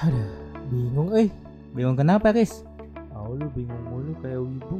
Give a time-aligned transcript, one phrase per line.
[0.00, 0.32] Aduh,
[0.72, 1.28] bingung eh.
[1.76, 2.64] Bingung kenapa, Riz?
[3.12, 4.78] Oh, lu bingung mulu kayak wibu.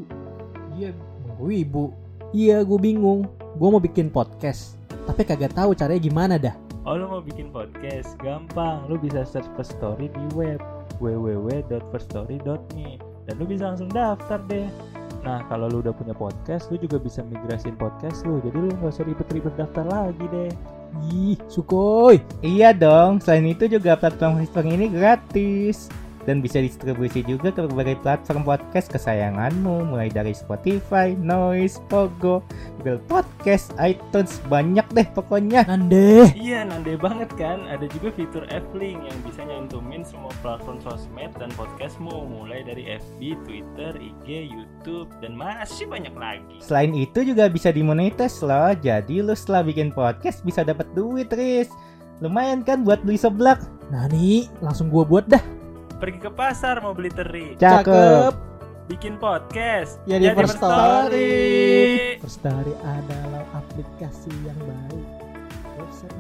[0.73, 0.91] Iya,
[1.37, 1.85] wibu.
[2.33, 3.29] Iya, gue bingung.
[3.61, 6.57] Gue mau bikin podcast, tapi kagak tahu caranya gimana dah.
[6.89, 8.17] Oh lu mau bikin podcast?
[8.25, 10.57] Gampang, lu bisa search First Story di web
[10.97, 12.97] www.firststory.me
[13.29, 14.73] dan lu bisa langsung daftar deh.
[15.21, 18.41] Nah kalau lu udah punya podcast, lu juga bisa migrasin podcast lu.
[18.41, 20.49] Jadi lu nggak usah ribet-ribet daftar lagi deh.
[21.11, 22.19] Ih, sukoi.
[22.43, 25.87] Iya dong, selain itu juga platform History ini gratis
[26.29, 32.45] dan bisa distribusi juga ke berbagai platform podcast kesayanganmu mulai dari Spotify, Noise, Pogo,
[32.81, 35.65] Google Podcast, iTunes, banyak deh pokoknya.
[35.69, 36.33] Nande.
[36.37, 37.65] Iya, nande banget kan?
[37.69, 43.21] Ada juga fitur F-Link yang bisa nyantumin semua platform sosmed dan podcastmu mulai dari FB,
[43.45, 46.57] Twitter, IG, YouTube, dan masih banyak lagi.
[46.65, 51.69] Selain itu juga bisa dimonetize loh, jadi lu setelah bikin podcast bisa dapat duit, Riz.
[52.21, 53.65] Lumayan kan buat beli seblak?
[53.89, 55.60] Nani, langsung gua buat dah.
[56.01, 58.33] Pergi ke pasar mau beli teri, Cakep.
[58.89, 60.01] bikin podcast.
[60.09, 61.37] Ya, di Jadi First Story.
[62.25, 65.07] First Story adalah aplikasi yang baik.
[65.77, 66.17] Website.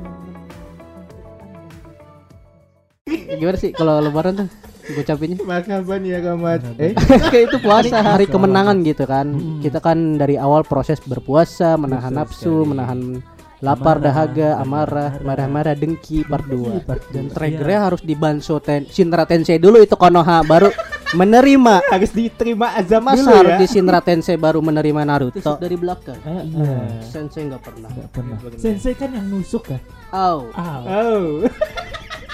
[3.40, 4.48] Gimana sih kalau lebaran tuh
[4.92, 5.40] ngucapinnya?
[5.42, 6.60] Makapan ya, Kamat?
[6.76, 6.92] Eh,
[7.32, 9.32] Kayak itu puasa hari kemenangan gitu kan.
[9.32, 9.64] Hmm.
[9.64, 13.24] Kita kan dari awal proses berpuasa, menahan nafsu, menahan
[13.60, 15.12] lapar, Amarah, dahaga, marah, amarah, marah.
[15.20, 16.80] marah-marah, dengki part 2.
[16.82, 17.34] part Dan dua.
[17.34, 20.72] triggernya harus dibanso ten Shinra Tensei dulu itu Konoha baru
[21.20, 21.84] menerima.
[21.86, 23.58] harus diterima azab Masa dulu harus ya.
[23.58, 26.16] di Shinra Tensei baru menerima Naruto dari belakang.
[26.22, 26.72] Eh, Iya.
[26.72, 27.02] eh.
[27.02, 27.90] Sensei nggak pernah.
[27.90, 28.36] Nggak pernah.
[28.56, 29.80] Sensei kan yang nusuk kan?
[30.08, 30.48] Au.
[30.52, 31.44] Ah, Oh.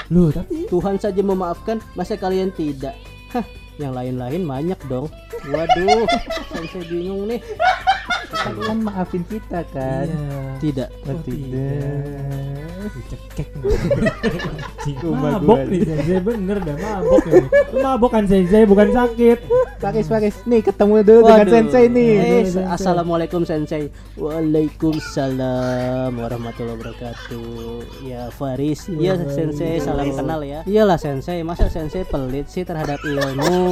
[0.06, 2.94] lu tapi Tuhan saja memaafkan, masa kalian tidak?
[3.28, 3.42] Hah,
[3.76, 5.08] yang lain-lain banyak dong.
[5.46, 6.08] Waduh,
[6.52, 7.40] Sensei bingung nih.
[8.36, 10.08] kan maafin kita kan.
[10.08, 10.56] Iya.
[10.56, 10.88] Tidak.
[11.04, 12.04] Oh, tidak.
[12.86, 13.50] Dicekek
[15.02, 19.38] Rumah Mabok nih Sensei bener dah mabok ini Lu mabok kan Sensei bukan sakit
[19.76, 20.36] Paris, Paris.
[20.46, 21.52] Nih ketemu dulu dengan Waduh.
[21.52, 22.10] sensei nih.
[22.16, 22.64] Eh, Sensei.
[22.64, 23.92] Assalamualaikum Sensei.
[24.16, 27.84] Waalaikumsalam warahmatullahi wabarakatuh.
[28.06, 30.64] Ya Faris, iya Sensei, salam kenal ya.
[30.64, 33.65] Iyalah Sensei, masa Sensei pelit sih terhadap ilmu.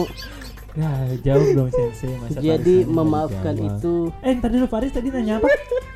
[0.74, 0.90] Nah
[1.20, 5.46] jauh dong Sensei Masa Jadi memaafkan itu, Eh ntar dulu Faris tadi nanya apa?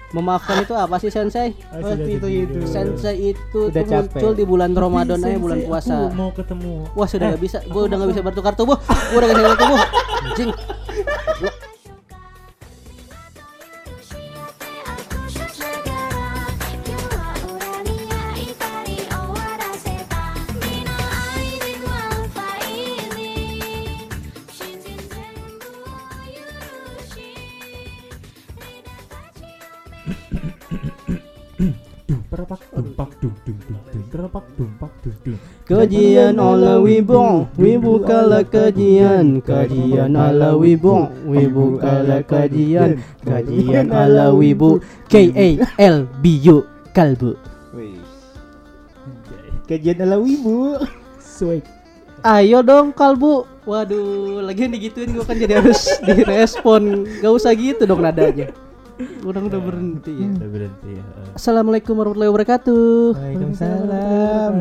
[0.08, 1.52] memaafkan itu apa sih Sensei?
[1.68, 2.58] Oh, Oh, itu itu.
[2.64, 4.32] Sensei itu Udah tuh muncul capek.
[4.32, 5.96] di bulan Ramadan aja bulan puasa.
[6.00, 8.78] Aku mau ketemu Wah sudah Eh, nggak bisa, gue udah nggak bisa bertukar tubuh,
[9.10, 9.80] gue udah nggak bisa bertukar tubuh.
[10.24, 10.50] Anjing.
[32.48, 35.36] Perpak dumpak dung dung dung dung perpak dumpak dung dung.
[35.68, 44.80] Kajian ala wibu, wibu kala kajian, kajian ala wibu, wibu kala kajian, kajian ala wibu,
[45.12, 46.64] K A L B U
[46.96, 47.36] kalbu.
[47.76, 48.00] Anjay.
[49.68, 50.80] Kajian ala wibu.
[51.20, 51.60] Swag.
[52.24, 53.44] Ayo dong kalbu.
[53.68, 57.04] Waduh, lagi digituin gua kan jadi harus direspon.
[57.20, 58.48] Gak usah gitu dong nadanya.
[58.98, 60.26] Udah udah berhenti ya.
[60.34, 61.04] Udah berhenti ya.
[61.38, 63.14] Assalamualaikum warahmatullahi wabarakatuh.
[63.14, 64.52] Waalaikumsalam.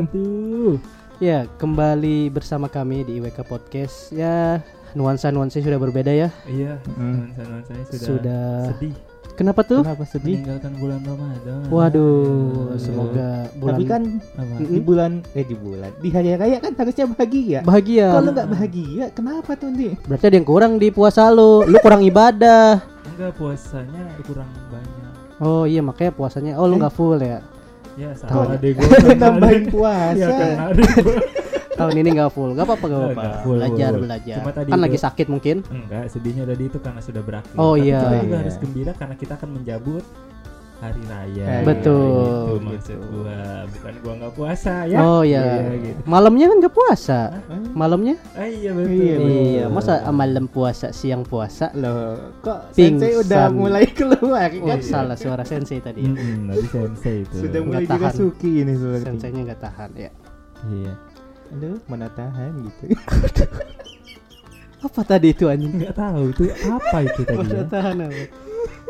[1.17, 4.13] Ya, kembali bersama kami di IWK Podcast.
[4.13, 4.61] Ya,
[4.93, 6.29] nuansa-nuansa sudah berbeda ya.
[6.45, 7.33] Iya, Hmm.
[7.33, 8.49] nuansa-nuansanya sudah, Sudah.
[8.73, 8.93] sedih
[9.33, 9.85] Kenapa tuh?
[9.85, 10.33] Kenapa sedih?
[10.41, 11.61] meninggalkan bulan Ramadan.
[11.69, 12.81] Waduh, Aduh.
[12.81, 14.01] semoga bulan Tapi kan
[14.33, 14.53] Apa?
[14.65, 17.59] Di bulan eh di bulan di hari raya kan harusnya bahagia.
[17.61, 18.17] bahagia.
[18.17, 19.93] Kalau nggak bahagia, kenapa tuh nih?
[20.09, 21.61] Berarti ada yang kurang di puasa lu.
[21.63, 22.96] Lu kurang ibadah.
[23.17, 25.13] Enggak puasanya kurang banyak.
[25.39, 26.53] Oh iya makanya puasanya.
[26.55, 27.41] Oh lu nggak full ya.
[27.97, 28.89] Ya sama adek gue.
[29.17, 30.29] Nambahin Ya puasa.
[30.37, 31.17] kan adek gue.
[31.73, 32.53] Tahun ini nggak full.
[32.53, 33.13] Gak apa-apa gak apa-apa.
[33.17, 34.01] Nggak full, Belajar full.
[34.03, 34.35] belajar.
[34.37, 35.55] Cuma tadi Kan itu- lagi sakit mungkin.
[35.67, 37.53] Enggak, sedihnya tadi itu karena sudah berakhir.
[37.53, 37.99] Oh, Tapi iya.
[37.99, 38.37] kita juga Iya.
[38.37, 40.03] harus gembira karena kita akan menjabut
[40.77, 41.45] hari raya.
[41.49, 42.95] Eh, Betul, Itu maksud gitu.
[43.11, 44.97] gua, bukan gua nggak puasa ya.
[44.99, 45.73] Oh iya.
[45.73, 45.99] gitu.
[46.03, 47.19] Malamnya kan gak puasa.
[47.73, 48.15] Malamnya?
[48.31, 48.93] Ah, iya betul.
[48.93, 49.29] Iya, betul.
[49.33, 49.65] Iya.
[49.67, 51.73] Masa malam puasa siang puasa?
[51.73, 53.23] Loh, kok sensei Pingsan.
[53.25, 54.79] udah mulai keluar Oh, kan?
[54.79, 56.01] salah suara sensei tadi.
[56.01, 56.13] ya.
[56.13, 57.35] Hmm, tadi sensei itu.
[57.39, 58.01] Sudah mulai Nggak tahan.
[58.05, 59.03] dirasuki ini seperti.
[59.03, 60.11] Senseinya nggak tahan ya.
[60.67, 60.93] Iya.
[61.47, 62.83] Aduh, mana tahan gitu.
[64.77, 65.73] Apa tadi itu anjing?
[65.73, 67.49] Enggak tahu itu apa itu tadi ya.
[67.49, 68.21] Mana tahan apa?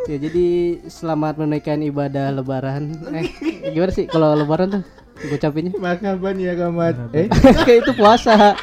[0.08, 0.48] Ya jadi
[0.88, 2.96] selamat menunaikan ibadah lebaran.
[3.12, 3.28] Eh,
[3.76, 4.84] gimana sih kalau lebaran tuh
[5.28, 5.76] ngucapinnya?
[5.76, 6.96] Makaban ya kamat.
[7.12, 7.28] Eh,
[7.68, 8.56] Kayak itu puasa.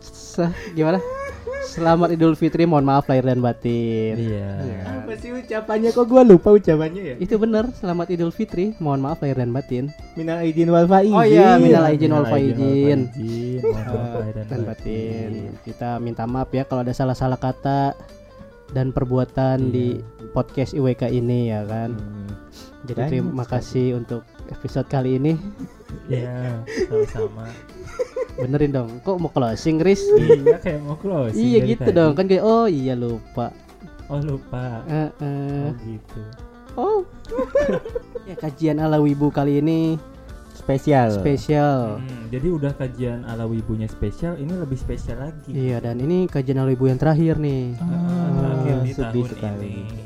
[0.00, 0.96] Sah, gimana?
[1.68, 2.64] Selamat Idul Fitri.
[2.64, 4.16] Mohon maaf lahir dan batin.
[4.16, 4.48] Iya.
[5.04, 7.14] Apa sih ucapannya kok gua lupa ucapannya ya?
[7.20, 7.68] Itu benar.
[7.76, 8.72] Selamat Idul Fitri.
[8.80, 9.92] Mohon maaf lahir dan batin.
[10.16, 11.14] Minal aidin wal faizin.
[11.14, 13.00] Oh iya, minal aidin wal Minal aidin wal faizin.
[13.12, 13.60] faizin.
[13.60, 15.30] Mohon maaf lahir dan batin.
[15.62, 17.92] Kita minta maaf ya kalau ada salah-salah kata
[18.70, 19.98] dan perbuatan di
[20.30, 21.94] podcast IWK ini ya kan.
[21.94, 22.30] Hmm.
[22.86, 25.34] Jadi terima kasih untuk episode kali ini.
[26.10, 27.46] Iya, sama-sama.
[28.34, 28.98] Benerin dong.
[29.06, 30.02] Kok mau closing, Riz?
[30.18, 31.38] iya, kayak mau close.
[31.38, 32.18] iya gitu dong.
[32.18, 33.54] Kan kayak oh iya lupa.
[34.10, 34.82] Oh, lupa.
[34.90, 35.70] Eh, eh.
[35.70, 36.20] Oh, gitu.
[36.74, 37.00] Oh.
[38.30, 39.98] ya kajian ala wibu kali ini
[40.70, 41.08] Spesial.
[41.18, 41.78] spesial.
[41.98, 45.50] Hmm, jadi udah kajian ala wibunya spesial, ini lebih spesial lagi.
[45.50, 47.74] Iya dan ini kajian ala wibu yang terakhir nih.
[47.82, 49.72] Ah, terakhir di sedih tahun sekali.
[49.82, 49.98] ini.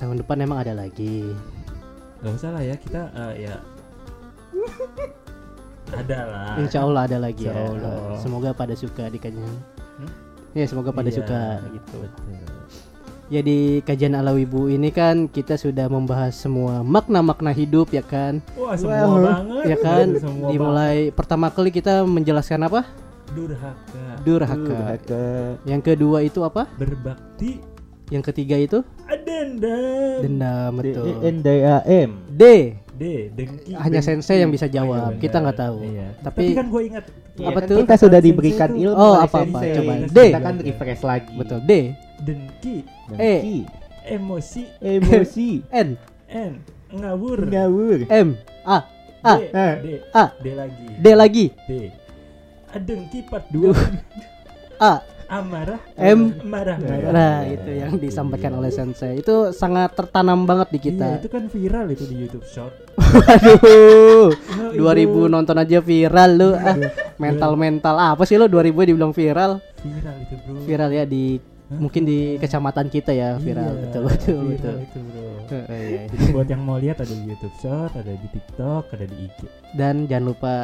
[0.00, 1.28] Tahun depan emang ada lagi.
[2.24, 3.54] Gak usah lah ya, kita eh, ya
[5.88, 6.52] ada lah.
[6.60, 7.68] Insya Allah ada lagi Insya ya.
[7.68, 7.96] Allah.
[8.20, 9.44] Semoga pada suka di kajian.
[10.00, 10.10] Hmm?
[10.56, 11.40] Ya semoga pada Iya, suka
[11.72, 11.96] gitu.
[12.00, 12.57] Betul.
[13.28, 18.40] Jadi kajian ala wibu ini kan kita sudah membahas semua makna-makna hidup ya kan.
[18.56, 19.20] Wah, semua Wah.
[19.44, 19.64] banget.
[19.68, 20.06] Ya kan.
[20.16, 22.88] Semua Dimulai pertama kali kita menjelaskan apa?
[22.88, 23.06] banget.
[23.28, 24.56] durhaka, Durhaka.
[24.56, 25.26] Durhaka.
[25.68, 26.64] Yang kedua itu apa?
[26.74, 27.60] berbakti,
[28.08, 28.80] Yang ketiga itu
[30.24, 31.04] dendam D betul.
[31.04, 32.10] E N D A M.
[32.26, 32.42] D
[32.96, 33.76] D, dengki.
[33.76, 34.08] Hanya dengki.
[34.08, 34.98] sensei yang bisa jawab.
[34.98, 35.44] Oh, iya Kita benar.
[35.44, 35.76] nggak tahu.
[35.84, 36.08] Iya.
[36.18, 37.04] Tapi- Tapi, kan gue ingat.
[37.38, 37.76] Apa kan tuh?
[37.84, 39.92] Kita sudah diberikan ilmu Oh, apa-apa, coba.
[40.02, 40.18] Kita D.
[40.34, 41.30] kan refresh lagi.
[41.36, 41.60] betul.
[41.62, 41.72] D
[42.18, 43.58] Dengki, Dengki.
[44.04, 45.62] emosi, Emosi.
[45.86, 45.94] N
[46.28, 46.52] N,
[46.90, 47.46] ngawur.
[47.46, 47.98] Ngawur.
[48.04, 48.28] M
[48.64, 48.78] A
[49.20, 49.76] A D, Ah.
[49.76, 50.86] D, A D lagi.
[50.94, 51.70] D lagi D.
[52.68, 53.72] Adengki part 2.
[54.80, 55.76] A Amarah.
[56.00, 56.40] M.
[56.40, 56.80] marah.
[56.80, 61.44] Nah itu yang disampaikan oleh sensei Itu sangat tertanam banget di Iya, kita itu kan
[61.52, 62.72] viral itu di YouTube Short.
[62.96, 66.80] Aduh Oh, 2000 nonton aja viral lu ah,
[67.20, 70.64] Mental-mental apa sih lu 2000 dibilang viral Viral itu, Bro.
[70.64, 71.36] Viral ya di
[71.68, 75.26] Mungkin di kecamatan kita ya viral Iya, Betul betul viral betul itu, Bro.
[75.48, 76.00] Eh, eh, iya.
[76.08, 79.38] Jadi buat yang mau lihat ada di YouTube Short, ada di TikTok, ada di IG.
[79.74, 80.54] Dan jangan lupa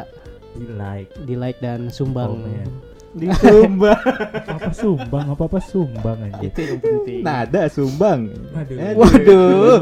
[0.51, 1.11] Di like.
[1.21, 2.67] di like dan sumbang Komen.
[3.15, 4.01] Di Sumbang.
[4.43, 5.25] Apa sumbang?
[5.31, 6.41] Apa apa sumbang aja.
[6.41, 8.21] Itu yang penting Nada Sumbang.
[8.51, 8.75] Waduh.
[8.75, 9.79] Eh, Waduh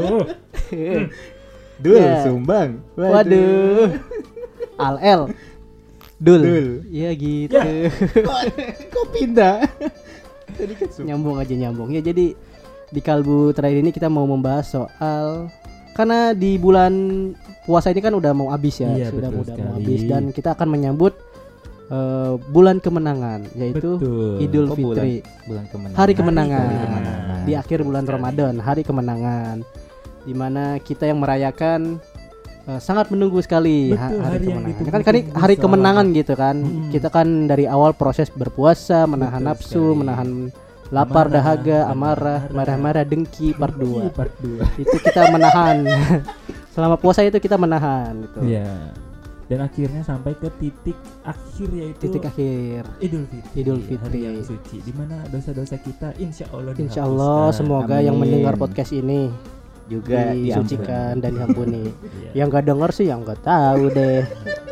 [1.80, 2.22] Dul Ya.
[2.22, 2.78] Sumbang.
[2.94, 3.90] Waduh
[4.76, 5.20] Al L
[6.20, 6.42] Dul.
[6.42, 6.68] Dul.
[6.88, 7.58] Iya gitu
[8.92, 9.66] Kok pindah?
[11.00, 12.34] Nyambung aja nyambung ya jadi
[12.86, 15.50] di kalbu terakhir ini kita mau membahas soal
[15.92, 16.92] karena di bulan
[17.64, 20.68] puasa ini kan udah mau habis ya Iya, sudah udah mau habis dan kita akan
[20.68, 21.14] menyambut
[21.88, 24.38] eh, bulan kemenangan yaitu Betul.
[24.38, 24.94] Idul Oh, bulan.
[24.96, 25.14] Fitri
[25.44, 25.96] Bulan kemenangan.
[25.96, 27.40] hari kemenangan, Hari kemenangan.
[27.42, 28.04] di akhir bulan.
[28.04, 29.56] Ramadan hari kemenangan
[30.22, 31.98] di mana kita yang merayakan
[32.66, 36.06] eh, sangat menunggu sekali ha- Betul, hari, hari yang kemenangan ditunggu- kan hari, hari kemenangan
[36.12, 36.90] gitu kan Hmm.
[36.90, 39.98] kita kan dari awal proses berpuasa menahan Betul nafsu sekali.
[39.98, 40.28] menahan
[40.86, 42.40] lapar Amarah, dahaga amarah marah.
[42.50, 44.62] marah-marah dengki part 2 Part 2.
[44.76, 45.76] itu kita menahan
[46.72, 48.92] selama puasa itu kita menahan gitu Iya.
[49.44, 53.56] Dan akhirnya sampai ke titik akhir yaitu titik akhir Idul Fitri.
[53.60, 54.18] Idul Hari Fitri.
[54.22, 58.24] yang suci di mana dosa-dosa kita insya Allah Insya Allah semoga yang Amin.
[58.30, 59.28] mendengar podcast ini
[59.88, 61.86] Juga disucikan dan diampuni.
[62.14, 62.44] Iya.
[62.44, 64.24] yang gak denger sih yang gak tahu deh.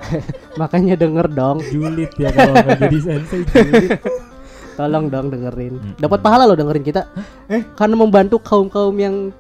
[0.61, 1.63] Makanya denger dong.
[1.71, 3.91] Julid ya kalau nggak jadi sensei julid.
[4.79, 5.75] tolong dong dengerin.
[6.01, 7.07] Dapat pahala loh dengerin kita.
[7.77, 9.31] Karena membantu kaum kaum yang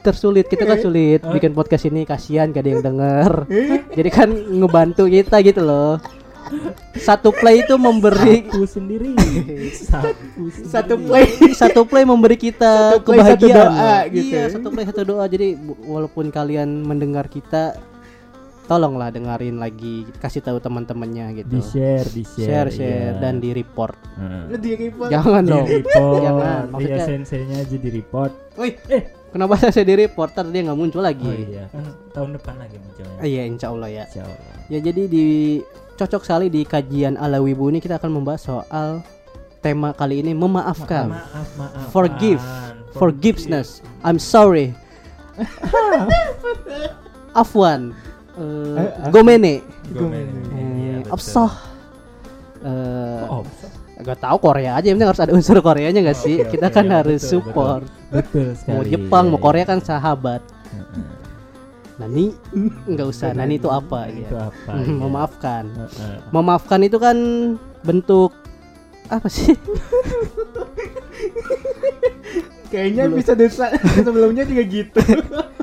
[0.00, 0.46] tersulit.
[0.48, 1.20] Kita kan sulit.
[1.24, 1.34] Hah?
[1.34, 3.32] bikin podcast ini kasihan gak ada yang denger.
[3.92, 5.98] Jadi kan ngebantu kita gitu loh
[6.96, 9.12] satu play itu memberi Aku sendiri.
[9.14, 9.68] Sendiri.
[10.64, 11.24] Satu play.
[11.52, 14.02] satu play memberi kita Satu play, satu kebahagiaan doa loh.
[14.10, 14.26] gitu.
[14.28, 15.48] iya satu play satu doa jadi
[15.80, 17.76] walaupun kalian mendengar kita
[18.64, 23.20] tolonglah dengerin lagi kasih tahu teman-temannya gitu Di share, di share share, share iya.
[23.20, 23.96] dan di report.
[24.54, 25.08] Di report.
[25.10, 26.20] jangan di dong report.
[26.22, 28.32] Jangan, Iya maksudnya- senseinya aja di report.
[28.56, 29.02] Wih, eh
[29.34, 31.26] kenapa saya di report Ntar dia nggak muncul lagi.
[31.26, 33.18] Oh iya, kan tahun depan lagi munculnya.
[33.26, 34.04] Iya insya Allah ya.
[34.06, 34.54] Insya Allah.
[34.70, 35.26] ya jadi di
[35.98, 39.02] cocok sekali di kajian ala wibu ini kita akan membahas soal
[39.58, 41.10] tema kali ini memaafkan.
[41.10, 41.90] Maaf, maaf.
[41.90, 42.42] Forgive.
[42.94, 43.82] forgiveness.
[44.06, 44.70] I'm sorry.
[47.34, 47.90] Afwan.
[48.38, 49.62] Eh, Gomene.
[49.94, 51.50] Eh, Absah
[52.62, 53.42] eh, Oh,
[53.94, 56.42] Gak tahu Korea aja, yang penting harus ada unsur Koreanya gak sih?
[56.42, 57.82] Oke, Kita oke, kan ya, harus betul, support.
[58.10, 58.74] betul sekali.
[58.74, 60.42] Mau Jepang, mau Korea kan sahabat.
[61.94, 62.34] Nani,
[62.90, 63.30] nggak usah.
[63.38, 64.10] Nani itu apa?
[64.10, 64.50] Itu ya?
[64.50, 64.72] apa?
[64.74, 64.98] Hmm, iya.
[65.06, 65.64] Memaafkan.
[66.34, 67.16] Memaafkan itu kan
[67.86, 68.34] bentuk
[69.06, 69.54] apa sih?
[72.74, 73.66] Kayaknya bisa desa
[74.06, 75.00] sebelumnya juga gitu.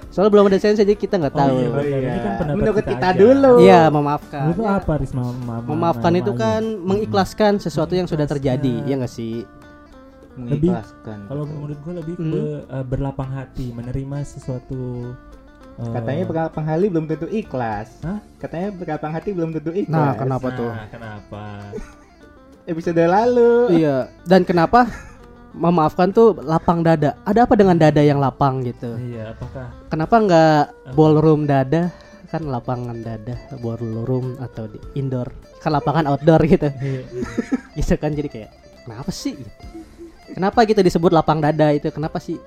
[0.07, 1.51] Soalnya belum ada sense jadi kita nggak Oh, tahu.
[1.53, 1.83] iya, benar.
[1.83, 2.19] Ini iya.
[2.37, 3.17] kan Menurut kita kita aja.
[3.17, 3.51] dulu.
[3.59, 4.43] Iya, memaafkan.
[4.49, 5.21] Itu Ya, apa Risma?
[5.21, 9.43] Ma- ma- Memaafkan ma- itu ma- kan mengikhlaskan sesuatu yang sudah terjadi, ya nggak sih?
[10.31, 11.53] mengikhlaskan Kalau gitu.
[11.53, 12.31] menurut gue lebih Hmm.
[12.31, 15.11] ke uh, berlapang hati, menerima sesuatu.
[15.73, 18.19] uh, katanya berlapang hati belum tentu ikhlas Hah?
[18.37, 20.71] katanya berlapang hati belum tentu ikhlas Nah, kenapa nah, tuh?
[20.89, 21.43] Kenapa?
[22.71, 24.07] episode lalu Iya.
[24.23, 24.87] Dan kenapa
[25.53, 27.15] memaafkan tuh lapang dada?
[27.27, 28.95] Ada apa dengan dada yang lapang gitu?
[28.99, 30.63] iya, apakah Kenapa nggak
[30.95, 31.91] ballroom dada?
[32.31, 35.27] Kan lapangan dada, ballroom atau di indoor.
[35.59, 36.71] Kan lapangan outdoor gitu.
[36.79, 37.03] Iya.
[37.79, 38.51] gitu kan jadi kayak
[38.87, 39.35] kenapa sih?
[40.31, 41.91] Kenapa gitu disebut lapang dada itu?
[41.91, 42.39] Kenapa sih?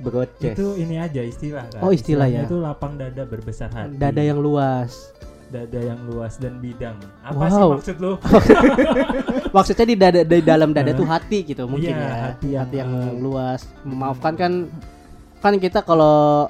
[0.00, 1.80] broadcast itu ini aja istilah kan?
[1.84, 2.48] Oh, istilah Istilahnya ya.
[2.48, 4.00] Itu lapang dada berbesar hati.
[4.00, 5.12] Dada yang luas.
[5.50, 6.94] Dada yang luas dan bidang.
[7.20, 7.70] Apa sih Wow.
[7.74, 8.12] maksud lu?
[9.56, 12.14] Maksudnya di dada di dalam dada tuh hati gitu mungkin Iya, ya.
[12.30, 13.66] hati yang, yang eh, luas.
[13.82, 14.52] Memaafkan kan
[15.38, 16.46] kan kita kalau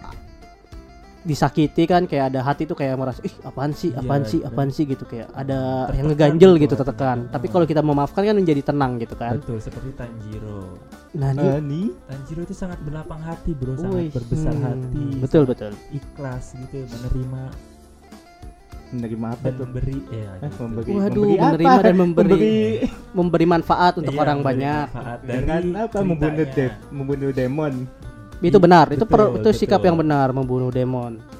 [1.20, 4.48] disakiti kan kayak ada hati tuh kayak merasa ih apaan sih Iya, apaan sih dan-
[4.48, 7.50] apaan sih gitu kayak ada Tertekan yang ngeganjel gitu gitu tertekan tapi Ah.
[7.50, 10.80] kalau kita memaafkan kan menjadi tenang gitu kan Betul, seperti Tanjiro.
[11.12, 15.04] nah ini Eh, nih Tanjiro itu sangat berlapang hati, Bro, sangat berbesar hmm, hati.
[15.18, 17.42] betul betul Ikhlas gitu, menerima
[18.90, 20.30] menerima apa dan tuh memberi ya.
[20.36, 20.60] Eh, gitu.
[20.60, 21.82] memberi, Waduh, memberi menerima apa?
[21.82, 22.54] dan memberi.
[23.10, 24.86] memberi manfaat untuk Iya, orang banyak
[25.22, 26.54] dengan apa membunuh ceritanya.
[26.54, 27.74] dev membunuh demon
[28.40, 29.88] itu benar itu per- Betul, itu sikap betul.
[29.88, 31.39] yang benar membunuh demon Ya,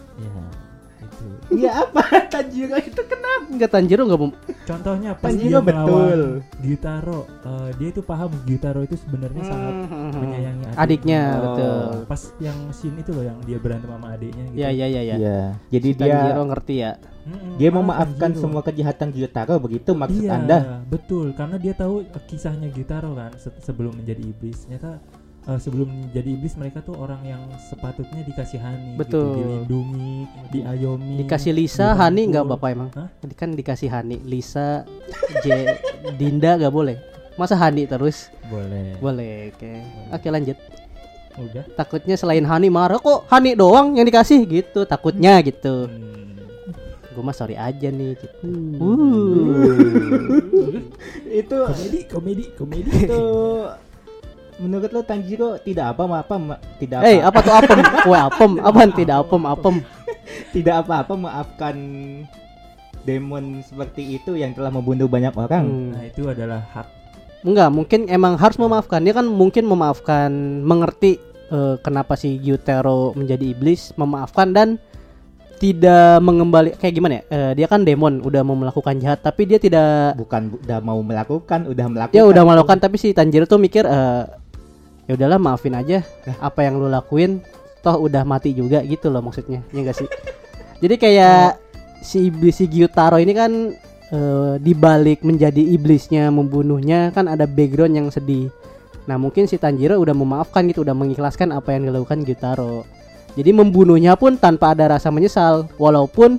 [1.02, 1.24] itu.
[1.52, 2.02] iya apa
[2.32, 6.20] Tanjiro itu kenapa enggak Tanjiro enggak mem- Contohnya pas Tanjiro dia betul.
[6.58, 10.78] Gyutaro, eh, dia itu paham Gyutaro itu sebenarnya sangat Hmm, menyayangi adiknya.
[10.78, 11.42] adiknya Oh.
[11.42, 14.56] betul Pas yang scene itu loh yang dia berantem sama adiknya gitu.
[14.56, 16.92] ya ya ya ya Iya jadi Si dia Tanjiro ngerti ya
[17.56, 18.40] dia malah memaafkan Tanjiro.
[18.40, 23.54] semua kejahatan Gyutaro begitu maksud iya, anda betul karena dia tahu kisahnya Gyutaro kan se-
[23.60, 24.64] sebelum menjadi iblis.
[24.64, 24.98] Ternyata
[25.42, 29.24] eh, sebelum menjadi iblis mereka tuh orang yang sepatutnya dikasihani, Betul.
[29.24, 30.16] gitu, dilindungi,
[30.50, 31.16] diayomi.
[31.20, 32.02] dikasih Lisa dirangkul.
[32.02, 33.08] Hani enggak bapak emang Hah?
[33.32, 34.84] kan dikasih Hani Lisa
[35.40, 35.76] J
[36.16, 36.96] Dinda enggak boleh
[37.34, 38.98] masa Hani terus Boleh.
[38.98, 39.72] boleh oke
[40.12, 40.58] oke lanjut
[41.40, 41.64] Udah.
[41.72, 46.36] takutnya selain Hani marah kok Hani doang yang dikasih gitu takutnya gitu Hmm.
[47.10, 48.28] gue mah sorry aja nih gitu
[51.32, 52.90] itu Komedi, komedi, komedi.
[53.06, 53.22] itu
[54.60, 57.78] menurut lo Tanjiro tidak apa apa ma- tidak Eh apa, apa tuh apem?
[58.04, 58.52] Kue apem.
[58.60, 59.76] Apaan tidak apem apem?
[60.54, 61.74] Tidak apa-apa maafkan
[63.02, 65.64] demon seperti itu yang telah membunuh banyak orang.
[65.66, 65.90] Hmm.
[65.90, 66.86] Nah, itu adalah hak.
[67.42, 69.00] Enggak, mungkin emang harus memaafkan.
[69.00, 70.30] Dia kan mungkin memaafkan,
[70.62, 74.68] mengerti eh, kenapa si Gyutaro menjadi iblis, memaafkan dan
[75.56, 77.22] tidak mengembali kayak gimana ya?
[77.28, 81.00] Eh, dia kan demon, udah mau melakukan jahat, tapi dia tidak bukan bu- udah mau
[81.00, 82.14] melakukan udah melakukan.
[82.16, 84.24] Dia udah melakukan tapi si Tanjiro tuh mikir eh,
[85.10, 86.06] ya udahlah maafin aja
[86.38, 87.42] apa yang lu lakuin.
[87.80, 90.08] Toh udah mati juga gitu loh maksudnya ya enggak sih?
[90.78, 91.58] Jadi kayak
[91.98, 93.72] si iblis si Gyutaro ini kan
[94.12, 98.52] eh, dibalik menjadi iblisnya membunuhnya kan ada background yang sedih.
[99.08, 102.84] Nah mungkin si Tanjiro udah memaafkan gitu udah mengikhlaskan apa yang dilakukan Gyutaro.
[103.32, 106.36] Jadi membunuhnya pun tanpa ada rasa menyesal walaupun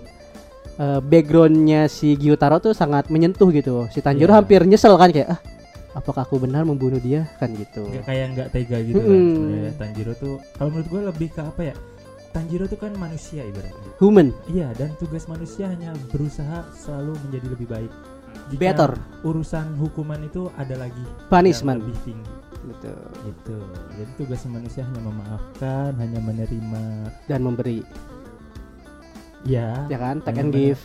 [0.77, 3.89] eh, backgroundnya si Gyutaro tuh sangat menyentuh gitu.
[3.89, 4.45] Si Tanjiro Iya.
[4.45, 5.39] hampir nyesel kan kayak ah
[5.93, 7.27] apakah aku benar membunuh dia?
[7.38, 7.88] Kan gitu.
[7.88, 9.36] Nggak kayak nggak tega gitu kan Mm-mm.
[9.36, 9.71] sebenarnya.
[9.77, 11.75] Tanjiro tuh kalau menurut gue lebih ke apa ya?
[12.31, 13.91] Tanjiro tuh kan manusia ibaratnya.
[14.00, 14.31] Human.
[14.48, 17.91] Iya dan tugas manusia hanya berusaha selalu menjadi lebih baik.
[18.51, 18.91] Jika better
[19.27, 21.83] urusan hukuman itu ada lagi punishment.
[21.83, 22.33] lebih tinggi.
[22.62, 23.00] Betul.
[23.27, 23.57] Itu
[24.00, 26.83] jadi tugas manusia hanya memaafkan hanya menerima
[27.27, 27.83] dan memberi.
[29.41, 29.89] Ya.
[29.89, 30.21] Ya kan?
[30.21, 30.79] Take and give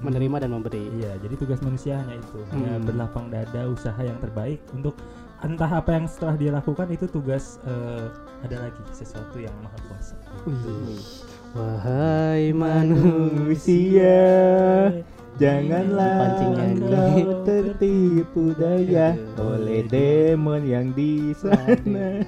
[0.00, 0.84] menerima dan memberi.
[0.98, 2.38] Iya jadi tugas manusia hanya itu.
[2.50, 2.84] Hanya Hmm.
[2.86, 4.94] berlapang dada usaha yang terbaik untuk
[5.38, 8.10] entah apa yang setelah dia lakukan itu tugas eh,
[8.42, 10.14] ada lagi sesuatu yang maha kuasa.
[10.46, 10.98] Wih.
[11.48, 14.20] wahai manusia
[15.40, 22.20] janganlah engkau tertipu daya oleh demon yang di sana.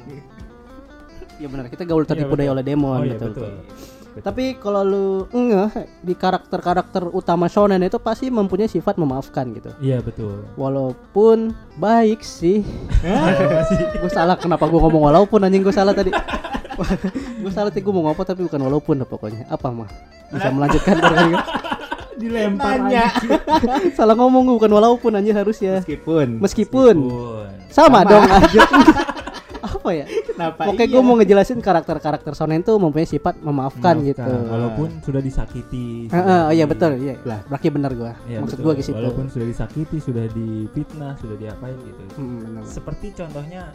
[1.36, 1.68] Ya benar.
[1.68, 2.40] Kita gaul tertipu betul.
[2.40, 3.89] daya oleh demon oh iya betul, betul, betul.
[4.18, 9.70] Tapi kalau lu ngeh di karakter-karakter utama shonen itu pasti mempunyai sifat memaafkan gitu.
[9.78, 10.42] Iya betul.
[10.58, 12.66] Walaupun baik sih.
[14.02, 16.10] Gue salah kenapa gue ngomong walaupun anjing gue salah tadi.
[17.42, 19.46] Gue salah tadi gue mau ngapa tapi bukan walaupun dah pokoknya.
[19.46, 19.88] Apa mah
[20.34, 20.96] bisa melanjutkan
[22.20, 23.08] dilempar Nanya.
[23.96, 25.80] salah ngomong gua, bukan walaupun anjing harusnya.
[25.80, 26.36] Meskipun.
[26.36, 26.96] Meskipun.
[27.00, 27.48] Pun.
[27.72, 28.10] sama, Sama.
[28.10, 28.60] dong aja
[29.80, 30.92] apa ya kenapa Oke, iya?
[30.92, 34.20] gue mau ngejelasin karakter-karakter shonen tuh mempunyai sifat memaafkan, gitu.
[34.20, 37.16] walaupun sudah disakiti sudah oh iya betul, iya.
[37.24, 37.40] Lah.
[37.48, 38.12] Berarti benar gua.
[38.28, 38.96] Iya, Maksud ke situ.
[39.00, 43.72] walaupun sudah disakiti sudah difitnah sudah diapain gitu Hmm, seperti contohnya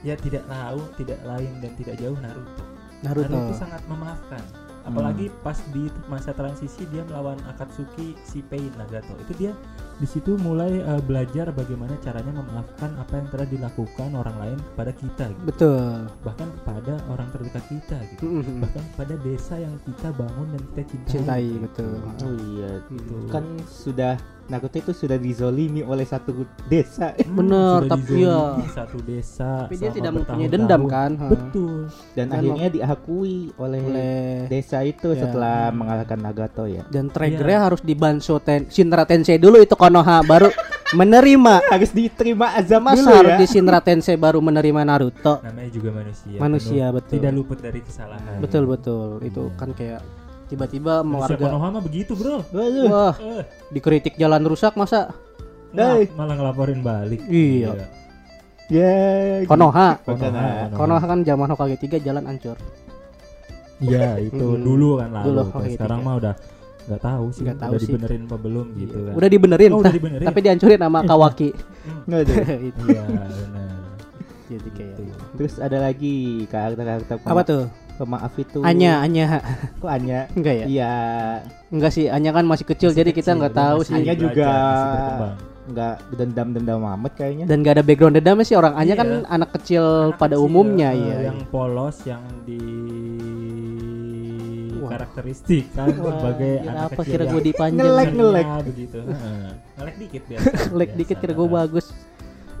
[0.00, 2.64] ya tidak tahu tidak lain dan tidak jauh Naruto
[3.04, 3.28] Naruto.
[3.28, 4.42] Naruto sangat memaafkan
[4.88, 9.52] apalagi pas di masa transisi dia melawan Akatsuki si Pain Nagato itu dia
[9.98, 14.92] di situ mulai eh, belajar bagaimana caranya memaafkan apa yang telah dilakukan orang lain kepada
[14.94, 15.44] kita gitu.
[15.44, 15.90] Betul.
[16.22, 18.62] bahkan kepada orang terdekat kita gitu Mm-mm.
[18.62, 21.58] bahkan kepada desa yang kita bangun dan kita cintai, Cintai gitu.
[21.66, 21.94] betul.
[22.22, 23.14] Oh iya, Gitu.
[23.28, 24.14] kan sudah
[24.48, 26.32] Naruto itu sudah dizolimi oleh satu
[26.64, 27.12] desa.
[27.14, 28.40] Hmm, Bener, sudah tapi ya.
[28.66, 31.10] satu desa Tapi dia tidak mempunyai dendam kan?
[31.14, 31.26] Ha.
[31.28, 35.20] betul Dan Kan akhirnya diakui oleh, Oleh desa itu Ya.
[35.22, 36.80] setelah mengalahkan Nagato ya.
[36.86, 40.48] dan triggernya harus dibanso ten Shinra Tensei dulu itu Konoha baru
[40.98, 43.38] menerima Harus diterima azab masa dulu harus ya.
[43.38, 47.12] di Shinra Tensei baru menerima Naruto namanya juga manusia Manusia, penuh- betul.
[47.14, 49.56] tidak luput dari kesalahan betul betul itu Iya.
[49.56, 50.00] kan kayak
[50.48, 51.44] tiba-tiba manusia warga.
[51.46, 52.40] Konoha mah begitu bro.
[52.88, 55.12] Wah eh, dikritik jalan rusak masa?
[55.68, 56.08] Hey.
[56.12, 57.20] malah ngelaporin balik.
[57.24, 57.76] Iya.
[58.68, 58.92] Ya.
[59.44, 60.00] Konoha.
[60.00, 60.72] Konoha.
[60.72, 61.04] Konoha.
[61.06, 62.56] Kan zaman Hokage 3 jalan hancur.
[63.78, 64.64] Iya itu Mm-mm.
[64.64, 65.26] dulu kan lalu.
[65.30, 66.34] Dulu, oke, sekarang mah udah
[66.84, 67.42] nggak tahu sih.
[67.46, 67.86] Nggak tahu udah sih.
[67.86, 69.14] dibenerin apa belum gitu kan.
[69.14, 70.26] Udah dibenerin, Oh, udah dibenerin.
[70.26, 71.48] tapi dihancurin sama Kawaki.
[72.04, 72.36] Waduh.
[72.68, 72.80] itu.
[72.88, 73.70] Iya benar.
[74.48, 75.12] Jadi kayak Gitu.
[75.36, 76.16] Terus ada lagi
[76.48, 77.62] karakter-karakter apa pema- tuh
[77.98, 78.62] pemaaf itu.
[78.62, 79.42] Anya Anya
[79.76, 80.30] Kok Anya?
[80.32, 80.94] enggak ya Iya,
[81.68, 84.14] enggak sih Anya kan masih kecil Masih jadi kita kecil, nggak dia tahu sih Anya
[84.14, 85.36] juga-
[85.68, 87.44] nggak dendam-dendam amat kayaknya.
[87.44, 89.00] dan gak ada background dendamnya sih orang Anya Iya.
[89.04, 92.60] kan anak kecil Anak pada kecil, umumnya eh, iya yang polos yang di
[94.78, 94.90] Wah.
[94.90, 98.46] karakteristik kan Wah, sebagai kira anak apa kecil kira gue dipanjang Ngelek, ngelek.
[98.64, 98.98] begitu
[99.76, 100.46] ngelek dikit biasa
[100.78, 100.96] Lek Biasa.
[100.96, 101.86] dikit kira gue bagus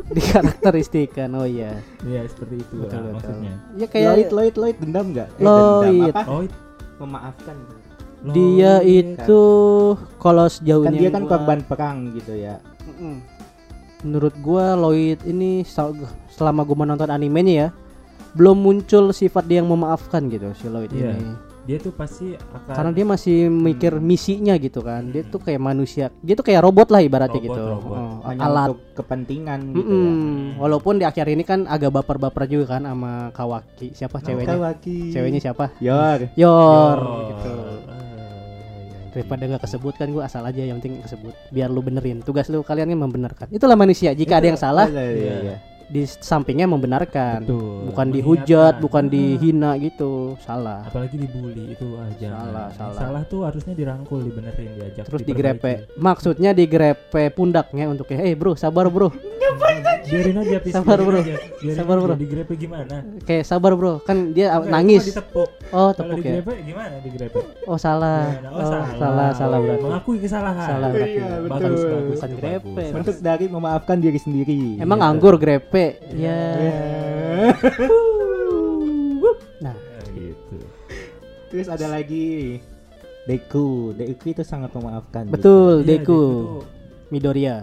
[0.08, 3.12] di karakteristikan oh iya iya seperti itu Betul, lah betul.
[3.14, 5.28] maksudnya ya kayak Lloyd, Lloyd, Lloyd dendam nggak?
[5.30, 5.84] Eh, Lloyd.
[5.84, 6.22] dendam apa?
[6.26, 6.42] oh
[6.98, 7.56] Memaafkan.
[8.28, 9.42] dia itu
[10.18, 12.58] kalau sejauh Kan ini dia kan gua- korban perang gitu ya.
[14.00, 15.94] Menurut gua Lloyd ini sel-
[16.28, 17.68] selama gua menonton animenya ya
[18.30, 21.14] belum muncul sifat dia yang memaafkan gitu si Lloyd Iya.
[21.14, 21.32] ini
[21.68, 25.12] dia tuh pasti akan karena dia masih mikir misinya gitu kan.
[25.12, 26.08] Dia tuh kayak manusia.
[26.24, 27.60] Dia tuh kayak robot lah ibaratnya Robot, gitu.
[27.60, 27.92] robot.
[27.92, 28.68] Oh, Hanya alat.
[28.72, 30.08] untuk kepentingan gitu ya.
[30.08, 30.56] Mm-mm.
[30.56, 33.92] walaupun di akhir ini kan agak baper-baper juga kan sama Kawaki.
[33.92, 34.56] Siapa ceweknya?
[34.56, 35.12] Kawaki.
[35.12, 35.76] ceweknya siapa?
[35.78, 36.32] Yor.
[36.32, 36.98] Yor Yor.
[37.28, 37.52] gitu.
[37.84, 38.00] Ah,
[38.80, 41.36] iya, daripada nggak kesebut kan gua asal aja yang penting kesebut.
[41.52, 42.24] Biar lu benerin.
[42.24, 43.46] Tugas lu kalian kan membenarkan.
[43.52, 44.16] Itulah manusia.
[44.16, 45.56] Jika ada yang salah Iya, iya, iya.
[45.88, 47.88] Di sampingnya membenarkan Betul.
[47.88, 49.10] bukan dihujat bukan Ah.
[49.10, 52.98] dihina gitu salah apalagi dibully itu aja Salah, salah.
[52.98, 58.52] salah tuh harusnya dirangkul dibenerin diajak terus digrepe maksudnya digrepe pundaknya untuk kayak eh bro
[58.52, 59.08] sabar bro
[60.04, 61.20] biarin aja Pis, Sabar, bro.
[61.20, 61.36] aja.
[61.58, 62.14] Biarin Sabar, bro.
[62.14, 66.52] digrepe gimana kayak sabar bro kan dia Enggak, itu nangis ditepuk oh tepuk ya digrepe
[66.64, 68.48] gimana digrepe oh salah Gimana?
[68.50, 71.50] oh, salah salah berarti mengakui kesalahan salah berarti Iya, betul.
[71.50, 72.68] bagus bagus Bukan itu grepe.
[72.70, 72.94] bagus.
[72.94, 74.60] Untuk dari memaafkan diri sendiri.
[74.78, 75.08] emang Iya.
[75.10, 76.38] anggur grepe ya Ya.
[79.58, 80.58] nah Ya, gitu
[81.48, 82.58] Terus ada lagi
[83.24, 83.92] Deku.
[83.92, 85.24] Deku itu sangat memaafkan.
[85.24, 85.32] gitu.
[85.34, 86.64] betul Iya, Deku tuh-
[87.08, 87.56] Midoriya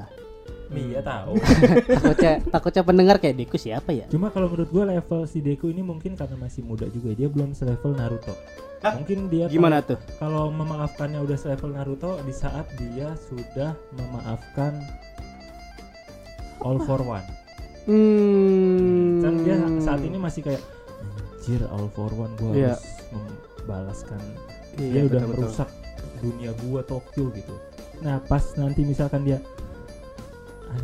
[0.67, 1.38] Iya tahu.
[1.95, 5.82] takutnya takutnya pendengar kayak Deku siapa ya Cuma kalau menurut gua level si Deku ini
[5.82, 8.34] mungkin karena masih muda juga dia belum selevel Naruto.
[8.82, 14.78] Mungkin dia gimana tuh kalau memaafkannya udah selevel Naruto di saat dia sudah memaafkan
[16.60, 17.25] All for One.
[17.85, 20.61] Hmm Kan dia saat ini masih kayak
[21.35, 22.73] anjir All for One gua Iya.
[22.73, 24.21] harus membalaskan
[24.75, 25.69] Iya, dia udah merusak
[26.17, 27.53] dunia gua Tokyo gitu.
[28.01, 29.39] Nah pas nanti misalkan dia
[30.65, 30.83] "Ah,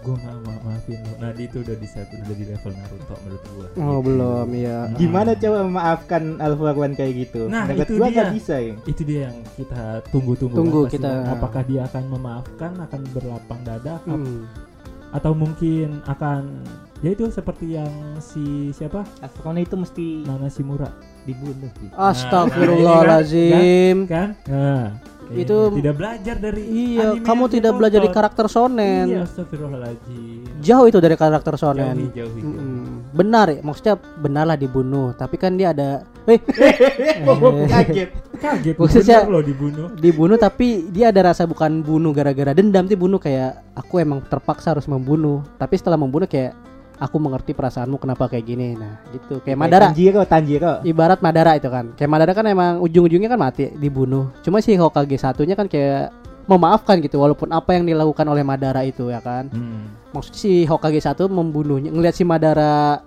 [0.00, 1.12] gua nggak ma maafin lo.
[1.16, 3.66] Nah itu udah di udah di level Naruto menurut gua.
[3.78, 7.46] oh belum ya Gimana coba memaafkan Alfarwan kayak gitu?
[7.46, 8.24] Nah, Menurut itu gua dia.
[8.32, 8.74] bisa ya.
[8.82, 10.56] Itu dia yang kita tunggu-tunggu.
[10.56, 11.12] Tunggu kan pastinya.
[11.22, 11.32] kita.
[11.32, 14.42] Apakah dia akan memaafkan, akan berlapang dada, Hmm.
[15.12, 16.64] Atau mungkin akan
[17.04, 20.88] ya itu seperti yang si siapa Alfarwan itu mesti Nana Shimura
[21.28, 21.68] dibunuh.
[21.78, 21.94] Gitu.
[21.94, 24.08] Astagfirullahalazim.
[24.08, 24.34] kan?
[24.48, 24.96] Nah,
[25.32, 29.06] kayaknya Itu- tidak belajar dari Iya, kamu tidak belajar di karakter Iya, shonen.
[29.22, 30.60] astagfirullahaladzim.
[30.60, 31.96] Jauh itu dari karakter shonen.
[31.96, 32.40] Jauhi, jauhi, jauhi.
[32.44, 32.84] Mm-mm.
[33.12, 36.38] Benar ya, maksudnya benarlah dibunuh, tapi kan dia ada eh
[37.72, 38.10] Kaget.
[38.36, 39.88] Kaget Maksudnya- loh dibunuh.
[39.94, 44.72] dibunuh tapi dia ada rasa bukan bunuh gara-gara dendam sih bunuh kayak aku emang terpaksa
[44.72, 45.40] harus membunuh.
[45.56, 46.54] Tapi setelah membunuh kayak
[46.98, 48.74] aku mengerti perasaanmu kenapa kayak gini.
[48.76, 49.40] Nah, gitu.
[49.44, 49.86] Kayak Madara.
[49.90, 50.72] Tanjiro, Tanjiro.
[50.82, 51.92] Ibarat Madara itu kan.
[51.96, 54.32] Kayak Madara kan emang ujung-ujungnya kan mati dibunuh.
[54.42, 56.12] Cuma si Hokage satunya kan kayak
[56.50, 59.46] memaafkan gitu walaupun apa yang dilakukan oleh Madara itu ya kan.
[59.52, 59.94] Hmm.
[60.10, 63.02] Maksudnya si Hokage satu membunuhnya ngelihat si Madara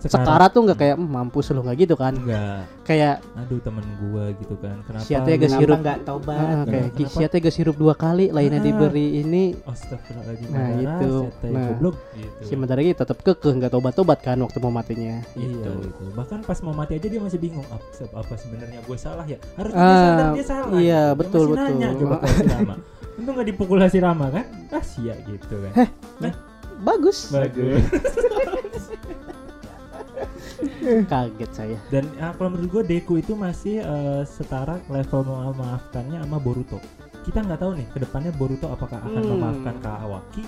[0.00, 2.14] Sekara tuh nggak kayak "Hmm, mampus lu nggak gitu kan.
[2.14, 2.64] enggak.
[2.82, 4.80] Kayak Aduh temen gua gitu kan.
[4.82, 5.04] Kenapa?
[5.04, 5.76] Siatnya Gas Kenapa hirup.
[5.78, 6.38] nggak tobat?
[6.38, 7.12] ah, kayak kenapa?
[7.12, 8.64] Siatnya gas hirup dua kali, lainnya Ah.
[8.64, 11.12] diberi ini Astagfirullahaladzim Nah, itu.
[11.46, 11.66] Nah.
[11.68, 12.40] goblok gitu.
[12.42, 15.20] si gitu tetap kekeh nggak tobat-tobat kan waktu mau matinya.
[15.34, 15.70] Iya Gitu.
[15.82, 16.02] gitu.
[16.14, 17.84] Bahkan pas mau mati aja dia masih bingung apa,
[18.16, 19.36] apa sebenarnya gue salah ya.
[19.54, 20.78] Harus Ah, dia sadar dia salah.
[20.78, 21.18] iya, gitu.
[21.18, 22.00] betul, Dia masih nanya betul.
[22.00, 22.74] coba kalau drama.
[23.12, 24.44] Untung gak dipukul Hashirama kan?
[24.70, 25.72] Ah sia gitu kan.
[26.80, 27.28] Bagus.
[27.28, 27.84] Bagus.
[31.12, 31.78] Kaget saya.
[31.88, 36.78] Dan ah, kalau menurut gue Deku itu masih eh, setara level memaafkannya sama Boruto.
[37.20, 39.32] Kita nggak tahu nih ke depannya Boruto apakah akan Hmm.
[39.36, 40.44] memaafkan Kawaki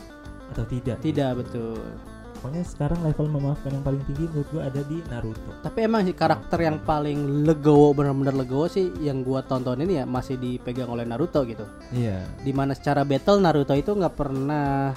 [0.53, 0.97] atau tidak.
[1.01, 1.81] Tidak betul.
[2.43, 5.51] Pokoknya sekarang level memaafkan yang paling tinggi menurut gue ada di Naruto.
[5.63, 10.35] Tapi emang sih karakter yang paling legowo benar-benar legowo sih yang gua tontonin ya masih
[10.43, 11.63] dipegang oleh Naruto gitu.
[11.95, 12.19] Iya.
[12.43, 14.91] Di mana secara battle Naruto itu nggak pernah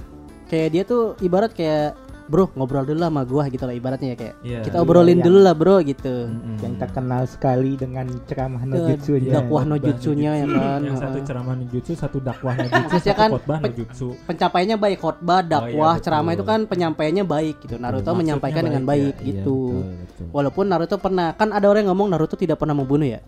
[0.50, 1.94] kayak dia tuh ibarat kayak
[2.26, 4.60] bro ngobrol dulu lah sama gua gitu lah ibaratnya ya kayak Iya.
[4.62, 6.26] kita obrolin Iya, dulu lah bro gitu.
[6.26, 6.58] Mm-mm.
[6.58, 10.58] yang terkenal sekali dengan ceramah no jutsu Iya, dakwah no khotbah jutsunya ya nojutsu.
[10.58, 10.80] kan.
[10.82, 14.08] Yang satu ceramah nojutsu, satu dakwah nojutsu, Maksudnya satu kan khotbah nojutsu.
[14.26, 16.04] Pencapaiannya baik khotbah, dakwah, betul.
[16.04, 17.76] ceramah itu kan penyampaiannya baik gitu.
[17.76, 18.88] Naruto Maksudnya menyampaikan dengan ya.
[18.88, 19.58] baik Iya, gitu.
[19.70, 20.26] betul, betul.
[20.32, 23.22] Walaupun Naruto pernah kan ada orang yang ngomong Naruto tidak pernah membunuh ya.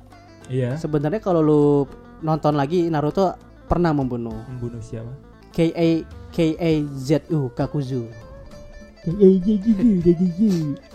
[0.48, 0.74] Iya.
[0.76, 1.64] Sebenarnya kalau lu
[2.20, 4.42] nonton lagi Naruto pernah membunuh.
[4.48, 5.14] Membunuh siapa?
[5.52, 5.90] K A
[6.30, 8.27] K A Z U Kakuzu.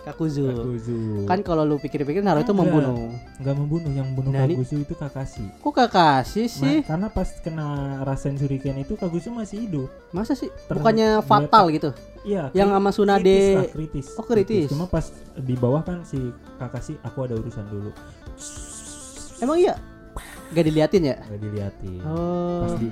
[0.02, 0.44] Kakuzu.
[0.44, 0.98] Kakuzu.
[1.24, 2.68] Kan kalau lu pikir-pikir Naruto Enggak.
[2.68, 2.98] membunuh.
[3.40, 4.54] nggak membunuh, yang bunuh Nani?
[4.54, 5.44] Kaguzu itu Kakashi.
[5.58, 6.76] Kok Kakashi sih?
[6.82, 7.66] Ma- karena pas kena
[8.04, 9.88] Rasen Shuriken itu Kaguzu masih hidup.
[10.10, 10.50] Masa sih?
[10.50, 11.90] Ter- Bukannya fatal gitu?
[12.22, 12.54] Iya.
[12.54, 13.38] Yang sama kritis Tsunade.
[13.52, 14.06] lah, kritis.
[14.14, 14.68] Oh, kritis.
[14.70, 16.18] Cuma pas di bawah kan si
[16.58, 17.90] Kakashi aku ada urusan dulu.
[19.40, 19.74] Emang iya?
[20.52, 21.16] Gak diliatin ya?
[21.18, 21.98] Gak diliatin.
[22.04, 22.62] Oh.
[22.62, 22.88] Pas di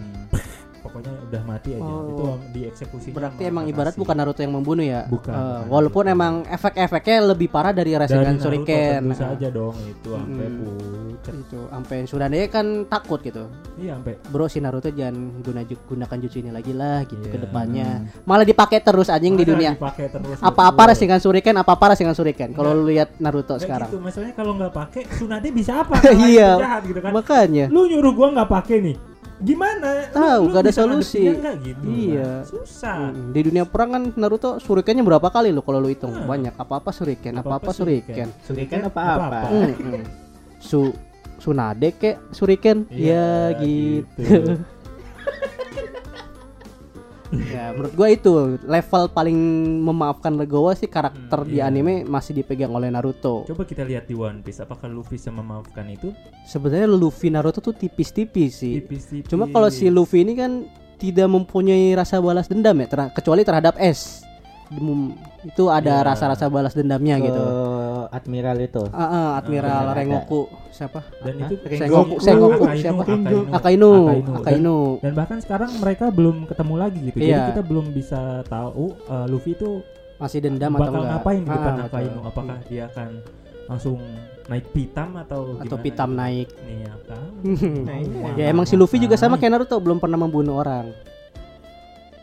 [0.81, 1.85] pokoknya udah mati aja.
[1.85, 2.09] Oh.
[2.11, 3.09] Itu dieksekusi.
[3.11, 5.05] Berarti emang ibarat bukan Naruto yang membunuh ya?
[5.05, 6.17] Bukan, Eh, bukan walaupun Naruto.
[6.17, 9.01] emang efek-efeknya lebih parah dari Rasengan Shuriken.
[9.07, 10.65] Bisa aja dong itu sampai Mm-mm.
[11.13, 11.35] pucet.
[11.39, 13.45] Itu sampai Tsunade kan takut gitu.
[13.77, 17.31] Iya sampai Bro si Naruto jangan guna gunakan jutsu ini lagi lah gitu Iya.
[17.31, 17.89] ke depannya.
[18.23, 19.71] Malah dipakai terus anjing di Masa dunia.
[19.75, 20.83] dipakai terus, Apa-apa.
[20.91, 22.51] Rasengan Shuriken, apa-apa Rasengan Shuriken.
[22.51, 23.87] Kalau lu lihat Naruto sekarang.
[23.87, 26.01] gitu, masalahnya kalau nggak pakai Tsunade bisa apa?
[26.23, 26.81] Iya.
[26.83, 27.13] Gitu kan.
[27.13, 28.97] Makanya Lu nyuruh gua nggak pakai nih.
[29.41, 30.13] Gimana?
[30.13, 31.25] Tahu, nggak ada solusi.
[31.25, 31.83] nggak gitu.
[31.83, 32.45] Iya.
[32.45, 32.45] kan?
[32.45, 32.97] Susah.
[33.09, 36.13] Mm, di dunia perang kan Naruto Shurikennya berapa kali lo kalau lu hitung?
[36.13, 36.29] Hmm.
[36.29, 36.55] Banyak.
[36.55, 38.29] Apa-apa Shuriken, Apa-apa apa-apa Shuriken.
[38.45, 39.17] Shuriken Apa-apa.
[39.17, 40.03] apa-apa Mm, mm.
[40.61, 40.93] Su
[41.41, 44.21] Tsunade kek Shuriken Iya, ya gitu.
[44.21, 44.53] gitu.
[47.31, 49.39] ya menurut gua itu level paling
[49.81, 51.67] memaafkan Legowo sih karakter Hmm, di iya.
[51.67, 53.47] anime masih dipegang oleh Naruto.
[53.47, 56.11] Coba kita lihat di One Piece apakah Luffy bisa memaafkan itu?
[56.43, 58.83] Sebenarnya Luffy Naruto tuh tipis-tipis sih.
[58.83, 59.31] Tipis-tipis.
[59.31, 60.67] Cuma kalau si Luffy ini kan
[60.97, 64.27] tidak mempunyai rasa balas dendam ya, ter- kecuali terhadap S.
[65.43, 66.07] Itu ada Iya.
[66.07, 67.43] rasa-rasa balas dendamnya Ke gitu.
[68.11, 69.95] Admiral itu Ah, ah, Admiral ada.
[69.95, 71.03] Rengoku siapa?
[71.21, 73.03] dan itu Sengoku, Sengoku, Akainu, siapa?
[73.03, 73.39] Akainu.
[73.51, 74.33] Akainu, Akainu.
[74.37, 74.79] Akainu.
[74.93, 77.17] Dan, dan bahkan sekarang mereka belum ketemu lagi gitu.
[77.17, 77.51] Jadi Iya.
[77.51, 79.83] kita belum bisa tahu uh, Luffy itu
[80.17, 81.11] Masih dendam atau enggak?
[81.17, 81.89] ngapain di depan Ah, betul.
[81.89, 82.19] Akainu.
[82.25, 83.09] Apakah dia akan
[83.67, 83.97] langsung
[84.47, 86.19] naik pitam atau atau gimana pitam gitu?
[86.19, 86.49] naik.
[86.61, 87.31] Nih ya kan.
[87.89, 87.97] Nah,
[88.37, 90.91] ya emang si Luffy juga sama kayak Naruto belum pernah membunuh orang.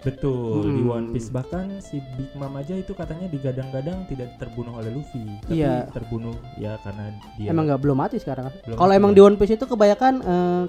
[0.08, 0.90] Betul, di Hmm.
[0.90, 5.60] One Piece bahkan si Big Mom aja itu katanya digadang-gadang tidak terbunuh oleh Luffy, tapi
[5.60, 5.84] Iya.
[5.90, 9.18] terbunuh ya karena dia Emang nggak belum mati sekarang Kalau emang Bang.
[9.18, 10.64] di One Piece itu kebanyakan eh,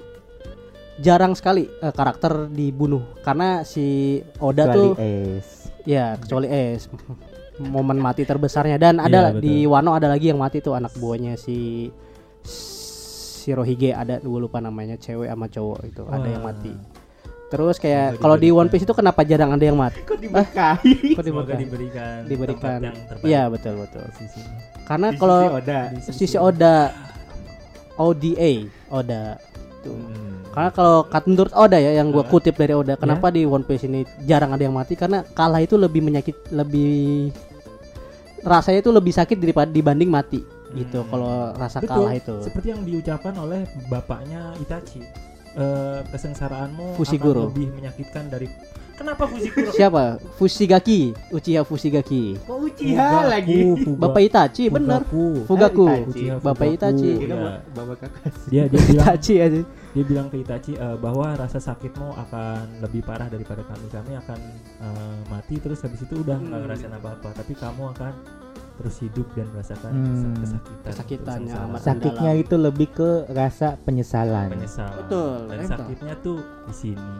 [0.99, 5.51] jarang sekali eh, karakter dibunuh karena si Oda kecuali tuh Ace
[5.83, 6.91] ya kecuali es
[7.65, 11.35] momen mati terbesarnya dan ada Iya, di Wano ada lagi yang mati tuh anak buahnya
[11.35, 11.87] si
[13.39, 16.51] Shirohige ada gue lupa namanya cewek sama cowok itu ada yang Wah.
[16.51, 16.73] mati.
[17.49, 18.49] Terus kayak kalau di.
[18.49, 19.99] One Piece itu kenapa jarang ada yang mati?
[20.01, 22.21] kok diberkahi Kok Semoga diberikan?
[22.23, 22.79] diberikan
[23.21, 24.05] Iya betul betul.
[24.05, 24.53] posisinya.
[24.85, 26.75] Karena kalau sisi Oda sisi- sisi Oda
[27.97, 28.51] ODA
[28.89, 29.23] Oda
[29.81, 29.93] tuh.
[29.93, 30.45] Hmm.
[30.49, 32.31] Karena kalau menurut Oda ya yang gua Heeh.
[32.31, 35.73] kutip dari Oda, kenapa di One Piece ini jarang ada yang mati karena kalah itu
[35.73, 37.29] lebih menyakit lebih
[38.39, 40.39] rasanya itu lebih sakit daripada dibanding mati
[40.71, 41.09] gitu Hmm.
[41.09, 42.35] kalau rasa Betul, kalah itu.
[42.41, 45.01] Seperti yang diucapkan oleh bapaknya Itachi.
[45.51, 47.43] Eh, kesengsaraanmu Fushiguro.
[47.43, 48.47] akan lebih menyakitkan dari
[48.93, 49.71] Kenapa Fushiguro?
[49.71, 50.19] Siapa?
[50.35, 52.35] Fushigaki, Uchiha Fushigaki.
[52.37, 53.91] kok Uchiha lagi Fugaku.
[53.95, 55.01] Bapak Itachi bener.
[55.01, 55.47] Fugaku.
[55.47, 55.85] Fugaku.
[55.87, 56.03] Itachi.
[56.05, 56.75] Uchiha Bapak Fugaku.
[56.75, 57.11] Itachi.
[57.17, 57.39] Kira Iya.
[57.39, 59.61] ba- bawa kakak Dia dia bilang Itachi aja.
[59.89, 64.39] dia bilang ke Itachi eh, bahwa rasa sakitmu akan lebih parah daripada kami kami akan
[64.77, 66.63] eh, mati terus habis itu udah nggak Hmm.
[66.67, 68.13] ngerasain apa apa tapi kamu akan
[68.79, 70.33] terus hidup dan merasakan Hmm.
[70.39, 71.69] kesakitan Kesakitannya kesengsaraan.
[71.69, 75.69] amat sakitnya itu lebih ke rasa penyesalan penyesalan Betul, dan betul.
[75.75, 77.11] sakitnya tuh di sini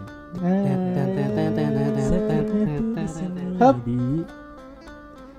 [3.60, 3.74] Ah.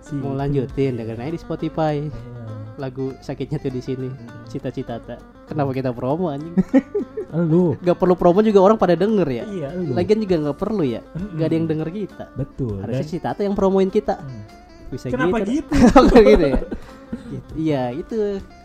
[0.02, 0.20] sini.
[0.20, 1.94] Mau lanjutin dengerin aja di Spotify.
[2.02, 2.42] Iya.
[2.76, 4.09] Lagu sakitnya tuh di sini.
[4.09, 4.42] Hmm.
[4.44, 5.18] Cita-cita tak.
[5.46, 6.52] Kenapa kita promo anjing?
[7.46, 9.44] lu Gak perlu promo juga orang pada denger ya.
[9.46, 10.98] iya lu Lagian juga nggak perlu ya.
[11.06, 11.38] Mm-mm.
[11.38, 12.24] Gak ada yang denger kita.
[12.35, 14.18] betul Harusnya dan Cita yang promoin kita.
[14.18, 14.42] Hmm.
[14.90, 15.70] Bisa kenapa gitu.
[15.70, 15.74] gitu
[16.11, 16.61] Kok gitu ya?
[17.26, 17.50] Gitu.
[17.57, 18.18] Iya, itu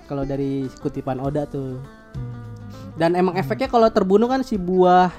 [0.05, 1.77] kalau dari kutipan Oda tuh.
[1.77, 2.93] Hmm.
[2.95, 5.11] Dan emang efeknya kalau terbunuh kan si buah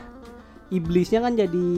[0.68, 1.68] iblisnya kan jadi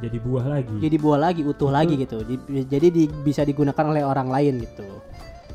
[0.00, 0.76] Jadi buah lagi.
[0.80, 4.88] jadi buah lagi utuh lagi gitu Di- jadi di- bisa digunakan oleh orang lain gitu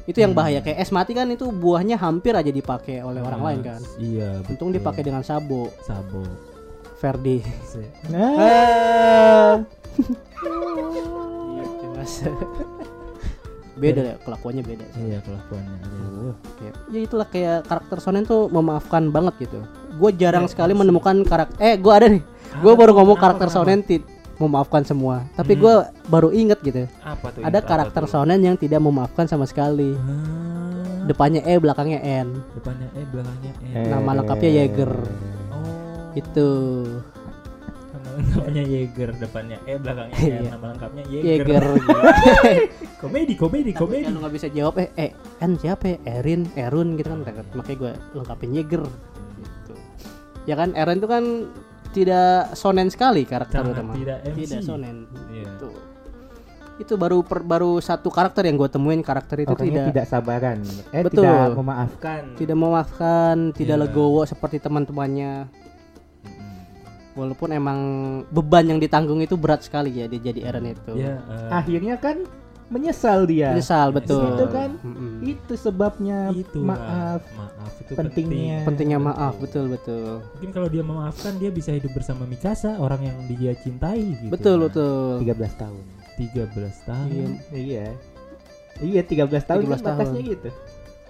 [0.05, 3.59] itu yang bahaya kayak es mati kan itu buahnya hampir aja dipakai oleh orang lain
[3.63, 6.21] kan Iya, untung dipakai dengan sabo sabo.
[6.95, 9.65] Ferdi Se- Nah,
[9.97, 10.13] Gitu,
[12.05, 12.21] Mas.
[13.75, 15.77] beda ya kelakuannya beda Iya, kelakuannya.
[16.55, 19.59] Kayak- ya itulah kayak karakter Sonen tuh memaafkan banget gitu
[19.91, 20.79] gue jarang Ya, sekali asli.
[20.79, 22.23] menemukan karakter eh gue ada nih
[22.55, 23.65] gue Apa baru ngomong Kenapa, karakter kenapa?
[23.65, 25.61] Sonen ti- memaafkan semua tapi Hmm.
[25.61, 25.73] gue
[26.05, 27.41] baru inget gitu Apa tuh?
[27.41, 28.11] ada ingat apa karakter tuh?
[28.13, 33.53] Sonen yang tidak memaafkan sama sekali Ah, depannya E belakangnya N depannya E, belakangnya.
[33.65, 33.87] Eh.
[33.89, 34.91] nama lengkapnya Jaeger
[35.49, 36.11] Oh.
[36.13, 36.47] itu
[38.05, 40.15] Nama lengkapnya Jaeger, depannya E, belakangnya.
[40.15, 40.49] Iya.
[40.51, 41.51] Nama lengkapnya gitu.
[42.95, 44.05] Komedi, komedi, Tapi komedi.
[44.05, 47.19] kalau nggak bisa jawab eh eh N siapa ya Erin Erun gitu kan
[47.51, 49.73] makanya gue lengkapin Jaeger gitu
[50.45, 51.23] ya kan Eren itu kan
[51.91, 54.37] tidak sonen sekali karakter Sangat utama tidak MC.
[54.45, 54.95] tidak sonen
[55.27, 55.47] Iya.
[55.49, 55.69] itu
[56.75, 60.59] itu baru per- baru satu karakter yang gue temuin karakter itu orangnya tidak tidak sabaran.
[60.91, 61.23] Eh Betul.
[61.23, 62.21] tidak memaafkan.
[62.35, 63.83] tidak memaafkan tidak Iya.
[63.85, 65.47] legowo seperti teman-temannya.
[67.15, 67.79] Walaupun emang
[68.27, 72.27] beban yang ditanggung itu berat sekali ya dia jadi Eren itu Ya, eh, Akhirnya kan
[72.65, 73.51] menyesal dia.
[73.51, 75.21] menyesal betul Itu kan Mm-mm.
[75.23, 77.21] Itu sebabnya itu maaf.
[77.31, 78.57] maaf itu Pentingnya.
[78.57, 78.65] penting.
[78.65, 83.17] pentingnya maaf betul betul Mungkin kalau dia memaafkan dia bisa hidup bersama Mikasa, orang yang
[83.29, 84.29] dia cintai gitu.
[84.29, 85.83] betul Nah, betul 13 tahun.
[86.15, 87.09] 13 tahun.
[87.11, 87.27] Iya.
[87.53, 87.87] Iya.
[88.77, 90.31] Iya 13 tahun 13 kan batasnya tahun.
[90.33, 90.49] gitu.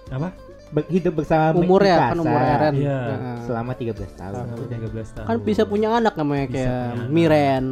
[0.08, 0.28] Apa?
[0.66, 2.98] Hidup bersama umurnya Mikasa kan umur Eren Iya.
[3.00, 3.36] Heeh.
[3.46, 4.34] selama 13 tahun.
[4.34, 5.26] Selama 13 tahun.
[5.26, 7.06] kan bisa punya anak namanya Bisa kayak anak.
[7.08, 7.64] Miren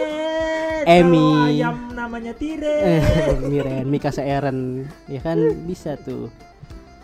[0.82, 1.30] Emi.
[1.50, 2.84] Ayam namanya Tiren.
[2.84, 3.04] eh
[3.52, 4.60] Miren Mikasa Eren
[5.06, 6.28] ya kan bisa tuh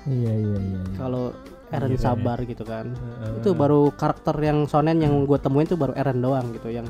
[0.04, 0.80] Iya iya iya.
[0.96, 1.34] kalau
[1.68, 3.40] Eren Miren, sabar gitu kan Heeh.
[3.40, 6.86] itu baru karakter yang sonen yang gue temuin tuh baru Eren doang gitu yang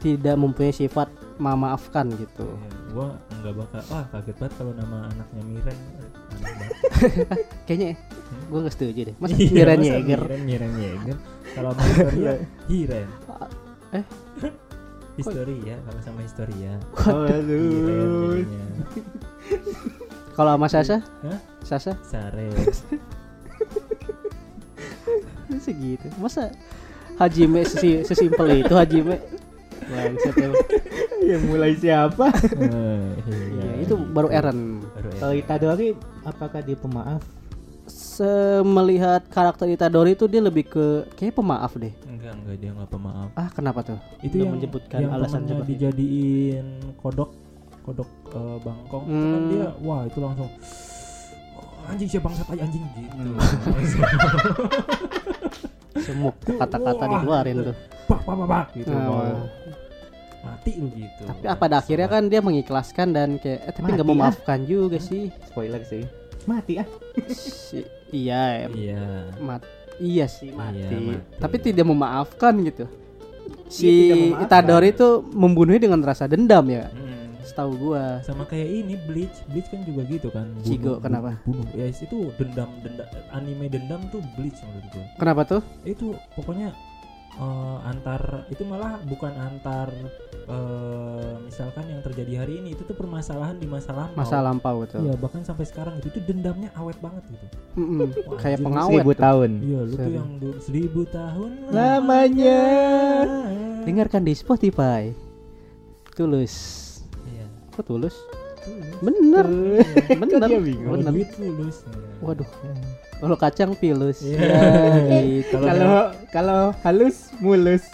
[0.00, 2.44] tidak mempunyai sifat memaafkan gitu.
[2.44, 3.08] Iya, gua
[3.40, 5.76] nggak bakal wah kaget banget kalau nama anaknya Miren.
[5.76, 6.10] Aneh
[7.28, 7.46] banget.
[7.64, 7.90] kayaknya
[8.50, 9.16] gue nggak setuju deh.
[9.16, 11.16] Mas Iya, Miren Jaeger Miren Miren Jaeger
[11.52, 12.32] kalau Historia
[12.70, 13.08] Hiren.
[13.92, 14.04] Eh?
[15.20, 16.72] Historia kalau sama Historia.
[17.08, 18.36] Oh, Hiren aduh.
[20.32, 20.96] kalau sama Sasa?
[21.24, 21.38] Hah?
[21.60, 21.92] Sasa?
[22.00, 22.48] Sare
[25.60, 26.08] segitu.
[26.16, 26.48] Masa
[27.20, 29.20] Hajime sesi, sesimpel itu Hajime
[29.90, 30.34] Bangsat.
[31.20, 32.32] Ya mulai siapa?
[32.32, 34.80] Eh, Iya, itu baru Eren
[35.14, 35.36] Kalau.
[35.36, 37.20] Itadori apakah dia pemaaf?
[37.86, 43.28] Semelihat karakter Itadori itu dia lebih ke kayak pemaaf deh enggak enggak dia nggak pemaaf
[43.34, 45.80] ah kenapa tuh itu yang menyebutkan yang alasan seperti itu.
[45.82, 47.32] dijadiin kodok
[47.82, 49.50] kodok eh, bangkong itu kan Hmm.
[49.50, 50.48] dia wah itu langsung
[51.52, 53.32] "Oh, anjing siapa bangsat aja anjing gitu
[56.00, 57.10] semuk kata-kata Wah.
[57.14, 57.76] dikeluarin tuh
[58.06, 59.36] pak pak pak pak gitu Nah,
[60.40, 60.56] mau wah.
[60.56, 64.00] mati lu gitu tapi apa pada akhirnya kan dia mengikhlaskan dan kayak eh, tapi nggak
[64.00, 64.16] Mati, ah.
[64.16, 66.04] memaafkan juga sih Spoiler sih.
[66.42, 66.88] Mati ah.
[67.28, 69.60] Si- iya em- iya mat
[69.98, 70.80] iya sih mati.
[70.80, 71.36] Iya, mati.
[71.36, 72.84] tapi tidak memaafkan gitu
[73.68, 74.46] si Iya, memaafkan.
[74.46, 77.36] Itadori itu membunuhnya dengan rasa dendam ya Hmm.
[77.42, 81.30] setahu gua sama kayak ini Bleach Bleach kan juga gitu kan Bunuh- Cigo, bunuh- kenapa?
[81.44, 86.72] bunuh ya itu dendam dendam anime dendam tuh Bleach menurut gua kenapa tuh itu pokoknya
[87.32, 89.88] eh, antar itu malah bukan antar
[90.44, 94.98] eh, misalkan yang terjadi hari ini itu tuh permasalahan di masa lampau masa lampau tuh
[95.00, 97.46] Iya bahkan sampai sekarang itu tuh dendamnya awet banget gitu.
[97.76, 98.10] Mm-mm.
[98.26, 99.20] Wah, kayak pengawet Seribu tuh.
[99.20, 99.50] tahun.
[99.60, 102.60] Iya lu tuh yang seribu tahun Lamanya.
[103.80, 105.02] dengarkan di Spotify
[106.12, 106.54] tulus
[107.26, 107.46] Iya.
[107.72, 108.16] kok tulus
[108.60, 109.00] Tulus.
[109.00, 109.46] bener
[110.20, 110.84] bener bingung.
[110.84, 111.76] Kalau bener duit tulus.
[112.20, 112.44] waduh
[113.20, 114.40] kalau kacang pilus Iya.
[115.04, 117.84] ya gitu Kalau- Kalau halus mulus.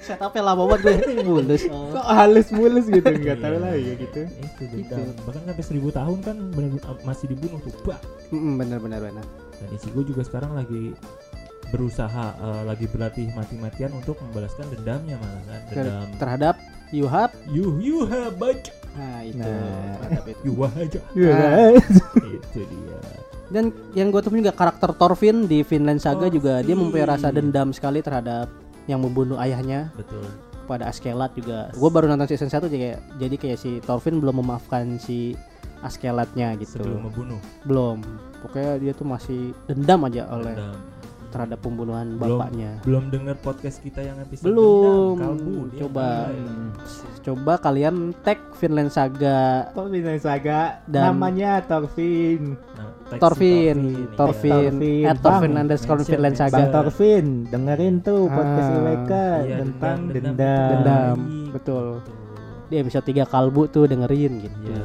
[0.00, 1.94] setupnya lama banget gue mulus oh.
[1.94, 3.04] Kok halus mulus gitu?
[3.06, 3.62] Enggak tahu Iya.
[3.62, 4.20] lah ya gitu.
[4.26, 5.06] Itu dendam.
[5.22, 6.70] Bahkan sampai seribu tahun kan bener
[7.02, 7.70] masih dibunuh tuh.
[7.86, 8.00] Bah.
[8.30, 9.24] Mm-mm, bener bener bener
[9.60, 10.96] Dan Ichigo juga sekarang lagi
[11.70, 16.54] berusaha eh, lagi berlatih mati-matian untuk membalaskan dendamnya malah kan dendam terhadap
[16.90, 20.28] Yuhab you you have baca nah itu Nah.
[20.28, 20.52] itu.
[20.84, 21.00] aja.
[21.32, 21.72] Ah.
[22.36, 23.00] itu dia.
[23.50, 27.72] Dan yang gue temuin juga karakter Thorfinn di Finland Saga juga dia mempunyai rasa dendam
[27.74, 28.46] sekali terhadap
[28.86, 29.90] yang membunuh ayahnya.
[29.96, 30.22] Betul.
[30.68, 31.72] Pada Askelat juga.
[31.74, 35.34] Gue baru nonton season 1 jadi kayak jadi kayak si Thorfinn belum memaafkan si
[35.82, 36.78] Askelatnya gitu.
[36.78, 37.40] Sebelum membunuh.
[37.66, 37.98] Belum.
[38.44, 40.99] Pokoknya dia tuh masih dendam aja oleh dendam
[41.30, 42.36] terhadap pembunuhan Belum.
[42.36, 45.14] bapaknya belum dengar podcast kita yang episode Belum.
[45.14, 46.08] dendam, kalbu Coba.
[46.28, 47.18] mulai.
[47.20, 52.58] coba kalian tag Finland Saga Torvin dan Saga Dan- namanya Torvin.
[52.70, 53.78] Nah, Torvin,
[55.04, 55.60] at Torvin Bang.
[55.60, 56.36] underscore Mention, Finland.
[56.36, 56.54] Saga.
[56.56, 58.76] Bang Torvin, dengerin tuh podcast Ah.
[58.76, 59.12] IWK
[59.42, 60.34] Iya, tentang dendam, dendam.
[60.36, 60.68] dendam.
[60.70, 61.16] Dendam,
[61.50, 61.86] betul.
[62.00, 62.16] Betul.
[62.66, 64.56] Di episode 3 kalbu tuh dengerin gitu.
[64.64, 64.82] Iya,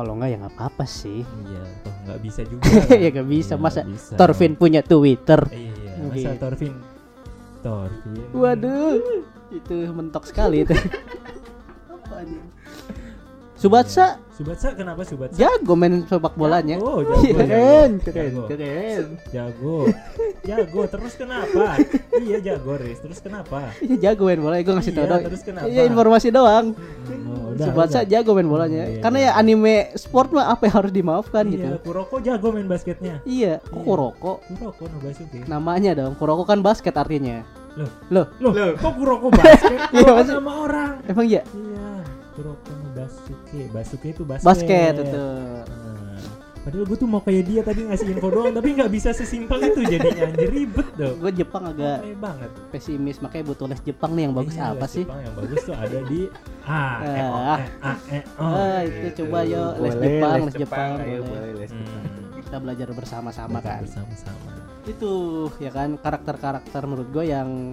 [0.00, 1.20] Kalau enggak ya nggak apa-apa sih.
[1.20, 2.64] Iya, toh nggak bisa juga.
[3.04, 4.12] Ya nggak bisa, Iya, masa nggak bisa.
[4.16, 5.40] Torvin punya Twitter.
[5.52, 6.24] Iya, Oke.
[6.24, 6.72] masa Torvin.
[7.60, 8.24] Torvin.
[8.32, 8.96] Waduh,
[9.52, 10.72] itu mentok sekali itu.
[13.60, 15.36] Subatsa Subatsa kenapa Subatsa?
[15.36, 16.80] jago main sepak bolanya.
[16.80, 17.36] Oh, jago.
[17.36, 18.42] Keren, jago, keren, jago.
[18.48, 19.04] keren.
[19.28, 19.76] Jago.
[20.40, 21.76] Jago, terus kenapa?
[22.16, 23.04] iya jago, Riz.
[23.04, 23.68] Terus kenapa?
[23.78, 25.22] Iya jago main bola, gue ngasih tau Iya, doang.
[25.28, 25.68] terus kenapa?
[25.68, 26.66] Iya informasi doang.
[26.72, 28.08] Oh, udah, Subatsa udah.
[28.08, 28.82] jago main bolanya.
[28.88, 29.28] Iya, Karena iya.
[29.28, 31.66] ya anime sport mah apa yang harus dimaafkan Iya, gitu.
[31.84, 33.14] Kuroko jago main basketnya.
[33.28, 33.84] Iya, kok Iya.
[33.84, 34.32] Kuroko?
[34.48, 35.38] Kuroko no Basuke.
[35.44, 37.44] Namanya dong, Kuroko kan basket artinya.
[37.76, 37.92] Loh.
[38.08, 39.76] Loh, Loh, kok Kuroko basket?
[39.92, 40.90] Iya, nama orang.
[41.04, 41.44] emang iya?
[41.44, 41.88] Iya,
[42.32, 43.60] Kuroko Basuke.
[43.68, 44.46] Basuke itu basket.
[44.46, 45.26] Basket itu.
[45.60, 45.64] Nah,
[46.60, 49.80] padahal gue tuh mau kayak dia tadi ngasih info doang, tapi nggak bisa sesimpel itu
[49.82, 51.16] jadinya anjir ribet dong.
[51.18, 52.50] Gue Jepang agak Aneh banget.
[52.68, 55.04] pesimis, makanya butuh les Jepang nih yang bagus Iya, apa les sih?
[55.04, 56.20] Jepang yang bagus tuh ada di
[56.62, 57.56] A, E, O, Ah.
[57.56, 58.44] E, A, E, O.
[58.44, 61.30] Ah, itu coba yo les Jepang, les Jepang, ayo, boleh.
[61.32, 62.02] boleh les Jepang.
[62.04, 63.80] Hmm, Kita belajar bersama-sama kan.
[63.80, 64.50] bersama-sama.
[64.82, 65.12] Itu
[65.56, 67.72] ya kan karakter-karakter menurut gue yang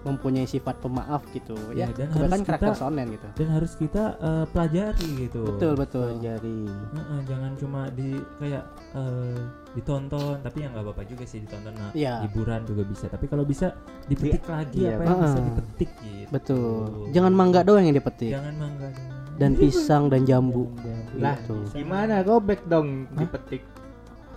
[0.00, 1.52] mempunyai sifat pemaaf gitu.
[1.70, 3.28] Ya, Ya, dan harus karakter kita- shonen gitu.
[3.34, 5.42] Dan harus kita eh, pelajari gitu.
[5.46, 6.06] Betul, betul.
[6.14, 6.60] Pelajari.
[6.66, 9.38] Heeh, jangan cuma di kayak eh,
[9.70, 12.24] ditonton, tapi yang nggak apa-apa juga sih ditonton nah, Iya.
[12.24, 13.06] hiburan juga bisa.
[13.06, 16.30] Tapi kalau bisa dipetik lagi iya, apa yang bisa dipetik gitu.
[16.30, 16.88] Betul.
[17.10, 18.32] Jangan mangga doang yang dipetik.
[18.32, 19.18] Jangan mangga doang.
[19.36, 20.68] Dan pisang dan jambu.
[21.16, 21.56] Lah, Gitu.
[21.74, 23.64] gimana robek dong dipetik?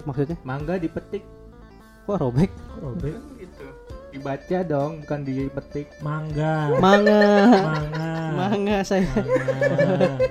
[0.03, 0.35] Maksudnya?
[0.43, 1.23] Mangga dipetik
[2.03, 2.51] Kok robek?
[2.77, 3.15] Robek.
[4.13, 5.89] Dibaca dong, bukan dipetik.
[6.05, 6.69] Mangga.
[6.77, 7.25] Manga.
[7.65, 8.11] Mangga.
[8.37, 9.09] Manga saya.
[9.09, 10.21] Mangga.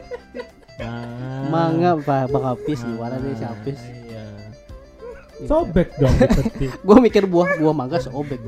[1.51, 1.90] Mangga.
[1.99, 3.79] Pak Bang Apis gimana nih si Apis?
[3.83, 4.25] Iya.
[5.51, 6.71] Sobek dong dipetik.
[6.79, 8.38] Gue mikir buah buah mangga sobek.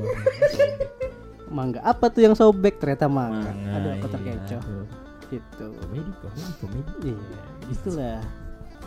[1.51, 2.79] Mangga apa tuh yang sobek?
[2.79, 3.51] Ternyata mangga.
[3.51, 4.63] Aduh, aku terkecoh.
[5.35, 5.65] Gitu.
[5.67, 6.91] Komedi, komedi, komedi.
[7.11, 7.19] Iya,
[7.75, 8.23] itulah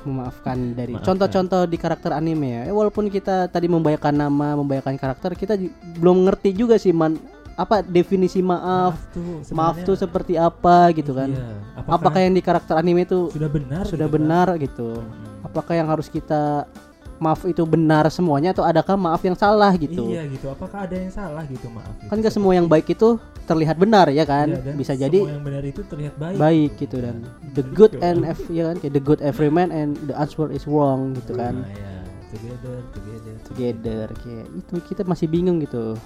[0.08, 1.06] memaafkan dari Maafkan.
[1.12, 2.62] contoh-contoh di karakter anime ya.
[2.66, 5.60] Eh, walaupun kita tadi membayangkan nama, membayangkan karakter, kita
[6.00, 7.20] belum ngerti juga sih man
[7.58, 8.94] apa definisi maaf.
[9.10, 11.26] tuh, Maaf tuh seperti apa gitu kan.
[11.34, 11.58] Iya.
[11.90, 13.82] Apakah, yang di karakter anime itu sudah benar?
[13.82, 14.16] sudah gitu kan?
[14.16, 14.88] benar gitu?
[15.02, 15.42] Hmm.
[15.42, 16.70] Apakah yang harus kita
[17.18, 20.08] maaf itu benar semuanya atau adakah maaf yang salah gitu?
[20.08, 20.48] Iya gitu.
[20.48, 21.90] Apakah ada yang salah gitu maaf?
[21.94, 22.08] Gitu.
[22.08, 24.48] Kan gak semua yang baik itu terlihat benar ya kan?
[24.48, 26.36] Iya, dan Bisa semua jadi yang benar itu terlihat baik.
[26.36, 27.16] baik gitu dan
[27.52, 30.64] the good and ev- ya kan kayak the good every man and the answer is
[30.64, 31.94] wrong gitu kan Nah, ya.
[32.28, 33.34] Together, together.
[33.42, 35.96] together kayak itu kita masih bingung gitu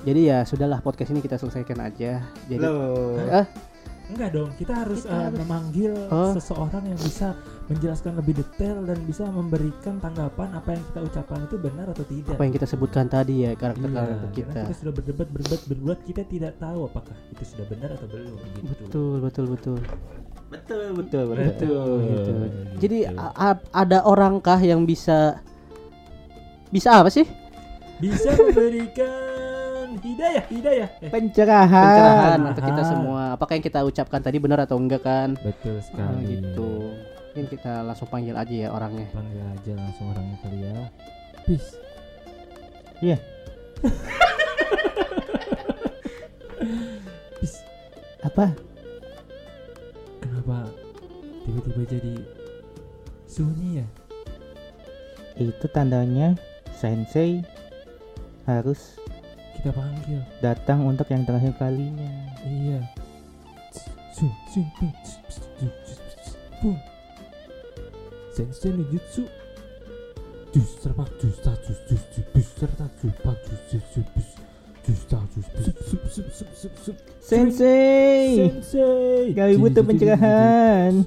[0.00, 3.16] jadi ya sudahlah podcast ini kita selesaikan aja jadi Loh.
[3.26, 3.48] ah
[4.08, 6.32] Enggak dong, kita harus Kita eh, harus- memanggil Oh.
[6.32, 7.36] seseorang yang bisa
[7.68, 12.32] menjelaskan lebih detail dan bisa memberikan tanggapan apa yang kita ucapkan itu benar atau tidak.
[12.32, 15.98] apa yang kita sebutkan tadi ya karakter Iya, karena kita kita sudah berdebat berdebat berdebat
[16.02, 18.82] kita tidak tahu apakah itu sudah benar atau belum gitu.
[18.82, 19.78] betul betul betul
[20.48, 21.92] Betul, betul, Betul.
[22.08, 22.32] gitu.
[22.32, 22.32] Gitu.
[22.80, 22.98] jadi
[23.70, 25.44] ada orangkah yang bisa
[26.66, 27.28] bisa apa sih
[27.98, 30.88] Bisa memberikan hidayah, hidayah.
[31.00, 31.68] Eh, Pencerahan.
[31.68, 35.84] pencerahan untuk kita semua apakah yang kita ucapkan tadi benar atau enggak kan betul Ah,
[35.84, 36.24] sekali.
[36.32, 36.96] gitu
[37.28, 40.72] mungkin kita langsung panggil aja ya orangnya Panggil aja langsung orangnya kali ya.
[41.44, 41.70] Peace.
[42.98, 43.16] Iya.
[47.38, 47.58] Peace.
[48.24, 48.50] Apa?
[50.18, 50.56] Kenapa
[51.46, 52.14] tiba-tiba jadi
[53.28, 53.86] sunyi ya?
[55.38, 56.34] Itu tandanya
[56.74, 57.44] sensei
[58.42, 58.98] harus
[59.54, 60.22] Kita panggil.
[60.40, 62.10] datang untuk yang terakhir kalinya.
[62.42, 62.82] Iya.
[66.58, 66.74] Pum.
[68.38, 69.26] Sensei no jutsu.
[70.54, 74.30] Jus serpak jus ta jus jus jus jus serta jus pak jus jus jus jus
[74.86, 79.34] jus sup sup sup sup sup sup Sensei, Sensei.
[79.34, 81.02] kami butuh pencerahan.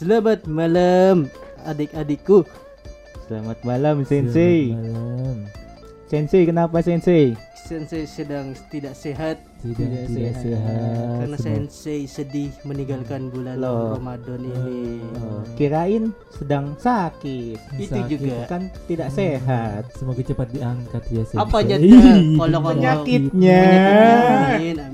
[0.00, 1.28] Selamat malam
[1.68, 2.40] adik-adikku.
[3.28, 4.72] Selamat malam Sensei.
[4.72, 5.44] Malam.
[6.08, 7.36] Sensei kenapa Sensei?
[7.66, 10.42] Sensei sedang tidak sehat Tidak Tidak tidak sehat.
[10.62, 11.16] sehat.
[11.18, 13.98] karena Semua- Sensei sedih meninggalkan bulan Loh.
[13.98, 15.02] Ramadan ini.
[15.16, 17.58] Oh, kirain sedang sakit.
[17.74, 18.06] Itu sakit.
[18.08, 18.36] juga.
[18.46, 19.90] Kan tidak sehat.
[19.92, 21.42] Semoga cepat diangkat ya Sensei.
[21.42, 21.74] Apa aja
[22.36, 23.62] kalau Penyakitnya.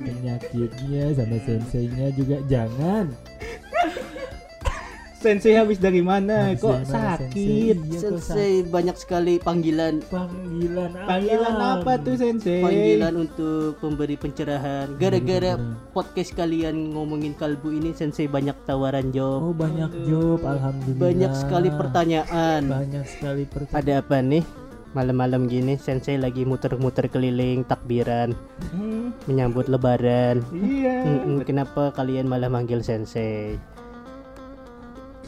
[0.01, 3.13] Penyakitnya sama senseinya juga jangan
[5.23, 6.51] Sensei habis dari mana?
[6.51, 7.31] Habis Kok dari mana, sakit?
[7.31, 7.47] Sensei?
[7.63, 11.79] Iya, kok Sensei banyak sekali panggilan Panggilan Panggilan alam.
[11.79, 12.59] apa tuh Sensei?
[12.59, 14.87] panggilan untuk pemberi pencerahan.
[14.97, 15.95] Gara-gara Bener-bener.
[15.95, 19.41] podcast kalian ngomongin kalbu ini Sensei banyak tawaran job.
[19.41, 20.99] Oh banyak job, alhamdulillah.
[21.01, 22.61] Banyak sekali pertanyaan.
[22.67, 23.79] Banyak sekali pertanyaan.
[23.79, 24.45] Ada apa nih?
[24.93, 28.37] Malam-malam gini Sensei lagi muter-muter keliling takbiran
[28.69, 30.45] Hmm, menyambut lebaran.
[30.53, 31.01] iya.
[31.43, 33.57] Kenapa kalian malah manggil Sensei?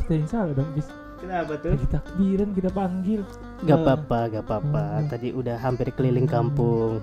[0.05, 0.89] Kita yang salah dong, bis.
[1.17, 1.73] Kenapa tuh?
[1.73, 3.21] Lagi takbiran kita panggil.
[3.63, 3.81] Gak Eh.
[3.81, 4.85] apa-apa, gak apa-apa.
[5.01, 5.09] Hmm.
[5.09, 7.01] Tadi udah hampir keliling kampung.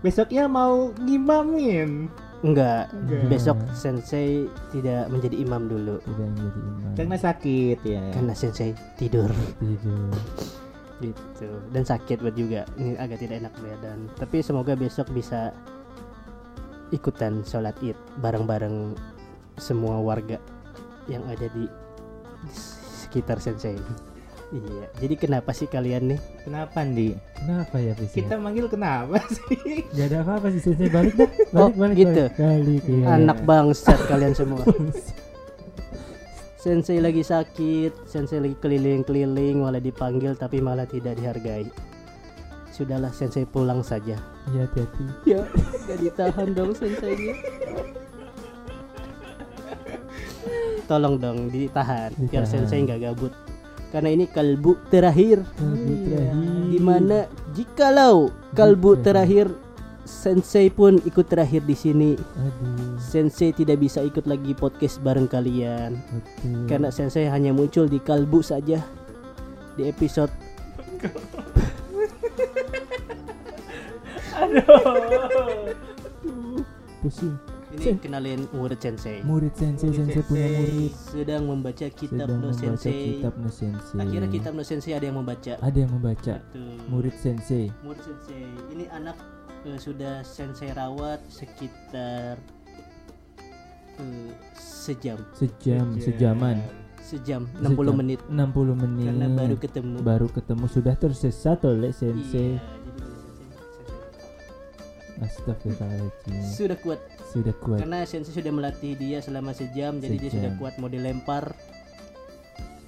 [0.00, 2.08] Besoknya mau ngimamin.
[2.42, 3.22] Enggak, Enggak.
[3.28, 6.92] besok Sensei tidak menjadi imam dulu Tidak menjadi imam.
[6.98, 8.02] Karena sakit ya.
[8.10, 9.30] karena Sensei tidur
[9.60, 10.10] Tidur.
[10.98, 12.66] gitu dan sakit buat juga.
[12.74, 14.10] Ini agak tidak enak badan.
[14.16, 15.54] Tapi semoga besok bisa
[16.90, 18.98] ikutan sholat id bareng-bareng
[19.54, 20.42] semua warga
[21.06, 21.70] yang ada di
[23.02, 23.78] sekitar Sensei.
[24.52, 26.20] Iya, jadi kenapa sih kalian nih?
[26.44, 27.16] Kenapa Andi?
[27.40, 28.12] Kenapa ya, bis?
[28.12, 29.88] Kita manggil kenapa sih?
[29.96, 31.24] Gak ada apa-apa sih, Sensei balik dah.
[31.24, 32.22] Balik, Oh, balik, gitu.
[32.28, 32.36] balik.
[32.36, 33.04] Balik, iya.
[33.16, 34.60] Anak bangsat kalian semua.
[36.62, 41.66] Sensei lagi sakit, Sensei lagi keliling-keliling malah dipanggil tapi malah tidak dihargai.
[42.70, 44.20] Sudahlah Sensei pulang saja.
[44.52, 45.04] Iya, hati-hati.
[45.24, 45.40] Ya,
[45.88, 47.34] gak ditahan dong Senseinya.
[50.90, 52.44] Tolong dong ditahan, biar.
[52.44, 53.32] Sensei nggak gabut.
[53.92, 55.44] Karena ini kalbu terakhir.
[55.56, 56.68] Kalbu terakhir.
[56.72, 57.18] Di mana
[57.52, 59.52] jikalau kalbu Terakhir.
[59.52, 59.70] terakhir,
[60.02, 62.10] Sensei pun ikut terakhir di sini.
[62.18, 66.66] Aduh, Sensei tidak bisa ikut lagi podcast bareng kalian betul.
[66.66, 68.82] karena Sensei hanya muncul di kalbu saja
[69.78, 70.32] di episode
[77.02, 77.51] pusing.
[77.72, 80.92] Ini Sen- kenalin murid Sensei Murid Sensei, Sensei punya murid.
[80.92, 83.00] sedang membaca kitab Sedang no membaca Sensei.
[83.10, 83.96] kitab no Sensei.
[83.96, 85.52] Akhirnya kitab no Sensei ada yang membaca.
[85.56, 86.34] Ada yang membaca.
[86.48, 86.76] Tuh.
[86.86, 87.72] Murid Sensei.
[87.80, 88.44] Murid Sensei.
[88.70, 89.16] Ini anak
[89.62, 92.36] eh, sudah Sensei rawat sekitar
[93.96, 96.60] eh, sejam, Sejam, sejaman.
[97.00, 97.94] sejam 60 Sejam.
[97.94, 99.06] menit 60 menit.
[99.08, 99.96] karena baru ketemu.
[100.00, 102.56] baru ketemu sudah tersesat oleh Sensei.
[102.56, 102.80] Iya, Sensei-
[105.22, 106.34] Astagfirullahaladzim.
[106.34, 106.98] Sensei sudah kuat
[107.32, 107.78] Sudah kuat.
[107.80, 110.36] karena Sensei sudah melatih dia selama sejam, jadi dia Sejam.
[110.36, 111.56] sudah kuat mau dilempar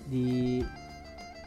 [0.05, 0.61] di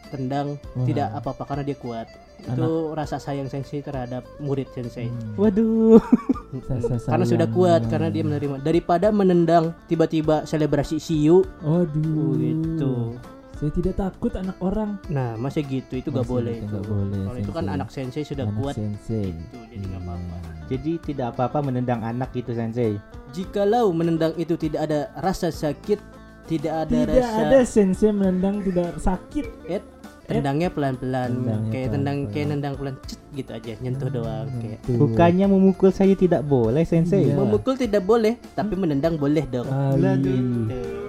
[0.10, 0.88] tendang Wah.
[0.88, 2.08] tidak apa-apa karena dia kuat.
[2.38, 5.10] Itu rasa sayang Sensei terhadap murid Sensei.
[5.10, 5.36] Hmm.
[5.38, 6.02] Waduh.
[7.12, 12.40] Karena sudah kuat karena dia menerima daripada menendang tiba-tiba selebrasi siu Aduh.
[12.40, 13.20] gitu
[13.58, 15.02] Saya tidak takut anak orang.
[15.10, 17.90] nah masa gitu itu gak Masih boleh gitu, itu nggak boleh, kalau itu kan anak
[17.90, 19.34] sensei sudah Anak kuat Sensei.
[19.34, 20.36] itu jadi nggak apa-apa
[20.68, 23.02] Jadi tidak apa-apa menendang anak gitu Sensei.
[23.34, 25.98] jikalau menendang itu tidak ada rasa sakit
[26.46, 29.46] tidak ada Tidak rasa ada Sensei menendang tidak sakit.
[29.68, 29.82] eh,
[30.28, 31.32] tendangnya pelan-pelan
[31.72, 32.34] kayak tendang pelan-pelan.
[32.36, 34.80] kayak nendang pelan cet gitu aja nyentuh doang kayak.
[34.86, 37.32] Bukannya memukul saya tidak boleh Sensei.
[37.32, 37.36] Iya.
[37.36, 39.66] memukul tidak boleh tapi menendang boleh dong.
[39.66, 41.07] Tuh.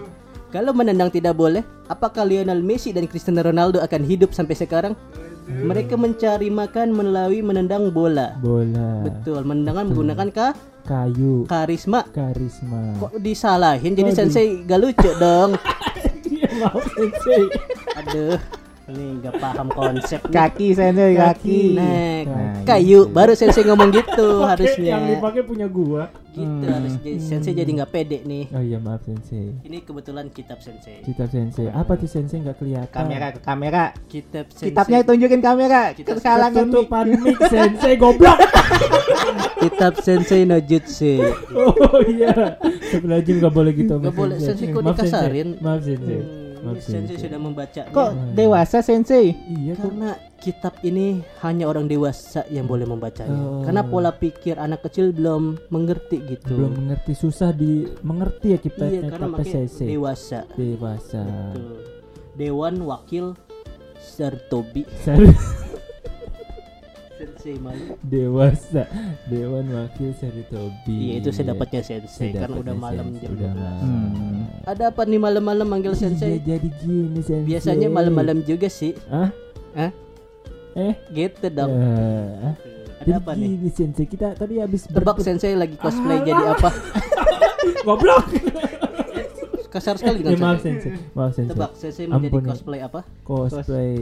[0.48, 4.96] Kalau menendang tidak boleh, apakah Lionel Messi dan Cristiano Ronaldo akan hidup sampai sekarang?
[5.48, 8.36] Mereka mencari makan melalui menendang bola.
[8.40, 9.04] Bola.
[9.04, 10.48] Betul, menendang menggunakan ka
[10.84, 11.44] Kayu.
[11.44, 12.04] karisma.
[12.08, 12.96] Karisma.
[12.96, 13.92] Kok disalahin?
[13.92, 14.18] Jadi Aduh.
[14.18, 15.52] sensei gak lucu dong.
[16.28, 17.48] Iya mau Sensei.
[17.96, 18.36] Aduh,
[18.88, 20.20] ini gak paham konsep.
[20.24, 20.32] nih.
[20.32, 21.60] Kaki Sensei kaki.
[21.76, 23.00] Nah, Nah, kayu.
[23.04, 23.12] gitu.
[23.12, 24.90] Baru sensei ngomong gitu Pakai- harusnya.
[24.96, 26.04] Yang dipakai punya gua.
[26.38, 28.46] Gitu harus jadi sensei jadi nggak pede nih.
[28.54, 29.58] Oh iya maaf Sensei.
[29.66, 31.02] Ini kebetulan kitab sensei.
[31.02, 31.66] Kitab Sensei.
[31.66, 32.94] Apa tuh Sensei nggak kelihatan?
[32.94, 33.84] Kamera ke kamera.
[34.06, 34.70] Kitab sensei.
[34.70, 35.82] Kitabnya tunjukin kamera.
[35.98, 36.70] Kita Kesalangan nih.
[36.70, 38.38] Ketutupan mic Sensei goblok.
[39.66, 41.18] Kitab sensei no jutsu.
[41.58, 42.54] Oh iya.
[42.86, 43.98] Sebelah nggak boleh gitu.
[43.98, 45.48] Nggak boleh, Sensei kok Maaf, dikasarin?
[45.58, 46.22] Maaf Sensei.
[46.60, 47.82] Maaf ini sensei sudah membaca.
[47.86, 49.34] Kok dewasa Sensei?
[49.48, 49.74] Iya.
[49.74, 53.34] Karena kitab ini hanya orang dewasa yang boleh membacanya.
[53.34, 53.62] Oh.
[53.62, 56.54] Karena pola pikir anak kecil belum mengerti gitu.
[56.54, 59.86] Belum mengerti susah di mengerti ya kita Iya, karena Sensei.
[59.90, 60.46] dewasa.
[60.54, 61.22] Dewasa.
[61.54, 61.78] Tuh.
[62.34, 63.34] Dewan Wakil
[63.98, 65.18] Sertobi Sar-
[67.18, 67.98] Sensei malu.
[68.00, 68.86] dewasa.
[69.26, 70.94] Dewan Wakil Saritobi.
[70.94, 73.58] Iya itu saya dapatnya sensei Saya karena udah malam jam udah 12.
[73.58, 73.82] malam.
[73.82, 74.42] Hmm.
[74.64, 76.38] Ada apa nih malam-malam manggil Iya, sensei?
[76.38, 77.42] jadi gini Sensei.
[77.44, 78.94] Biasanya malam-malam juga sih.
[79.08, 79.34] Hah?
[79.74, 79.90] Hah?
[80.74, 80.94] Eh?
[81.10, 81.70] Gitu dong.
[81.70, 82.54] Eh, Ada
[83.00, 83.48] jadi apa nih?
[83.52, 86.70] gini Sensei, kita tadi habis Tebak sensei lagi cosplay jadi apa?
[87.84, 88.26] Goblok.
[89.68, 90.94] Kasar sekali Eh, dengan maaf sensei.
[91.12, 91.50] Maaf Sensei.
[91.50, 92.48] Tebak sensei menjadi Ampun, ya.
[92.48, 93.00] cosplay apa?
[93.20, 93.92] Cosplay.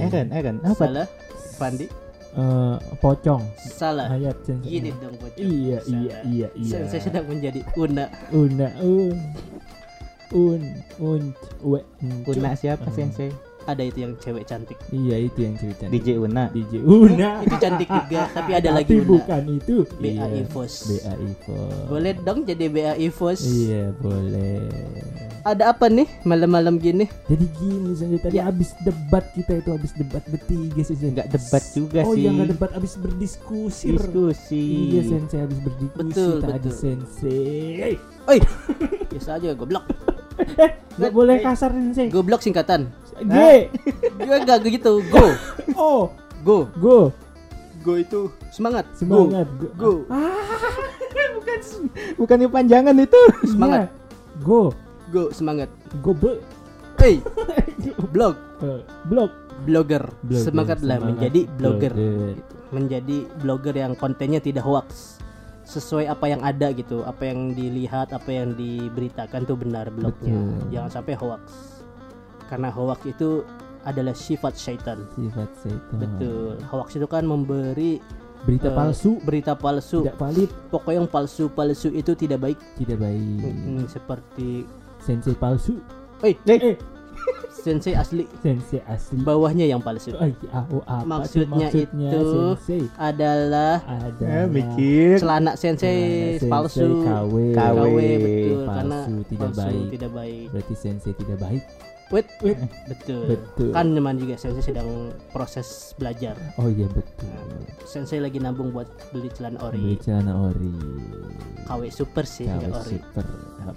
[0.00, 0.56] Eren, Eren.
[0.62, 0.74] Apa?
[0.74, 1.06] Salah.
[1.54, 1.86] Fandi.
[2.32, 3.44] Eh, pocong.
[3.60, 4.08] Salah.
[4.08, 4.80] Ayat Sensei.
[4.80, 5.36] Gini dong bocor.
[5.36, 6.22] Iya, iya, Salah.
[6.24, 6.72] iya, iya.
[6.72, 8.08] Sensei sedang menjadi una.
[8.32, 9.16] Una, un.
[10.32, 10.62] un
[10.96, 11.22] un
[11.60, 11.84] we
[12.24, 13.28] Una siapa sensei?
[13.64, 14.74] Ada itu yang cewek cantik.
[14.90, 16.44] iya itu yang cerita DJ Una.
[16.48, 19.06] DJ Una Itu cantik juga, tapi ada lagi Una.
[19.08, 20.72] bukan itu BA Iya, Evos.
[20.84, 23.40] BA Evos Boleh dong jadi BA Evos.
[23.42, 24.66] iya boleh
[25.42, 27.06] Ada apa nih malam-malam gini?
[27.26, 28.46] jadi gini saja tadi Ya.
[28.46, 32.20] habis debat kita itu habis debat bertiga sih Enggak debat juga oh sih.
[32.20, 34.66] iya nggak debat habis berdiskusi Diskusi.
[34.90, 36.72] Iya sensei habis berdiskusi Betul, tadi betul.
[36.72, 37.90] sensei.
[38.24, 38.38] Oi,
[39.10, 39.82] biasa aja goblok.
[40.92, 42.06] Gak boleh kasar sensei.
[42.08, 42.86] Goblok singkatan.
[43.24, 43.36] G
[44.18, 44.92] Gue gak gitu.
[45.06, 45.26] Go,
[45.74, 45.90] O
[46.42, 46.98] go, go
[47.82, 48.86] go itu semangat.
[48.94, 49.66] semangat go.
[49.74, 49.92] Go,
[51.36, 51.58] bukan
[52.16, 53.20] bukannya panjangan itu.
[53.44, 53.90] Semangat.
[53.90, 54.40] Iya.
[54.40, 54.60] Go
[55.10, 55.68] go, semangat.
[55.98, 56.38] go be
[56.96, 57.18] Hey,
[58.14, 59.30] blog, Eh, blog
[59.66, 60.06] blogger.
[60.22, 61.10] Blogger, Semangatlah semangat.
[61.18, 61.92] menjadi blogger.
[61.92, 62.32] Blogger.
[62.32, 62.54] Gitu.
[62.70, 65.18] Menjadi blogger yang kontennya tidak hoax.
[65.62, 70.30] Sesuai apa yang ada gitu, apa yang dilihat, apa yang diberitakan tuh benar blognya.
[70.34, 70.70] Betul.
[70.70, 71.42] Jangan sampai hoax.
[72.52, 73.40] Karena hoax itu
[73.82, 75.08] adalah sifat syaitan.
[75.10, 75.96] sifat setan.
[75.96, 76.60] Betul.
[76.68, 77.96] Hoax itu kan memberi
[78.42, 80.02] Berita eh, palsu berita palsu.
[80.02, 82.58] tidak valid Pokoknya yang palsu-palsu itu tidak baik.
[82.76, 83.40] tidak baik.
[83.40, 84.66] Mm, seperti
[84.98, 85.80] Sensei palsu.
[86.20, 86.74] Eh, Eh,
[87.52, 89.18] sensei asli, sensei asli.
[89.18, 90.10] bawahnya yang palsu.
[90.16, 92.22] Ay, ah, oh, apa Maksudnya maksudnya itu
[92.58, 92.82] sensei?
[92.96, 95.10] Adalah Ada Eh, mikir.
[95.18, 95.96] celana sensei
[96.42, 97.02] palsu.
[97.02, 97.34] KW.
[97.54, 97.78] KW.
[97.78, 99.86] KW betul Palsu, karena tidak palsu baik.
[99.90, 100.44] tidak baik.
[100.50, 101.62] Berarti sensei tidak baik.
[102.12, 102.60] Wait, Wait.
[102.92, 103.24] betul.
[103.24, 103.72] Betul.
[103.72, 106.36] Kan teman juga sensei sedang proses belajar.
[106.60, 107.32] Oh iya betul.
[107.88, 110.04] Sensei lagi nabung buat beli celana Beli ori.
[110.04, 110.76] celana ori.
[111.64, 113.00] KW super sih KW ori.
[113.00, 113.24] super.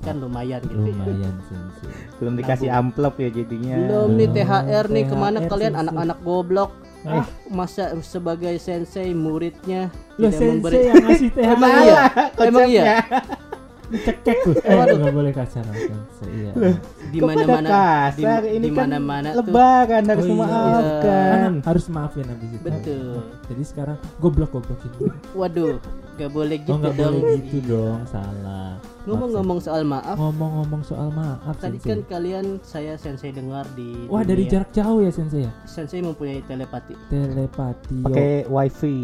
[0.03, 0.75] Kan lumayan gitu.
[0.83, 0.99] ya.
[0.99, 1.91] lumayan sensei.
[2.19, 3.75] Belum dikasih amplop ya jadinya.
[3.79, 4.47] Belum nih Belum.
[4.51, 6.71] THR nih ke mana THR, kalian anak-anak goblok?
[7.05, 7.23] Ah.
[7.47, 11.47] Masa sebagai sensei muridnya Lo tidak sensei memberi yang ngasih THR.
[11.55, 12.01] Emang iya?
[12.43, 12.83] Emang iya?
[13.85, 14.53] Cekek lu.
[14.57, 14.97] Eh, Waduh.
[14.97, 15.63] nggak boleh kasar.
[16.25, 16.51] Iya.
[17.07, 18.41] Di mana-mana kasar?
[18.41, 19.45] di, Ini di kan mana-mana tuh.
[19.45, 20.35] Lebaran harus Oh iya.
[20.35, 21.29] memaafkan.
[21.29, 22.63] Kan harus maafin abis itu.
[22.63, 23.13] Betul.
[23.45, 24.91] Jadi sekarang goblok goblokin.
[25.31, 25.77] Waduh,
[26.15, 27.13] gak boleh gitu Oh nggak dong.
[27.19, 28.75] boleh gitu dong, salah.
[29.05, 31.85] Ngomong-ngomong soal maaf, Ngomong-ngomong soal maaf tadi sensei.
[31.87, 35.51] kan kalian saya sensei dengar di Wah dari dunia, jarak jauh ya sensei ya.
[35.63, 36.97] sensei mempunyai telepati.
[37.07, 38.01] Telepati.
[38.01, 38.97] Pakai wifi.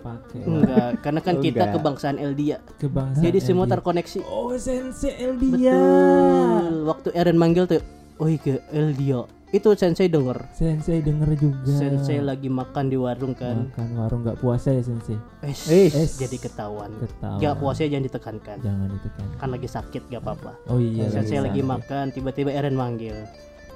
[0.00, 1.74] pakai Enggak, karena kan Oh, kita enggak.
[1.74, 2.58] kebangsaan Eldia.
[2.76, 3.20] kebangsaan.
[3.22, 4.20] Jadi semua terkoneksi.
[4.24, 5.72] Oh sensei Eldia.
[5.72, 6.84] Betul.
[6.86, 7.80] Waktu Eren manggil tuh,
[8.16, 10.46] "Oh ke Eldia." Itu sensei denger.
[10.52, 11.66] Sensei denger juga.
[11.66, 13.66] Sensei lagi makan di warung kan.
[13.66, 15.18] Makan warung nggak puasa ya sensei.
[15.42, 15.90] Es, Eh.
[15.90, 16.94] jadi ketahuan.
[16.96, 17.36] Ketawa.
[17.36, 18.56] Gak puasanya jangan ditekankan.
[18.60, 19.26] Jangan ditekan.
[19.36, 20.52] Kan lagi sakit gak apa-apa.
[20.66, 21.10] Oh iya.
[21.10, 21.66] Sensei lagi sakit.
[21.68, 23.16] makan, tiba-tiba Eren manggil.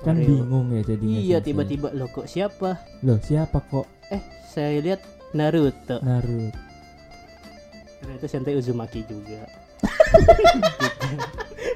[0.01, 0.47] Kan Oreo.
[0.47, 1.19] bingung ya jadinya.
[1.19, 2.79] Iya, tiba-tiba lo kok siapa?
[3.03, 5.03] Loh siapa kok Eh, saya lihat
[5.33, 5.99] Naruto.
[5.99, 6.55] Naruto?
[7.99, 9.43] Ternyata Sensei Uzumaki juga.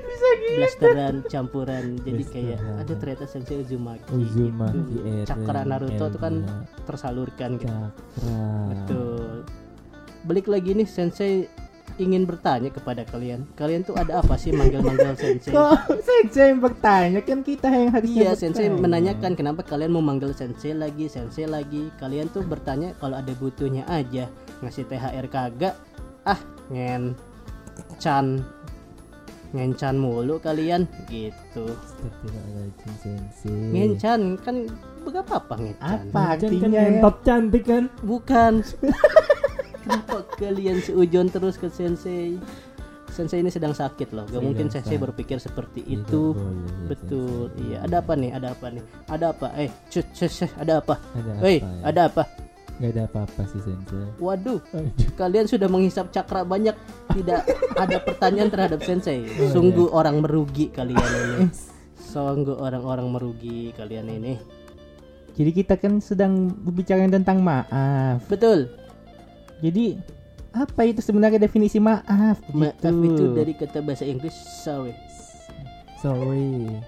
[0.08, 0.56] Bisa gitu.
[0.58, 1.84] Blasteran campuran.
[2.02, 4.08] Jadi kayak ada ternyata Sensei Uzumaki.
[4.10, 5.00] Uzumaki gitu.
[5.04, 5.26] Eren.
[5.26, 6.34] Cakra Naruto itu kan
[6.84, 7.68] tersalurkan gitu.
[7.68, 8.32] Cakra.
[8.74, 9.44] Betul.
[10.26, 11.46] Balik lagi nih Sensei
[11.98, 13.42] ingin bertanya kepada kalian.
[13.58, 15.50] Kalian tuh ada apa sih manggil-manggil Sensei?
[15.50, 18.82] Kok sensei yang bertanya kan kita yang harusnya Iya, Sensei bertanya.
[18.82, 21.90] menanyakan kenapa kalian mau manggil Sensei lagi, Sensei lagi.
[21.98, 24.30] Kalian tuh bertanya kalau ada butuhnya aja.
[24.62, 25.74] Ngasih THR kagak.
[26.22, 26.38] Ah,
[26.68, 27.16] ngen
[27.98, 28.42] can
[29.48, 31.72] ngencan mulu kalian gitu.
[33.48, 34.56] Ngencan kan
[35.08, 35.96] berapa apa ngencan?
[36.12, 36.68] Apa Kan artinya?
[36.68, 37.84] ngentot cantik kan?
[38.04, 38.52] Bukan.
[39.82, 42.36] Kenapa kalian seujon terus ke Sensei?
[43.08, 44.28] Sensei ini sedang sakit loh.
[44.28, 46.36] Gak mungkin Sensei berpikir seperti Tidak itu.
[46.36, 47.44] boleh, ya, Betul.
[47.56, 48.30] Iya, ada apa nih?
[48.36, 48.84] Ada apa nih?
[49.08, 49.46] Ada apa?
[49.56, 50.94] Eh, cus, cus, ada apa?
[51.40, 51.64] Ya?
[51.82, 52.22] ada apa?
[52.78, 54.06] Nggak ada apa-apa sih sensei.
[54.22, 55.10] Waduh, Aduh.
[55.18, 56.78] kalian sudah menghisap cakra banyak,
[57.10, 57.42] tidak
[57.74, 59.26] ada pertanyaan terhadap sensei.
[59.34, 61.50] Oh, Sungguh orang merugi kalian ini.
[62.14, 64.38] Sungguh orang-orang merugi kalian ini.
[65.34, 68.22] Jadi kita kan sedang berbicara tentang maaf.
[68.26, 68.70] Betul.
[69.58, 69.98] Jadi
[70.50, 72.38] apa itu sebenarnya definisi maaf?
[72.50, 73.04] Maaf Gitu.
[73.06, 74.94] itu dari kata bahasa Inggris sorry.
[75.98, 76.78] Sorry.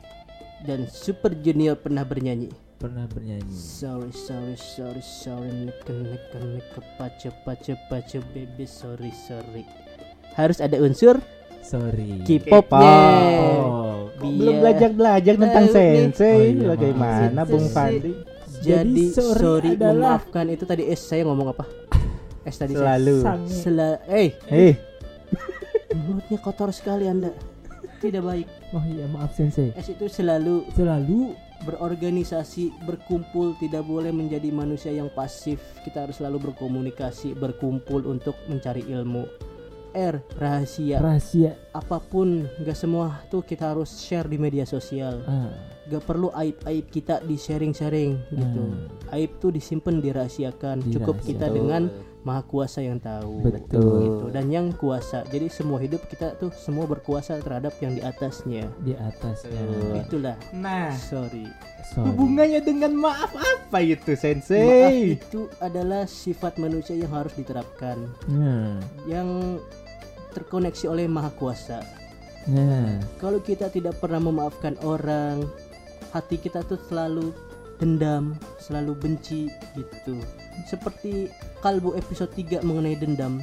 [0.62, 2.69] Dan Super Junior pernah bernyanyi.
[2.80, 3.52] Pernah bernyanyi.
[3.52, 9.68] Sorry, sorry, sorry, sorry, neka, neka, neka, pace, pace, pace, baby, sorry, sorry.
[10.32, 11.20] Harus ada unsur
[11.60, 12.24] Sorry.
[12.24, 12.96] K-popnya.
[13.60, 14.08] Oh.
[14.16, 15.92] Belum belajar belajar tentang Eh, nih.
[16.08, 16.32] sensei.
[16.32, 17.40] Oh, iya, Bagaimana.
[17.44, 17.68] Bung.
[17.68, 18.12] Fadli?
[18.64, 21.68] Jadi, sorry, sorry adalah- memaafkan itu tadi S saya ngomong apa?
[22.42, 23.16] S tadi saya Selalu.
[23.20, 23.52] Sange.
[23.52, 24.72] Sela eh Eh,
[25.94, 27.28] mulutnya kotor sekali Anda.
[28.00, 28.48] Tidak baik.
[28.72, 29.76] Oh iya maaf sensei.
[29.76, 35.60] S itu selalu Selalu berorganisasi, berkumpul, tidak boleh menjadi manusia yang pasif.
[35.84, 39.28] Kita harus selalu berkomunikasi, berkumpul untuk mencari ilmu.
[39.90, 41.02] R rahasia.
[41.02, 41.58] Rahasia.
[41.74, 45.18] Apa pun nggak semua tuh kita harus share di media sosial.
[45.26, 45.50] Ah,
[45.90, 48.62] gak perlu aib-aib kita di sharing-sharing gitu.
[48.62, 48.86] Hmm.
[49.18, 50.86] aib tuh disimpan dirahasiakan.
[50.94, 51.90] Cukup kita dengan
[52.20, 53.44] maha kuasa yang tahu.
[53.44, 54.00] Betul.
[54.04, 54.26] gitu.
[54.32, 58.68] Dan yang kuasa jadi semua hidup kita tuh semua berkuasa terhadap yang di atasnya.
[58.84, 59.60] Di atasnya.
[60.04, 60.36] Itulah.
[60.52, 61.48] Nah, sorry.
[61.90, 62.06] Sorry.
[62.06, 65.18] hubungannya dengan maaf apa itu, maaf Sensei?
[65.18, 67.98] itu adalah sifat manusia yang harus diterapkan.
[68.30, 68.78] Nah.
[69.08, 69.58] Yang
[70.36, 71.82] terkoneksi oleh maha kuasa.
[72.46, 73.00] Nah.
[73.18, 75.44] Kalau kita tidak pernah memaafkan orang
[76.14, 77.34] hati kita tuh selalu
[77.80, 80.20] dendam selalu benci gitu.
[80.68, 81.32] Seperti
[81.64, 83.40] kalbu episode 3 mengenai dendam.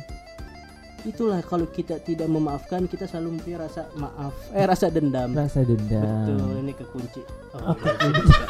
[1.06, 4.34] Itulah kalau kita tidak memaafkan kita selalu mempunyai rasa maaf.
[4.54, 5.34] Eh rasa dendam.
[5.34, 6.26] Rasa dendam.
[6.26, 7.22] Betul ini kekunci.
[7.58, 7.90] Oh, Oke.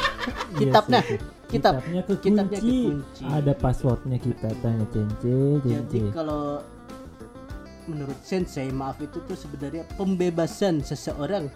[0.60, 1.48] kitabnya Yes, yes, yes.
[1.48, 1.74] kitab.
[1.80, 2.24] Kitabnya kekunci.
[2.28, 3.22] kitabnya kekunci.
[3.24, 5.36] ada passwordnya kita tanya cence.
[5.64, 6.60] Jadi kalau
[7.88, 11.48] menurut sensei maaf itu tuh sebenarnya pembebasan seseorang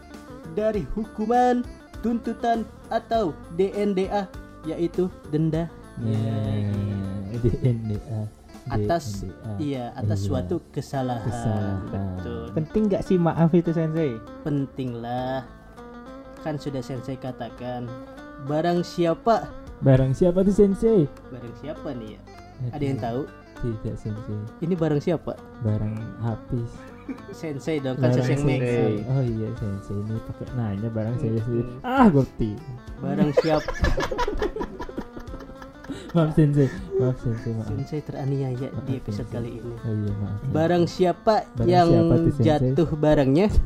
[0.56, 1.60] dari hukuman
[2.02, 4.26] tuntutan atau DNDA
[4.62, 5.66] yaitu denda.
[5.96, 8.26] Nah, DNDA
[8.68, 9.52] atas DNDA.
[9.58, 10.26] iya atas Iya.
[10.28, 11.78] suatu kesalahan, Kesalahan.
[12.18, 12.42] betul.
[12.52, 14.18] Penting gak sih maaf itu, Sensei?
[14.42, 15.42] penting lah
[16.42, 17.86] kan sudah sensei katakan
[18.44, 19.46] barang siapa?
[19.78, 21.06] Barang siapa tuh sensei?
[21.30, 22.20] Barang siapa nih ya?
[22.70, 23.20] Ada yang tahu?
[23.62, 24.38] Tidak sensei.
[24.58, 25.38] Ini barang siapa?
[25.62, 26.70] Barang habis
[27.32, 28.36] sensei dong kan Barang sensei.
[28.52, 28.94] yang sensei.
[29.04, 29.96] oh iya sensei.
[29.96, 31.42] Ini pakai nanya barang saya Hmm.
[31.42, 31.70] sendiri.
[31.82, 32.50] Ah gokti
[32.98, 33.70] barang siapa
[36.12, 36.68] maaf sensei.
[36.94, 37.66] Maaf sensei maaf.
[37.68, 39.34] Sensei teraniaya Maaf, di episode Sensei.
[39.34, 39.74] kali ini.
[39.74, 43.48] Oh iya maaf barang siapa Barang yang siapa jatuh barangnya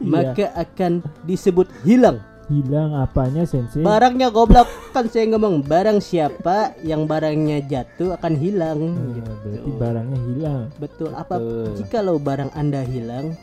[0.00, 0.08] Iya.
[0.08, 0.92] maka akan
[1.22, 8.12] disebut hilang hilang apanya sensei barangnya goblok kan saya ngomong barang siapa yang barangnya jatuh
[8.12, 9.32] akan hilang Oh, gitu.
[9.40, 11.78] berarti barangnya hilang betul apa Betul.
[11.78, 13.38] jikalau barang anda hilang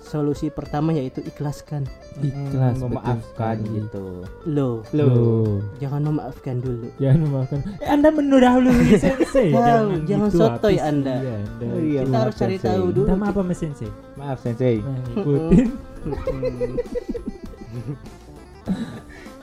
[0.00, 1.86] solusi pertama yaitu ikhlaskan
[2.18, 3.78] ikhlas betul memaafkan sekali.
[3.78, 4.04] gitu.
[4.44, 7.58] lo Loh, jangan memaafkan dulu jangan memaafkan.
[7.76, 9.50] Eh, anda mendahului sensei.
[9.50, 10.90] Wow, jangan sotoy habis.
[10.90, 11.14] Anda.
[11.16, 11.64] Iya, anda.
[11.64, 12.66] Oh iya, kita harus cari Sensei.
[12.66, 13.90] tahu dulu Minta maaf sama sensei.
[14.14, 14.76] Maaf, Sensei.
[14.78, 15.68] Nah, ngikutin.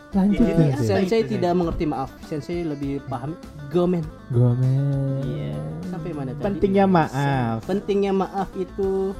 [0.10, 0.88] Lanjut Jadi sensei.
[1.04, 3.36] sensei tidak mengerti maaf sensei lebih paham
[3.68, 5.20] gomen Gomen.
[5.22, 5.56] Iya.
[5.86, 7.58] sampai mana tadi Pentingnya maaf.
[7.64, 9.12] pentingnya maaf itu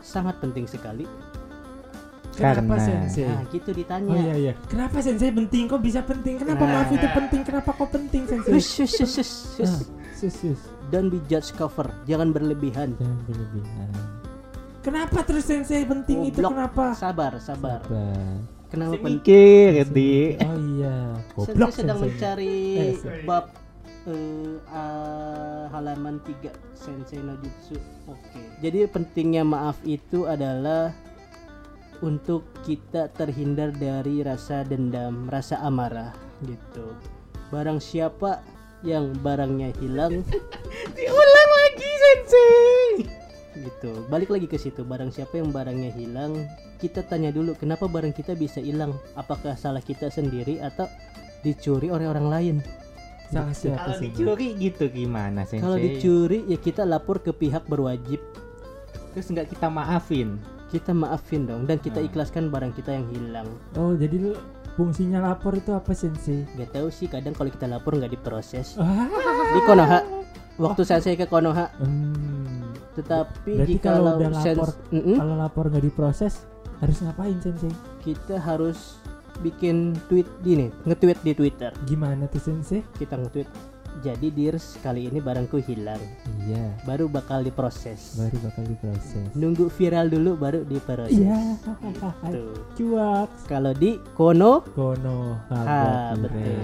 [0.00, 1.06] sangat penting sekali
[2.32, 3.26] Kenapa Karena- sensei?
[3.26, 4.52] nah gitu ditanya Oh iya iya.
[4.66, 5.66] Kenapa sensei penting?
[5.66, 6.38] Kok bisa penting?
[6.38, 6.70] Kenapa Nah.
[6.72, 7.40] maaf itu penting?
[7.42, 8.52] Kenapa kok penting sensei?
[8.52, 9.66] Hush, hush, hush, hush, hush.
[9.66, 9.82] Ah,
[10.14, 10.60] sus, sus.
[10.88, 12.94] Don't be judge cover, jangan berlebihan.
[12.94, 13.90] Jangan berlebihan.
[14.88, 16.56] Kenapa terus sensei penting itu Goblok.
[16.56, 16.84] kenapa?
[16.96, 17.84] Sabar, sabar.
[17.84, 18.40] Sabar.
[18.72, 19.20] Kenapa penting?
[19.20, 20.40] Mikir, Di.
[20.40, 20.96] Oh iya.
[21.36, 22.08] Sensei Goblok sedang sensei.
[22.16, 22.94] mencari Eh,
[23.28, 23.44] bab
[24.08, 27.76] eh, ah, halaman 3 Sensei no Jutsu.
[28.08, 28.40] Oke.
[28.64, 30.96] Jadi pentingnya maaf itu adalah
[32.00, 36.16] untuk kita terhindar dari rasa dendam, rasa amarah
[36.48, 36.96] gitu.
[37.52, 38.40] Barang siapa
[38.80, 40.24] yang barangnya hilang
[40.96, 43.27] Diulang lagi, Sensei.
[43.60, 46.46] Gitu balik lagi ke situ barang siapa yang barangnya hilang
[46.76, 50.86] kita tanya dulu kenapa barang kita bisa hilang apakah salah kita sendiri atau
[51.40, 52.56] dicuri oleh orang lain
[53.28, 54.08] Salah siapa Kalau sih?
[54.08, 55.60] dicuri gitu gimana, Sensei?
[55.60, 58.24] kalau dicuri ya kita lapor ke pihak berwajib
[59.10, 60.40] terus nggak kita maafin.
[60.68, 62.08] kita maafin dong dan kita Hmm.
[62.08, 64.32] ikhlaskan barang kita yang hilang Oh jadi lu
[64.74, 66.48] fungsinya lapor itu apa sensei?
[66.54, 68.80] gak tahu sih kadang kalau kita lapor nggak diproses
[69.54, 70.00] di Konoha
[70.56, 72.72] waktu saya saya ke Konoha Hmm.
[72.98, 76.34] Tetapi Berarti jika kalau udah lapor- kalau lapor nggak diproses
[76.78, 77.70] harus ngapain sensei?
[78.00, 78.98] kita harus
[79.38, 79.76] bikin
[80.06, 82.82] tweet di nih nge-tweet di Twitter Gimana tuh sensei?
[82.92, 83.46] kita nge-tweet
[83.98, 85.98] jadi Dirs kali ini barangku hilang
[86.40, 86.70] Iya.
[86.82, 89.26] baru bakal diproses Baru bakal diproses.
[89.32, 91.58] nunggu viral dulu baru diproses Iya.
[92.24, 92.54] Tuh.
[92.74, 93.30] Cuak.
[93.46, 95.34] kalau di Kono Kono.
[95.50, 96.54] Ha, betul.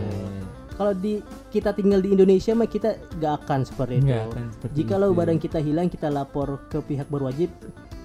[0.74, 4.74] Kalau di kita tinggal di Indonesia mah kita gak akan seperti itu Nggak akan seperti
[4.76, 5.18] jikalau itu.
[5.18, 7.50] barang kita hilang kita lapor ke pihak berwajib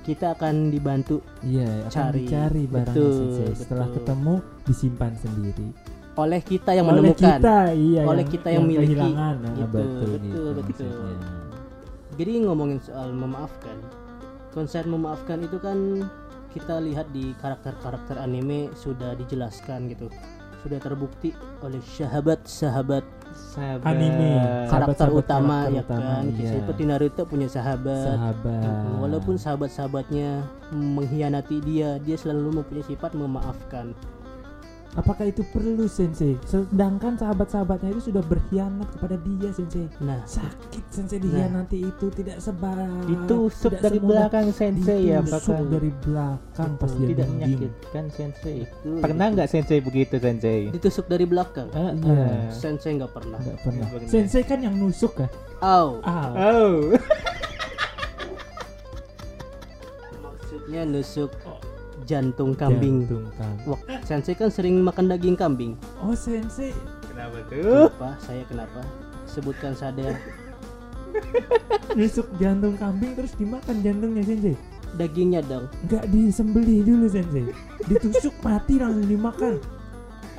[0.02, 2.24] kita akan dibantu Iya, Cari.
[2.24, 3.54] dicari barangnya Betul, sensei.
[3.56, 3.98] Setelah betul.
[4.00, 5.68] ketemu disimpan sendiri.
[6.16, 8.02] oleh kita yang oleh menemukan kita, iya.
[8.04, 8.92] Oleh kita yang miliki.
[8.92, 9.36] kehilangan.
[9.40, 10.90] Nah, Gitu, betul, betul, gitu betul.
[10.90, 11.30] maksudnya.
[12.14, 13.78] jadi ngomongin soal memaafkan
[14.50, 16.04] konsep memaafkan itu kan
[16.50, 20.10] kita lihat di karakter-karakter anime sudah dijelaskan gitu
[20.62, 21.32] sudah terbukti
[21.64, 23.20] oleh sahabat-sahabat.
[23.86, 24.42] Anime.
[24.68, 26.50] karakter utama karakter ya utama, kan iya.
[26.50, 28.62] seperti Naruto punya sahabat Sahabat.
[29.00, 30.30] walaupun sahabat-sahabatnya
[30.74, 33.94] mengkhianati dia dia selalu mempunyai sifat memaafkan
[34.98, 36.34] Apakah itu perlu sensei?
[36.50, 39.86] Sedangkan sahabat-sahabatnya itu sudah berkhianat kepada dia sensei.
[40.02, 42.90] Nah, Sakit sensei dikhianati itu tidak sebar.
[43.06, 48.56] Ditusuk tidak dari semudah belakang sensei ya apakah dari belakang pas dia tidak menyakitkan sensei
[48.66, 51.70] itu pernah nggak sensei begitu sensei ditusuk dari belakang.
[51.70, 51.94] Iya.
[52.10, 52.50] ah.
[52.50, 53.38] Sensei nggak pernah.
[53.38, 53.86] Nggak pernah.
[54.10, 55.30] Sensei kan yang nusuk kan?
[55.62, 56.34] Au, Ah.
[56.50, 56.98] oh
[60.24, 61.30] maksudnya nusuk
[62.10, 63.06] jantung kambing.
[63.06, 63.54] Jantung kan.
[63.70, 65.78] Wah, sensei kan sering makan daging kambing.
[66.02, 66.74] Oh sensei.
[67.06, 68.10] kenapa tuh Kenapa?
[68.26, 68.82] Saya kenapa?
[69.30, 70.18] Sebutkan saja
[71.98, 74.58] Nusuk jantung kambing terus dimakan jantungnya sensei.
[74.98, 75.70] dagingnya dong.
[75.86, 77.54] Nggak disembelih dulu sensei.
[77.86, 79.62] Ditusuk mati langsung dimakan.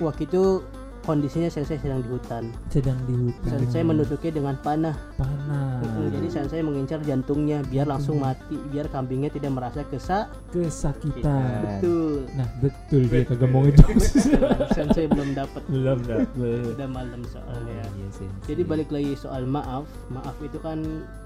[0.02, 0.64] Waktu itu
[1.10, 2.54] kondisinya sensei sedang di hutan.
[2.70, 3.50] Sedang di hutan.
[3.50, 4.94] Sensei menusuknya dengan panah.
[5.18, 5.82] panah.
[6.06, 10.30] Jadi sensei mengincar jantungnya biar langsung mati, biar kambingnya tidak merasa kesak.
[10.54, 11.82] kesakitan.
[11.82, 12.30] Betul.
[12.38, 13.82] Nah betul dia mau itu.
[14.78, 15.62] sensei belum dapat.
[15.66, 16.70] Belum dapet.
[16.78, 17.82] Udah malam soalnya.
[17.98, 18.46] Iya, sensei.
[18.46, 19.90] Jadi balik lagi soal maaf.
[20.14, 20.78] Maaf itu kan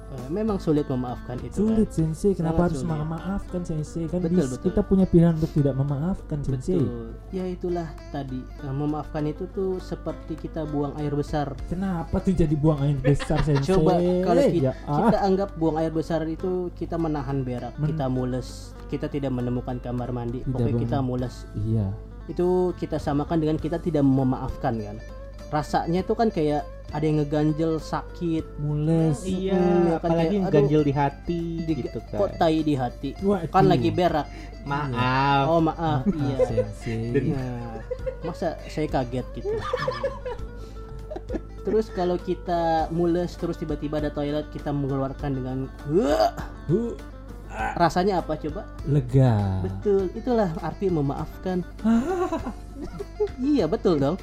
[0.06, 1.56] eh, memang sulit memaafkan itu.
[1.58, 2.12] sulit Kan?
[2.12, 2.92] sensei kenapa Sangat harus sulit.
[2.94, 4.64] memaafkan sensei kan Betul, betul.
[4.64, 7.08] kita punya pilihan untuk tidak memaafkan sensei Betul.
[7.30, 8.40] Ya itulah tadi.
[8.60, 11.56] Nah, memaafkan itu tuh seperti kita buang air besar.
[11.66, 15.08] kenapa tuh jadi buang air besar sensei Coba kalau kita, ya, ah.
[15.08, 18.48] kita anggap buang air besar itu kita menahan berak, Men- kita mules,
[18.86, 21.34] kita tidak menemukan kamar mandi, Tidak pokoknya kita mules.
[21.58, 21.88] iya
[22.24, 24.96] Itu kita samakan dengan kita tidak memaafkan kan.
[25.54, 30.52] Rasanya itu kan kayak ada yang ngeganjel sakit, mules iya Hmm, kan apalagi kayak, aduh,
[30.52, 33.10] ganjil di hati di- gitu kok kan tai di hati.
[33.18, 33.50] Waduh.
[33.50, 34.26] Kan lagi berak.
[34.64, 36.36] maaf Oh maaf, Ah, iya.
[36.42, 37.78] sensei Nah,
[38.22, 39.50] masa saya kaget gitu.
[41.64, 45.58] Terus kalau kita mules terus tiba-tiba ada toilet kita mengeluarkan dengan
[47.74, 48.68] rasanya apa coba?
[48.84, 51.64] lega Betul, itulah arti memaafkan.
[53.42, 54.16] iya betul dong.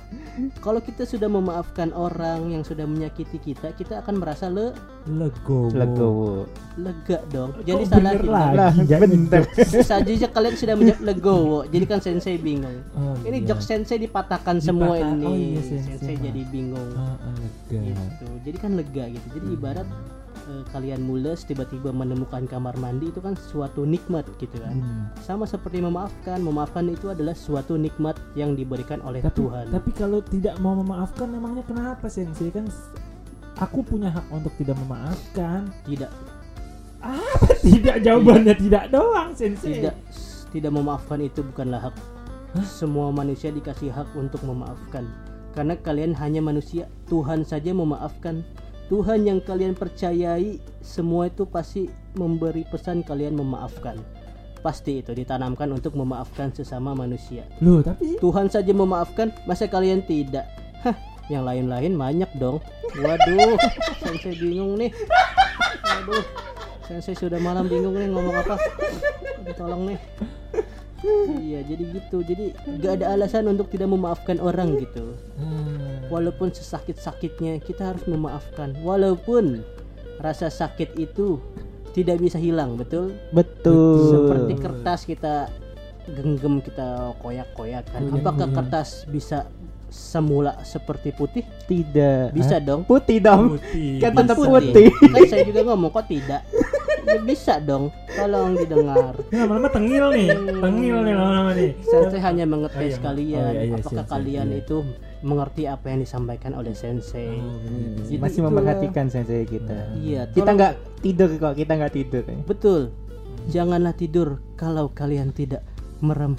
[0.63, 4.71] Kalau kita sudah memaafkan orang yang sudah menyakiti kita, kita akan merasa le
[5.09, 6.31] legowo legowo
[6.79, 7.51] lega dong.
[7.57, 8.31] Kok Jadi salah bener kita.
[8.31, 9.43] lagi lah jangan bener
[9.83, 11.59] Saja aja kalian sudah menjawab legowo.
[11.67, 12.77] Jadi kan sensei bingung.
[12.95, 13.47] oh, Ini iya.
[13.51, 15.25] jok sensei dipatahkan semua ini.
[15.27, 15.99] oh iya, sensei.
[15.99, 16.89] sensei jadi bingung.
[16.95, 17.17] Ah,
[17.71, 19.87] lega gitu jadi kan lega gitu jadi ibarat
[20.43, 24.73] eh, kalian mules tiba-tiba menemukan kamar mandi itu kan suatu nikmat gitu kan.
[24.73, 25.03] Hmm.
[25.19, 29.65] sama seperti memaafkan memaafkan itu adalah suatu nikmat yang diberikan oleh tapi Tuhan.
[29.69, 32.89] tapi kalau tidak mau memaafkan emangnya kenapa sensei kan s-
[33.55, 35.69] aku punya hak untuk tidak memaafkan.
[35.85, 36.09] Tidak.
[37.61, 39.97] Tidak jawabannya tidak doang sensei tidak.
[40.49, 41.95] Tidak memaafkan itu bukanlah hak.
[42.61, 45.09] Semua manusia dikasih hak untuk memaafkan.
[45.51, 48.45] Karena kalian hanya manusia Tuhan saja memaafkan
[48.91, 51.87] Tuhan yang kalian percayai semua itu pasti
[52.19, 53.95] memberi pesan kalian memaafkan.
[54.59, 57.47] Pasti itu ditanamkan untuk memaafkan sesama manusia.
[57.63, 60.43] Loh tapi Tuhan saja memaafkan masa kalian tidak?
[60.83, 60.91] Hah,
[61.31, 62.59] yang lain-lain banyak dong.
[62.99, 63.55] Waduh
[64.03, 64.91] sensei bingung nih.
[65.87, 66.27] Waduh
[66.83, 68.59] sensei sudah malam bingung nih ngomong apa.
[69.55, 69.99] Tolong nih
[71.41, 72.21] iya jadi gitu.
[72.21, 75.17] Jadi gak ada alasan untuk tidak memaafkan orang gitu.
[75.37, 75.79] Hmm.
[76.11, 78.75] walaupun sesakit-sakitnya kita harus memaafkan.
[78.83, 79.63] Walaupun
[80.19, 81.39] rasa sakit itu
[81.95, 83.15] tidak bisa hilang betul?
[83.31, 84.11] Betul.
[84.11, 85.47] Seperti kertas kita
[86.11, 88.01] genggam kita koyak-koyakan.
[88.11, 88.55] Koyak, apakah iya.
[88.59, 89.47] kertas bisa
[89.91, 91.43] semula seperti putih?
[91.67, 92.31] Tidak.
[92.31, 92.63] Bisa Hah?
[92.63, 92.81] dong.
[92.87, 93.59] Putih dong.
[93.59, 94.89] Putih kan tetap putih.
[94.89, 94.89] putih.
[95.11, 96.41] Kan saya juga ngomong kok tidak?
[97.01, 97.91] Ya bisa dong.
[98.07, 99.19] Tolong didengar.
[99.29, 100.27] Ini lama-lama tengil nih.
[100.63, 101.71] Tengil nih lama-lama nih.
[101.83, 102.97] Sensei hanya mengetes Oh, iya.
[103.03, 103.41] kalian.
[103.43, 104.61] Oh, iya, iya, apakah sensei, kalian iya.
[104.63, 104.77] itu
[105.21, 107.35] mengerti apa yang disampaikan oleh sensei?
[107.37, 107.59] Oh.
[108.07, 109.91] Itu- masih memperhatikan sensei kita.
[109.99, 110.73] Iya kita nggak
[111.03, 112.23] tidur kok kita nggak tidur.
[112.47, 112.81] Betul.
[113.49, 115.65] Janganlah tidur kalau kalian tidak
[115.99, 116.37] merem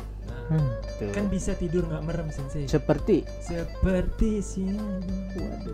[0.53, 1.13] Hmm.
[1.17, 2.69] kan bisa tidur nggak merem sensei.
[2.69, 3.25] Seperti.
[3.41, 5.01] Seperti siang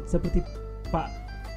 [0.07, 0.41] seperti
[0.89, 1.09] Pak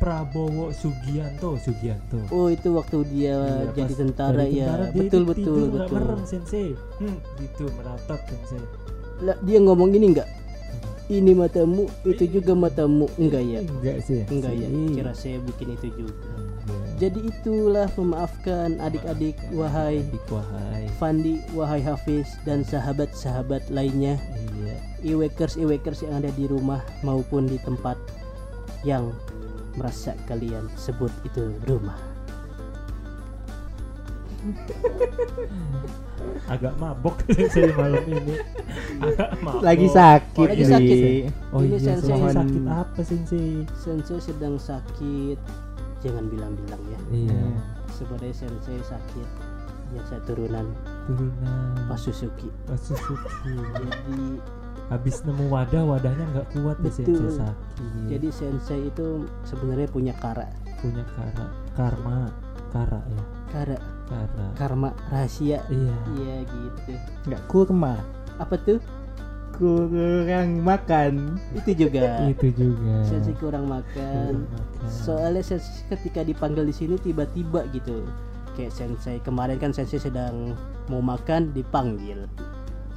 [0.01, 2.17] Prabowo Sugianto Sugianto.
[2.34, 5.97] Oh itu waktu dia Iya, jadi tentara ya tentara dia betul betul tidur nggak betul.
[6.01, 6.67] merem sensei.
[6.97, 8.61] Hmm, gitu meratap sensei.
[9.22, 10.30] Lah, dia ngomong gini enggak
[11.11, 13.05] ini matamu itu juga matamu.
[13.19, 13.59] Enggak ya?
[13.59, 14.67] Enggak sih enggak ya?
[14.72, 14.95] Sensei.
[14.95, 16.15] kira saya bikin itu juga
[17.01, 20.86] Jadi itulah memaafkan adik-adik wahai Adik wahai.
[21.01, 24.22] Fandi wahai Hafiz dan sahabat-sahabat lainnya.
[24.62, 24.78] Iya.
[25.01, 27.97] Iwekers iwekers yang ada di rumah maupun di tempat
[28.86, 29.09] yang
[29.74, 31.97] merasa kalian sebut itu rumah.
[36.53, 38.38] Agak mabok sensei malam ini.
[39.01, 39.62] Agak mabok.
[39.66, 40.99] Lagi sakit Lagi sakit,
[41.53, 42.14] oh Ini iya sensei.
[42.14, 43.49] sensei sakit apa sensei?
[43.74, 45.38] Sensei sedang sakit
[46.02, 46.99] jangan bilang-bilang ya.
[47.14, 47.43] Iya.
[47.93, 49.28] Sebenarnya Sensei sakit
[49.91, 50.66] biasa turunan.
[51.06, 51.76] Turunan.
[51.91, 52.47] Pak Suzuki.
[52.66, 53.52] Pak Suzuki.
[53.76, 54.39] Jadi
[54.91, 57.16] habis nemu wadah wadahnya nggak kuat deh Betul.
[57.16, 58.08] sensei sakit.
[58.12, 60.47] Jadi sensei itu sebenarnya punya kara,
[60.80, 61.45] punya kara.
[61.76, 62.32] Karma.
[62.72, 63.24] Kara ya.
[63.52, 63.78] Kara,
[64.08, 64.47] kara.
[64.56, 65.60] Karma rahasia.
[65.68, 65.95] iya.
[66.16, 66.91] Iya gitu.
[67.28, 67.99] Nggak kurma.
[68.39, 68.80] Apa tuh?
[69.62, 71.38] Kurang makan.
[71.53, 72.26] Itu juga.
[72.26, 74.49] itu juga Sensei kurang makan.
[74.49, 74.89] Makan.
[74.89, 78.01] Soalnya sensei ketika dipanggil di sini tiba-tiba gitu.
[78.57, 80.57] Kayak sensei kemarin kan sensei sedang
[80.89, 82.26] mau makan dipanggil.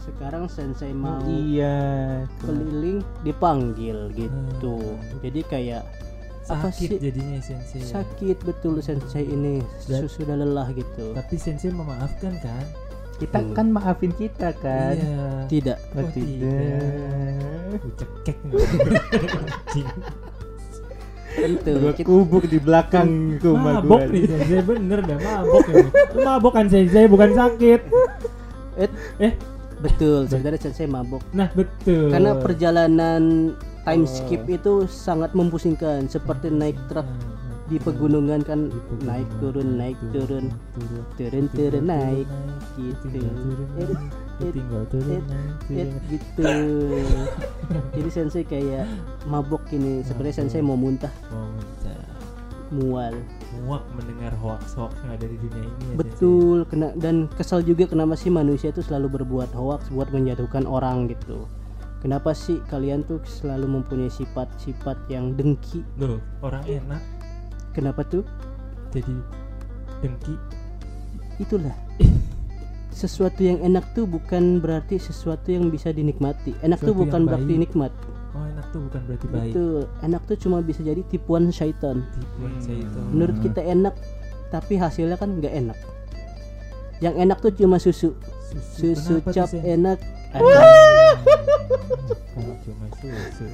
[0.01, 2.25] Sekarang sensei mau Iya.
[2.41, 4.81] keliling dipanggil gitu.
[5.21, 5.85] Jadi kayak
[6.45, 7.01] apa sakit sih?
[7.01, 11.17] jadinya sensei sakit betul sensei ini sudah lelah gitu.
[11.17, 12.65] tapi sensei memaafkan kan
[13.15, 13.53] Kita Hmm.
[13.53, 14.95] kan maafin kita kan.
[14.95, 15.79] iya Tidak.
[15.93, 17.79] Oh, Oh, tidak.
[17.95, 18.37] Cekek.
[21.35, 24.13] Gua Kita- kubuk di belakang rumah mabok gua.
[24.13, 27.81] nih sensei bener dah mabok ini Lu mabok kan sensei bukan sakit
[28.77, 28.91] Eh,
[29.21, 29.33] eh
[29.77, 30.27] betul.
[30.27, 31.23] Sebenarnya sensei mabok.
[31.31, 34.09] nah betul Karena perjalanan time Oh.
[34.09, 37.07] skip itu sangat mempusingkan seperti naik truk
[37.65, 38.69] di pegunungan kan
[39.09, 42.29] naik turun naik turun turun turun turun naik
[42.77, 43.07] gitu.
[43.09, 45.23] tinggal turun Eh, eh, tinggal turun
[46.13, 46.53] gitu.
[47.97, 48.85] Jadi sensei kayak
[49.25, 50.05] mabok ini.
[50.05, 51.95] Sebenarnya sensei mau muntah, mau minta
[52.69, 53.15] mual.
[53.65, 57.87] muak mendengar hoax hoax yang ada di dunia ini ya, Betul, kena dan kesal juga
[57.87, 61.47] kenapa sih manusia itu selalu berbuat hoax buat menjatuhkan orang gitu.
[62.03, 65.81] Kenapa sih kalian tuh selalu mempunyai sifat-sifat yang dengki?
[65.97, 66.19] Sensei.
[66.19, 67.01] loh orang enak
[67.75, 68.23] Kenapa tuh?
[68.95, 69.11] jadi
[70.01, 70.35] dengki
[71.43, 71.75] Itulah.
[72.95, 76.55] Sesuatu yang enak tuh bukan berarti sesuatu yang bisa dinikmati.
[76.63, 77.63] Enak tuh Sesuatu bukan yang berarti baik.
[77.67, 77.93] nikmat.
[78.35, 79.79] oh enak tuh bukan berarti baik Betul.
[80.01, 82.07] Enak tuh cuma bisa jadi tipuan syaitan.
[82.15, 82.71] tipuan Hmm.
[82.71, 83.95] itu Menurut kita enak,
[84.51, 85.79] tapi hasilnya kan nggak enak.
[87.03, 88.15] Yang enak tuh cuma susu.
[88.79, 89.99] Susu tuh, cap enak.
[92.35, 93.47] Cuma susu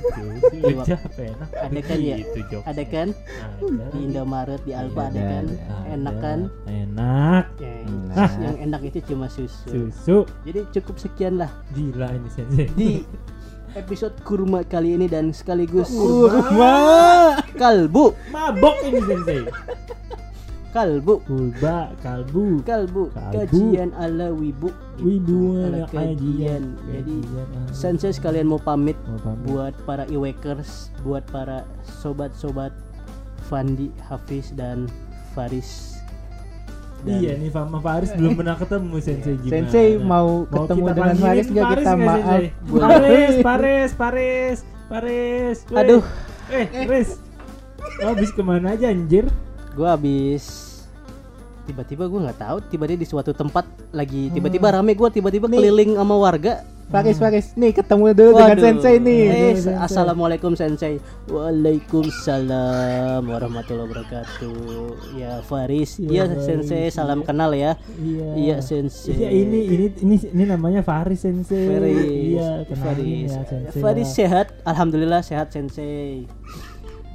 [0.50, 2.16] Iya, cap enak Ada kan ya?
[2.16, 3.08] itu jokes Ada kan?
[3.12, 3.84] ada.
[3.90, 5.44] Di Indomaret di Alfa ada Ada, kan?
[5.44, 5.76] Ada.
[5.90, 6.38] enak kan?
[6.64, 7.44] Enak.
[7.56, 8.30] Ya, Enak.
[8.38, 9.68] yang enak itu cuma susu.
[9.68, 10.16] Susu.
[10.42, 11.50] Jadi cukup sekian lah.
[11.70, 13.04] Gila ini sensei di
[13.72, 17.38] episode kurma kali ini dan sekaligus Kurma.
[17.54, 18.16] kalbu.
[18.28, 19.42] Mabok ini sensei
[20.70, 21.14] kalbu.
[21.26, 22.62] Kulba kalbu.
[22.62, 23.02] Kalbu.
[23.10, 23.34] Kalbu.
[23.34, 24.70] kajian ala wibu.
[25.02, 26.78] Wibu ala kajian.
[26.86, 27.16] jadi
[27.74, 28.96] sensei sekalian mau pamit
[29.46, 31.66] buat para iwakers buat para
[32.02, 32.70] sobat-sobat
[33.50, 34.86] Fandi Hafiz dan
[35.34, 35.98] Faris.
[37.00, 39.52] Dan iya nih sama Faris belum pernah ketemu sensei gimana.
[39.56, 41.66] Sensei mau ketemu kita dengan Faris nggak?
[41.66, 42.42] Kita nggak, maaf.
[42.70, 46.02] Faris Faris Faris Faris aduh.
[46.52, 47.10] Eh Faris.
[47.98, 49.26] Lo habis ke mana aja anjir
[49.74, 50.70] gue habis
[51.68, 53.62] tiba-tiba gue nggak tahu tiba-tiba di suatu tempat
[53.94, 56.66] lagi tiba-tiba rame gue tiba-tiba keliling sama warga.
[56.90, 58.66] Faris Faris nih ketemu dulu dengan Waduh.
[58.66, 59.22] Sensei nih.
[59.30, 59.78] Eh, Sensei.
[59.78, 60.98] assalamualaikum sensei.
[61.30, 65.14] Waalaikumsalam warahmatullahi wabarakatuh.
[65.14, 66.02] Ya Faris.
[66.02, 67.26] Ya, iya sensei Faris, salam iya.
[67.30, 67.78] kenal ya.
[67.94, 68.28] Iya.
[68.34, 69.14] Iya sensei.
[69.22, 71.78] Iya ini ini ini ini namanya Faris sensei.
[71.78, 71.94] Faris.
[72.34, 73.30] Iya Faris.
[73.30, 73.78] ya sensei.
[73.78, 74.14] Faris ya.
[74.26, 74.46] sehat.
[74.66, 76.26] Alhamdulillah sehat sensei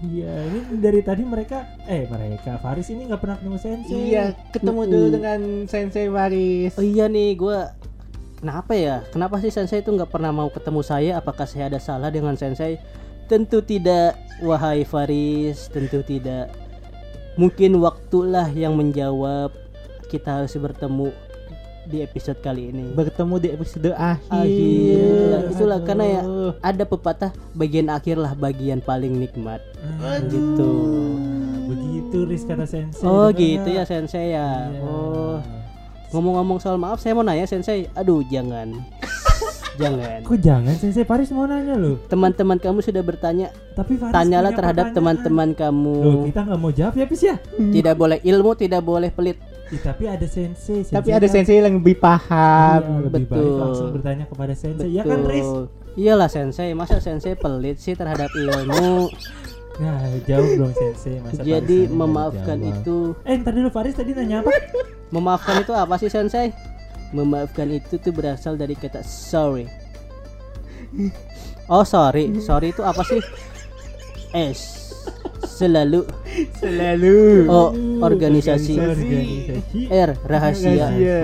[0.03, 4.81] iya ini dari tadi mereka eh mereka Faris ini nggak pernah ketemu sensei Iya, ketemu
[4.83, 4.91] Mm-mm.
[4.91, 5.39] dulu dengan
[5.71, 6.75] Sensei Faris.
[6.75, 7.59] Oh iya nih gue
[8.35, 9.01] Kenapa ya?
[9.09, 11.17] Kenapa sih sensei itu nggak pernah mau ketemu saya?
[11.17, 12.77] Apakah saya ada salah dengan sensei?
[13.25, 15.65] Tentu tidak, wahai Faris.
[15.73, 16.53] Tentu tidak.
[17.41, 19.49] Mungkin waktulah yang menjawab.
[20.11, 21.09] Kita harus bertemu
[21.85, 22.91] di episode kali ini.
[22.93, 24.29] Bertemu di episode akhir.
[24.29, 25.39] Akhir.
[25.53, 25.85] Itulah, Aduh.
[25.85, 26.21] karena ya
[26.59, 29.61] ada pepatah bagian akhir lah bagian paling nikmat.
[30.01, 30.71] Ah, Gitu.
[31.65, 34.69] begitu Riz kata sensei Oh gitu ya sensei ya.
[34.69, 34.81] Iya.
[34.85, 35.41] Oh
[36.13, 37.89] ngomong-ngomong soal maaf saya mau nanya sensei.
[37.91, 38.71] Aduh jangan.
[39.75, 40.19] jangan.
[40.23, 44.95] kok jangan sensei Faris mau nanya loh teman-teman kamu sudah bertanya tapi Faris tanyalah terhadap
[44.95, 45.95] teman-teman Loh, kamu
[46.31, 47.35] kita nggak mau jawab ya Pis ya
[47.75, 49.37] tidak boleh ilmu tidak boleh pelit
[49.73, 52.81] Ih, tapi ada sensei, Tapi ada Sensei yang lebih Iya, paham.
[53.09, 53.57] lebih baik Betul.
[53.57, 54.89] langsung bertanya kepada sensei.
[54.93, 55.41] Ya kan Riz?
[55.41, 55.63] Betul.
[55.97, 56.69] Iyalah sensei.
[56.77, 59.09] Masa sensei pelit sih terhadap ilmu?
[59.75, 61.19] Nah jauh dong sensei.
[61.19, 63.11] Masa jadi memaafkan itu.
[63.27, 64.47] Eh ntar dulu Faris tadi nanya apa?
[65.13, 66.55] Memaafkan itu apa sih sensei?
[67.11, 69.67] Memaafkan itu tuh berasal dari kata sorry.
[71.65, 72.29] Oh sorry.
[72.39, 73.17] Sorry itu apa sih?
[74.31, 74.84] S
[75.47, 76.01] selalu
[76.55, 77.45] Selalu.
[77.47, 77.71] oh
[78.01, 81.19] organisasi organisasi R rahasia Rahasia.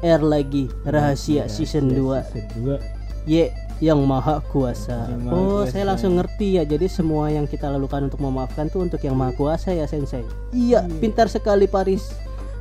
[0.00, 2.78] R lagi rahasia season 2 season
[3.24, 5.08] 2 Y yang maha kuasa.
[5.08, 5.72] Yang maha Oh, kuasa.
[5.72, 6.64] saya langsung ngerti ya.
[6.64, 10.20] Jadi semua yang kita lakukan untuk memaafkan tuh untuk yang maha kuasa ya, Sensei.
[10.52, 12.12] Iya, pintar sekali Paris.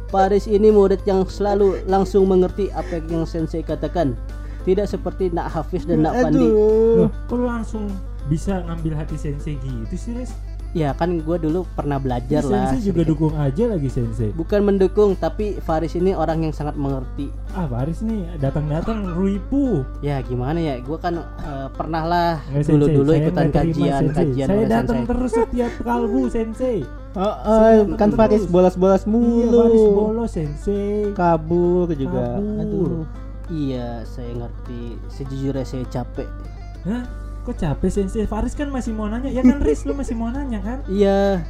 [0.08, 4.16] Paris ini murid yang selalu langsung mengerti apa yang Sensei katakan.
[4.64, 6.40] Tidak seperti Nak Hafiz dan Nak Pandi.
[6.40, 7.04] Aduh.
[7.04, 7.88] Loh, kok langsung
[8.28, 10.32] bisa ngambil hati sensei gitu sih, Riz?
[10.70, 12.70] Ya kan gue dulu pernah belajar Ini lah.
[12.70, 13.10] Sensei juga sedikit.
[13.10, 14.30] dukung aja lagi sensei.
[14.30, 17.34] Bukan mendukung, tapi Faris ini orang yang sangat mengerti.
[17.52, 19.82] Ah, Faris nih datang-datang ruipu.
[20.06, 22.98] Ya gimana ya, gue kan eh, pernah lah Nggak, dulu Sensei.
[23.02, 26.78] dulu Saya ikutan terima, kajian Saya datang terus setiap kalbu sensei.
[27.18, 28.20] Oh, oh, kan Terus.
[28.22, 29.98] Faris bolos-bolos Iya, Faris mulu.
[29.98, 31.10] bolos sensei.
[31.18, 32.38] Kabur juga.
[32.38, 32.62] Kabur.
[32.62, 33.06] Aduh.
[33.50, 35.02] Iya, saya ngerti.
[35.10, 36.30] Sejujurnya saya capek.
[36.86, 37.04] Hah?
[37.40, 38.28] Kok capek sensei?
[38.28, 39.32] Faris kan masih mau nanya.
[39.32, 40.84] Ya kan Riz lu masih mau nanya kan?
[40.86, 41.42] Iya,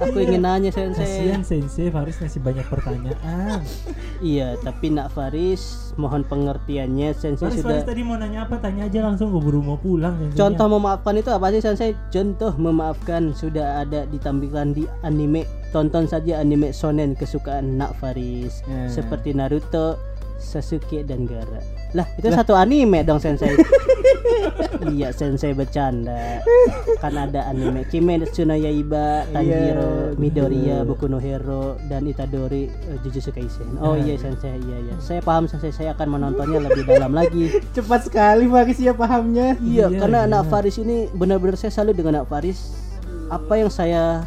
[0.00, 1.04] aku ingin nanya sensei.
[1.04, 3.60] Kasihan sensei Faris masih banyak pertanyaan.
[4.18, 7.78] Iya, tapi Nak Faris, mohon pengertiannya sensei Faris, sudah.
[7.78, 8.56] Faris tadi mau nanya apa?
[8.58, 10.40] Tanya aja langsung gue buru mau pulang sensei.
[10.40, 11.92] Contoh memaafkan itu apa sih sensei?
[12.08, 15.44] Contoh memaafkan sudah ada ditampilkan di anime.
[15.70, 18.88] Tonton saja anime shonen kesukaan Nak Faris Ya.
[18.88, 20.00] seperti Naruto,
[20.36, 21.60] Sasuke dan Gara.
[21.94, 23.56] Lah, itu satu anime dong sensei.
[24.92, 26.44] iya, sensei bercanda.
[27.00, 30.78] Kan ada anime Kimetsu no Yaiba, Tanjiro, Iya, Midoriya.
[30.84, 33.80] Boku no Hero dan Itadori eh, Jujutsu Kaisen.
[33.80, 34.94] Oh iya sensei, iya iya.
[35.00, 37.56] Saya paham sensei, saya akan menontonnya lebih dalam lagi.
[37.76, 39.56] Cepat sekali Faris ya pahamnya.
[39.58, 40.28] Iya, Iya, karena iya.
[40.28, 42.76] anak Faris ini benar-benar saya salut dengan anak Faris.
[43.32, 44.22] Apa yang saya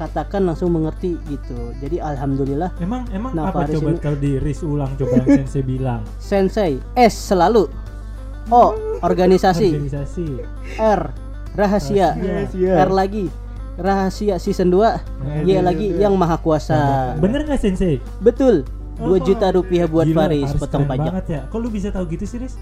[0.00, 1.76] katakan langsung mengerti gitu.
[1.76, 5.60] Jadi alhamdulillah Emang emang Nah, apa coba ini- kalau di Riz ulang coba yang sensei
[5.60, 6.00] bilang.
[6.32, 7.68] Sensei S selalu
[8.48, 8.64] O
[9.04, 10.26] organisasi Organisasi.
[10.80, 11.02] R
[11.52, 12.72] rahasia Rahasia.
[12.80, 13.26] R lagi
[13.76, 17.12] rahasia season 2 Y lagi yang maha kuasa.
[17.16, 18.00] Bener nggak sensei?
[18.18, 18.64] Betul.
[19.00, 21.08] 2 Oh, juta rupiah buat Gila, Faris potong pajak.
[21.08, 21.40] banget ya.
[21.48, 22.54] Kok lu bisa tahu gitu sih, Riz?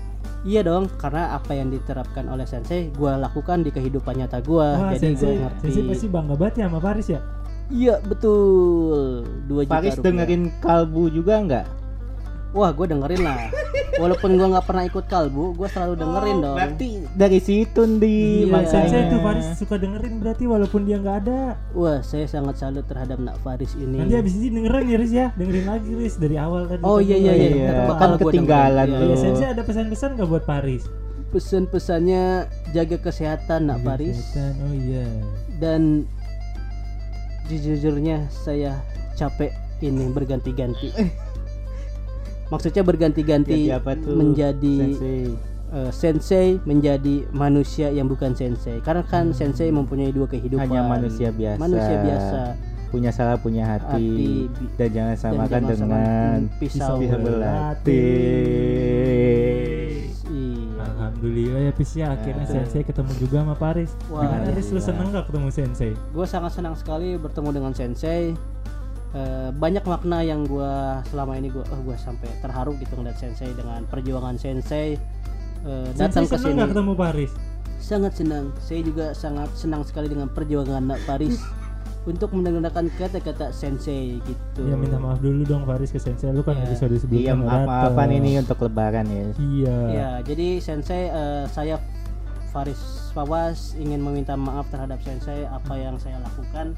[0.47, 4.79] Iya dong, karena apa yang diterapkan oleh sensei gua lakukan di kehidupan nyata gua.
[4.79, 5.65] Wah, jadi gua sensei, ngerti.
[5.67, 7.21] sensei pasti bangga banget ya sama Faris ya.
[7.69, 9.27] Iya, betul.
[9.51, 10.05] 2 juta Faris rupiah.
[10.07, 11.67] dengerin kalbu juga nggak?
[12.49, 13.53] Wah, gue dengerin lah.
[14.03, 16.57] Walaupun gue nggak pernah ikut kalbu, gue selalu dengerin dong.
[16.57, 17.99] Berarti dari situ Iya.
[17.99, 18.71] di Bang makanya.
[18.71, 21.41] Sensei tuh Faris suka dengerin berarti walaupun dia nggak ada.
[21.73, 23.99] Wah, saya sangat salut terhadap Nak Faris ini.
[23.99, 26.83] Nanti abis ini dengerin ya Riz ya, dengerin lagi Riz dari awal tadi.
[26.83, 27.49] Oh, iya, iya, iya.
[27.51, 29.03] Iya, bakal kan gua ketinggalan dengerin.
[29.03, 29.17] Iya, Iya.
[29.21, 30.83] Sensei ada pesan-pesan nggak buat Paris?
[31.29, 32.23] Pesan-pesannya
[32.73, 35.05] jaga kesehatan Nak Faris Kesehatan, Oh iya.
[35.59, 36.09] dan
[37.47, 38.79] jujurnya saya
[39.15, 40.89] capek ini berganti-ganti.
[42.49, 43.69] Maksudnya berganti-ganti
[44.09, 45.23] menjadi Sensei.
[45.69, 48.81] eh, sensei menjadi manusia yang bukan sensei.
[48.81, 50.65] Karena kan sensei mempunyai dua kehidupan.
[50.65, 51.61] Hanya manusia biasa.
[51.61, 52.41] Manusia biasa.
[52.89, 57.29] Punya salah punya hati, Hati, dan jangan samakan jangan samakan dengan pisau pisau belati.
[57.37, 58.07] belati.
[60.25, 60.83] Iya.
[60.89, 62.53] Alhamdulillah ya Pis ya akhirnya Nah.
[62.57, 63.91] Sensei ketemu juga sama Paris.
[64.09, 64.57] Wah, Gimana.
[64.57, 65.93] Riz lu seneng gak ketemu Sensei?
[66.17, 68.33] Gue sangat senang sekali bertemu dengan sensei.
[69.09, 70.73] Eh, banyak makna yang gue
[71.09, 75.01] selama ini gue oh, gue sampai terharu gitu ngeliat sensei dengan perjuangan sensei
[75.65, 76.61] eh, datang ke sini.
[76.61, 77.33] ketemu Paris?
[77.81, 78.53] Sangat senang.
[78.61, 81.41] Saya juga sangat senang sekali dengan perjuangan Nak Paris
[82.11, 84.69] untuk menggunakan kata-kata sensei gitu.
[84.69, 86.69] Ya minta maaf dulu dong Faris ke Sensei lu kan Iya.
[86.69, 88.19] episode sebelumnya Iya, maaf-maafan dateng.
[88.21, 89.27] ini untuk lebaran ya.
[89.41, 89.77] Iya.
[89.89, 91.81] Ya, jadi sensei eh, saya
[92.53, 96.77] Faris Fawas ingin meminta maaf terhadap sensei apa yang saya lakukan.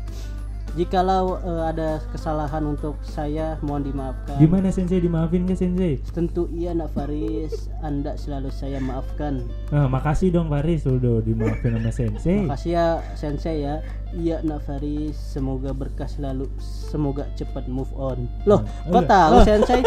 [0.79, 4.39] Jikalau eh, ada kesalahan untuk saya mohon dimaafkan.
[4.39, 5.99] Gimana Sensei dimaafin gak Sensei?
[6.15, 9.43] Tentu iya nak Faris, Anda selalu saya maafkan.
[9.75, 12.47] Nah, makasih dong Faris udah dimaafin sama Sensei.
[12.47, 12.87] Makasih ya
[13.19, 13.83] sensei ya.
[14.11, 18.27] Iya nak Faris, semoga berkah selalu, semoga cepat move on.
[18.47, 19.11] Loh, kok Enggak.
[19.11, 19.81] tahu sensei?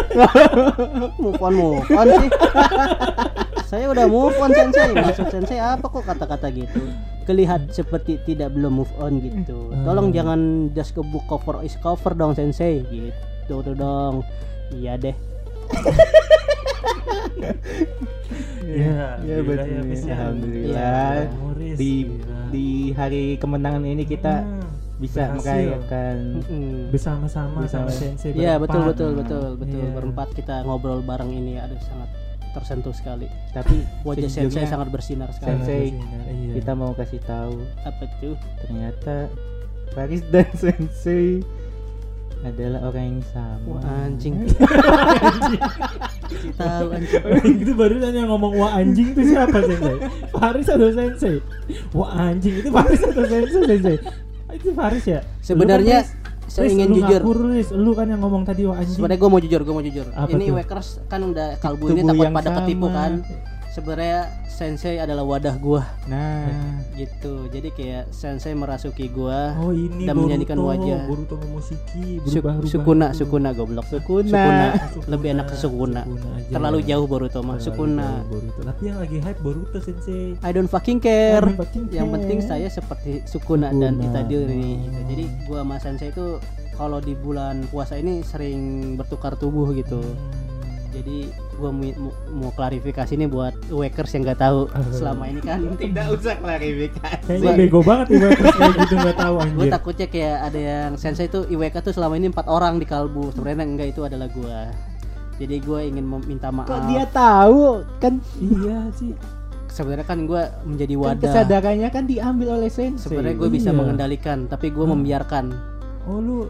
[1.24, 2.30] move on move on sih.
[3.72, 4.96] saya udah move on sensei.
[4.96, 6.84] Maksud sensei apa kok kata-kata gitu?
[7.24, 9.72] Kelihat seperti tidak belum move on gitu.
[9.80, 10.16] Tolong Hmm.
[10.16, 10.40] jangan
[10.72, 14.28] just ke book cover is cover dong sensei gitu tuh dong.
[14.70, 15.16] Iya deh.
[18.64, 19.82] Iya, Ya, gila betul.
[19.86, 20.14] Pis, ya.
[20.14, 21.14] Alhamdulillah.
[21.54, 21.78] Riz.
[21.78, 21.92] Di
[22.50, 24.62] di hari kemenangan ini kita Hmm,
[25.00, 26.18] bisa merayakan
[26.90, 27.90] bersama-sama sama Bersama.
[27.90, 29.94] Sensei Iya betul betul betul betul Iya.
[29.94, 32.10] berempat kita ngobrol bareng ini ada sangat
[32.54, 33.28] tersentuh sekali.
[33.52, 35.60] tapi Wajah sensei sangat bersinar sekali.
[35.60, 36.54] Sensei, bersinar, iya.
[36.62, 38.38] kita mau kasih tahu Apa tuh?
[38.64, 39.28] ternyata
[39.94, 41.42] Faris dan Sensei
[42.44, 43.68] adalah orang yang sama.
[43.72, 44.36] Wah anjing.
[46.60, 47.56] Tahu anjing.
[47.64, 49.98] itu baru yang ngomong wah anjing itu siapa Sensei?
[50.28, 51.40] Faris atau Sensei?
[51.96, 53.98] Wah anjing itu Faris atau Sensei Sensei?
[54.52, 55.24] Itu Faris ya?
[55.40, 56.04] Sebenarnya.
[56.54, 57.22] Saya Riz, ingin lu jujur.
[57.26, 57.68] ngaku, Riz.
[57.74, 58.94] Lu kan yang ngomong tadi wah anjing.
[58.94, 60.06] Sebenarnya gue mau jujur, gue mau jujur.
[60.14, 60.56] Apa ini tuh?
[60.62, 62.58] Wakers kan udah kalbu Tubuh ini takut pada sama.
[62.62, 63.12] ketipu kan.
[63.74, 66.46] Sebenarnya sensei adalah wadah gua Nah,
[66.94, 71.02] gitu jadi kayak sensei merasuki gua Oh ini Dan Boruto, menjadikan wajah.
[71.04, 73.18] Boruto Momoshiki Su- berubah-ubah sukuna gitu.
[73.20, 74.46] sukuna goblok Sukuna.
[75.12, 76.52] lebih enak ke sukuna aja.
[76.52, 78.62] terlalu jauh Boruto mah sukuna Boruto.
[78.62, 80.38] Tapi yang lagi hype Boruto sensei.
[80.40, 81.42] I don't fucking care.
[81.42, 82.14] Don't fucking Yang care.
[82.16, 84.06] penting saya seperti Sukuna, dan Sukuna.
[84.08, 84.78] Itadori Oh.
[84.80, 85.00] gitu.
[85.10, 86.38] Jadi gua sama Sensei itu
[86.72, 88.62] kalau di bulan puasa ini sering
[88.96, 89.98] bertukar tubuh gitu.
[89.98, 90.53] Hmm.
[90.94, 91.18] Jadi
[91.54, 91.90] gua mau,
[92.30, 97.26] mau- klarifikasi ini buat wakers yang nggak tahu selama ini kan tidak usah klarifikasi.
[97.26, 101.26] Kayaknya bego banget nih Wakers kayak gitu nggak tahu gue takutnya kayak ada yang Sensei
[101.26, 104.70] itu IWK tuh selama ini empat orang di kalbu sebenarnya enggak itu adalah gua
[105.34, 107.82] jadi gue ingin meminta maaf Kok dia tahu?
[107.98, 109.18] Kan Iya sih.
[109.68, 113.10] sebenarnya kan gue menjadi kan wadah kesadarannya kan diambil oleh sensei.
[113.10, 113.76] sebenarnya gue bisa Iya.
[113.76, 115.50] mengendalikan tapi gue membiarkan
[116.06, 116.46] Oh lu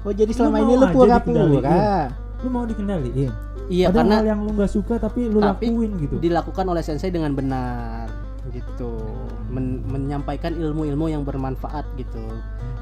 [0.00, 2.08] Oh jadi selama Lu ini lu pura-pura.
[2.40, 3.28] lu mau dikendaliin.
[3.70, 6.14] Iya Ada karena hal yang lu nggak suka tapi lu Tapi lakuin gitu.
[6.18, 8.10] dilakukan oleh sensei dengan benar
[8.50, 8.98] gitu
[9.46, 12.18] Men- menyampaikan ilmu-ilmu yang bermanfaat gitu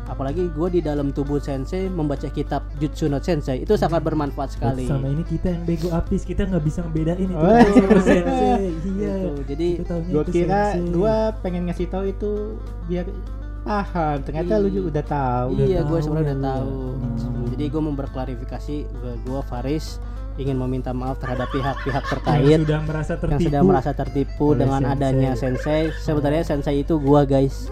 [0.07, 4.89] apalagi gue di dalam tubuh sensei membaca kitab Jutsu no Sensei itu sangat bermanfaat sekali
[4.89, 8.01] Sama ini kita yang bego apis kita nggak bisa ngebedain itu Oh.
[8.01, 8.73] sensei.
[8.81, 9.13] Iya.
[9.13, 9.31] Gitu.
[9.45, 9.95] jadi itu
[10.31, 12.57] kira gua pengen ngasih tahu itu
[12.89, 13.05] biar
[13.61, 14.17] paham.
[14.23, 15.49] Ternyata lu juga udah tahu.
[15.61, 16.73] iya gue tahu sebenarnya ya udah tahu
[17.19, 17.45] Hmm.
[17.53, 18.77] jadi gue mau berklarifikasi
[19.19, 20.01] gue Faris
[20.39, 23.35] ingin meminta maaf terhadap pihak-pihak yang terkait sudah merasa tertipu.
[23.35, 24.95] yang sudah merasa tertipu dengan sensei.
[24.95, 27.67] adanya sensei sebenarnya sensei itu gua guys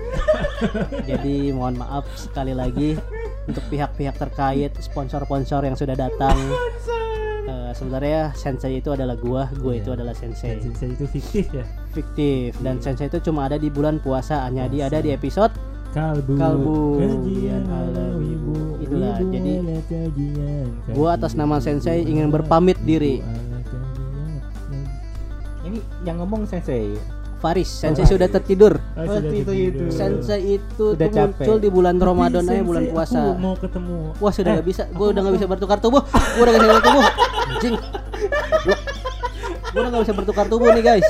[1.08, 2.98] jadi mohon maaf sekali lagi
[3.46, 6.34] untuk pihak-pihak terkait sponsor-sponsor yang sudah datang
[7.46, 9.96] Eh, sebenarnya sensei itu adalah gua gua itu Iya.
[9.96, 11.62] adalah sensei Dan sensei itu fiktif ya.
[11.92, 15.54] fiktif dan sensei itu cuma ada di bulan puasa hanya dia ada di episode
[15.96, 16.32] Kalbu.
[16.36, 16.76] Kalbu.
[17.00, 18.52] Kajian ala wibu.
[18.78, 19.52] Itulah, Wibu jadi
[19.88, 20.66] kajian.
[20.92, 23.24] gua atas nama sensei ingin berpamit diri.
[25.64, 26.94] Ini yang ngomong sensei.
[27.36, 29.84] Faris sensei sudah tertidur Oh, sudah itu, itu.
[29.88, 31.36] sensei itu Udah tuh capek.
[31.36, 33.96] muncul di bulan Ramadan aja bulan puasa aku mau ketemu.
[34.16, 36.62] Wah sudah Eh, nggak bisa, aku gue udah nggak bisa bertukar tubuh, gue udah nggak
[36.62, 37.04] bisa bertukar tubuh,
[37.46, 37.74] anjing,
[39.76, 41.04] gue udah nggak bisa bertukar tubuh nih guys,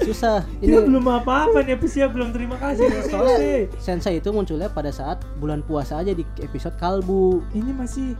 [0.00, 0.46] susah.
[0.56, 3.60] Kita Ini belum apa-apa nih, siap belum terima kasih soalnya sensei.
[3.76, 7.42] sensei itu munculnya pada saat bulan puasa aja di episode kalbu.
[7.50, 8.14] Ini masih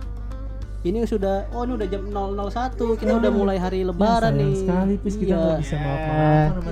[0.83, 4.43] Ini sudah, oh ini udah jam 001, kita udah Oh, mulai hari ya, Lebaran sayang
[4.43, 4.55] nih.
[4.59, 5.95] sekali, Pis, kita iya, nggak bisa terima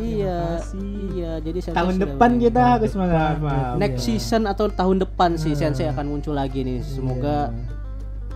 [0.03, 0.91] iya, kasih.
[1.15, 1.33] iya.
[1.39, 3.75] Jadi sensei Tahun depan mulai- kita Tahun harus maaf.
[3.79, 4.07] Next Iya.
[4.11, 5.59] season atau tahun depan sih Nah.
[5.63, 6.83] sensei akan muncul lagi nih.
[6.83, 7.71] Semoga Iya.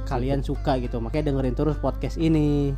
[0.07, 1.03] kalian suka gitu.
[1.03, 2.71] Makanya dengerin terus podcast ini.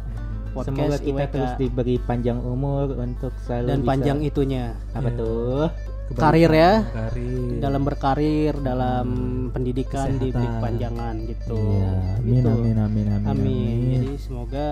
[0.59, 1.30] Semoga Podcast kita IWK.
[1.30, 4.64] terus diberi panjang umur untuk selalu dan bisa- panjang itunya.
[4.90, 5.18] apa Iya.
[5.18, 5.64] tuh?
[6.07, 6.72] Kebaikan, karir ya.
[6.86, 7.59] karir.
[7.59, 9.07] dalam berkarir dalam
[9.50, 10.22] pendidikan Kesehatan.
[10.22, 11.59] diberi kepanjangan gitu.
[11.59, 12.48] Iya, amin, Gitu.
[12.48, 13.78] amin, amin, amin, Amin.
[13.92, 14.66] Jadi semoga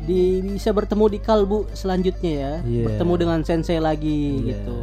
[0.00, 2.54] di bisa bertemu di kalbu selanjutnya ya.
[2.62, 2.84] Iya.
[2.86, 4.54] Bertemu dengan sensei lagi Iya.
[4.54, 4.78] gitu.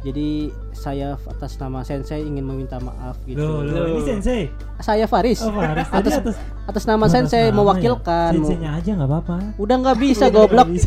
[0.00, 3.36] Jadi saya atas nama sensei ingin meminta maaf gitu.
[3.36, 4.48] Loh, loh, ini sensei.
[4.80, 5.44] Saya Faris.
[5.44, 5.84] Oh, Faris.
[5.92, 8.32] Atas atas atas nama atas sensei nama mewakilkan.
[8.32, 8.38] Ya.
[8.38, 9.36] Senseinya aja nggak apa-apa.
[9.56, 10.68] Udah nggak bisa Udah goblok.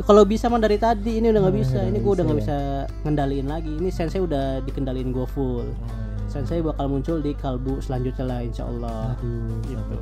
[0.00, 1.78] Kalau bisa mah dari tadi ini udah nggak Oh, bisa.
[1.84, 3.72] Ini gue udah nggak bisa bisa ngendaliin lagi.
[3.76, 5.60] Ini sensei udah dikendaliin gue full.
[5.60, 6.06] Oh, iya.
[6.28, 9.12] Sensei bakal muncul di kalbu selanjutnya lah insya Allah.
[9.14, 9.96] Aduh, Gitu.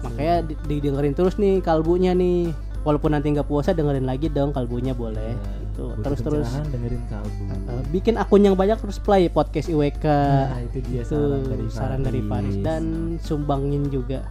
[0.00, 2.56] Makanya di- didengerin terus nih kalbunya nih.
[2.84, 5.32] Walaupun nanti nggak puasa dengerin lagi dong kalbunya boleh.
[5.32, 5.90] Ya, Gitu.
[5.90, 7.42] butuh Terus terus dengerin kalbu.
[7.50, 10.06] eh, bikin akun yang banyak terus play podcast IWK.
[10.06, 12.82] Nah, itu dia itu saran dari saran dari Faris dan
[13.18, 14.22] sumbangin juga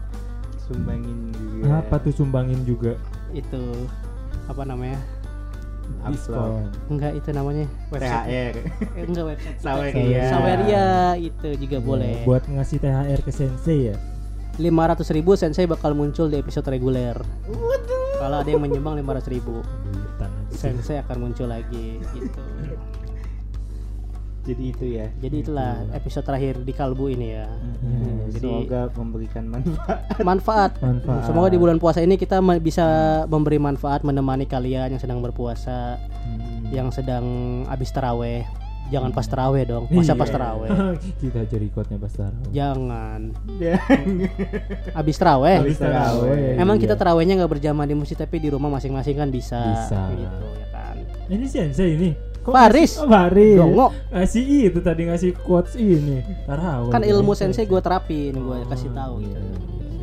[0.64, 1.84] Sumbangin juga.
[1.84, 2.96] apa tuh sumbangin juga
[3.32, 3.60] itu
[4.48, 4.96] apa namanya?
[6.08, 6.72] diskon.
[6.88, 8.24] Enggak itu namanya website.
[8.24, 8.54] THR.
[8.96, 9.58] Eh, enggak website.
[9.60, 10.24] Saweria.
[10.32, 10.86] Saweria
[11.20, 12.12] itu juga boleh.
[12.14, 13.96] Ya, buat ngasih THR ke sensei ya.
[14.56, 17.20] 500 ribu sensei bakal muncul di episode reguler.
[18.16, 19.60] Kalau ada yang menyumbang 500 ribu.
[20.54, 22.42] Sensei akan muncul lagi gitu.
[24.44, 25.08] Jadi itu ya.
[25.24, 27.48] Jadi itulah episode terakhir di Kalbu ini ya.
[27.48, 30.00] Hmm, jadi- Semoga memberikan manfaat.
[30.20, 30.72] Manfaat.
[30.84, 31.24] Manfaat.
[31.24, 32.84] Semoga di bulan puasa ini kita bisa
[33.26, 35.96] memberi manfaat menemani kalian yang sedang berpuasa,
[36.28, 36.68] Hmm.
[36.76, 37.24] yang sedang
[37.72, 38.44] habis teraweh.
[38.86, 39.84] Jangan pas teraweh dong.
[39.90, 40.20] Masa Iya.
[40.20, 40.70] pas teraweh?
[41.22, 42.50] Kita aja recordnya pas tarawih.
[42.50, 43.22] Jangan.
[43.58, 43.78] Ya.
[44.92, 45.58] Habis teraweh.
[45.60, 46.56] Habis taraweh.
[46.56, 46.84] Emang Iya.
[46.84, 49.58] kita terawehnya nggak berjamaah di masjid tapi di rumah masing-masing kan bisa.
[49.58, 50.02] Bisa.
[50.12, 50.96] Gitu ya kan.
[51.26, 52.12] Ini sensei ini.
[52.44, 52.92] Kok Faris.
[52.94, 53.56] ngasih- Oh, Faris.
[53.56, 53.88] Dongo.
[54.12, 56.20] Ngasih itu tadi ngasih quotes ini.
[56.44, 56.92] Tarawih.
[56.92, 59.32] Kan ilmu sensei gue terapin, gue kasih Oh, tahu gitu.
[59.32, 59.42] iya.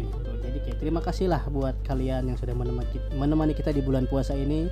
[0.00, 0.30] Gitu.
[0.40, 4.04] Jadi kayak terima kasih lah buat kalian yang sudah menemani kita, menemani kita di bulan
[4.04, 4.66] puasa ini.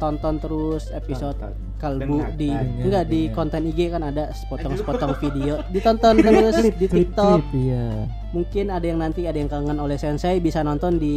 [0.00, 1.52] Tonton terus episode Tonton.
[1.76, 2.34] kalbu Dengarkan.
[2.34, 3.34] di Dengar, enggak di dengar.
[3.34, 5.54] konten IG kan ada sepotong-sepotong video.
[5.68, 7.36] Ditonton terus di TikTok.
[7.38, 7.86] Klip, iya.
[8.30, 11.16] Mungkin ada yang nanti ada yang kangen oleh sensei bisa nonton di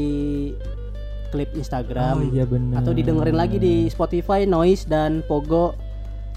[1.29, 2.79] klip Instagram Oh iya benar.
[2.79, 5.73] atau didengerin lagi di Spotify, Noise dan Pogo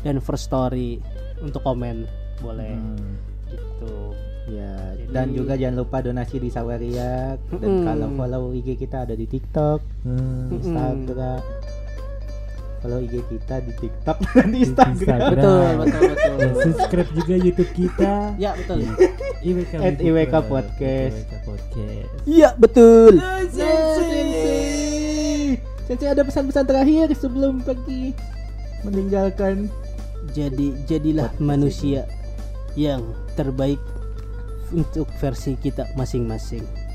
[0.01, 1.02] dan First Story
[1.39, 2.09] untuk komen
[2.39, 3.16] boleh Hmm,
[3.47, 3.93] gitu.
[4.48, 7.85] ya Jadi- dan juga jangan lupa donasi di Sawaria dan Mm-mm.
[7.85, 10.16] kalau follow IG kita ada di TikTok Hmm.
[10.16, 10.52] Mm-mm.
[10.55, 11.40] Instagram
[12.81, 15.31] follow IG kita di TikTok dan di Instagram, Instagram.
[15.32, 16.36] Betul, betul, betul.
[16.36, 18.12] Dan subscribe juga YouTube kita.
[18.36, 18.78] Ya, betul.
[19.47, 20.35] IWK At Wibu IWK.
[20.48, 21.16] Podcast.
[21.16, 22.11] IWK Podcast.
[22.27, 23.12] Iya, betul.
[23.53, 24.24] Sensei
[25.86, 28.11] Sensei ada pesan-pesan terakhir sebelum pergi
[28.82, 29.70] meninggalkan
[30.35, 32.03] Jadi jadilah manusia
[32.74, 33.78] yang terbaik
[34.74, 36.86] untuk versi kita masing-masing.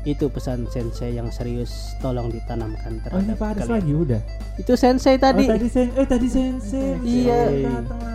[0.00, 3.74] Itu pesan sensei yang serius tolong ditanamkan Oh ini terhadap Pak Haris kalian.
[3.74, 4.20] lagi udah.
[4.56, 5.44] Itu sensei tadi.
[5.44, 6.96] Oh, tadi sen eh tadi sensei.
[7.00, 7.40] Iya.
[7.44, 7.64] Lagi.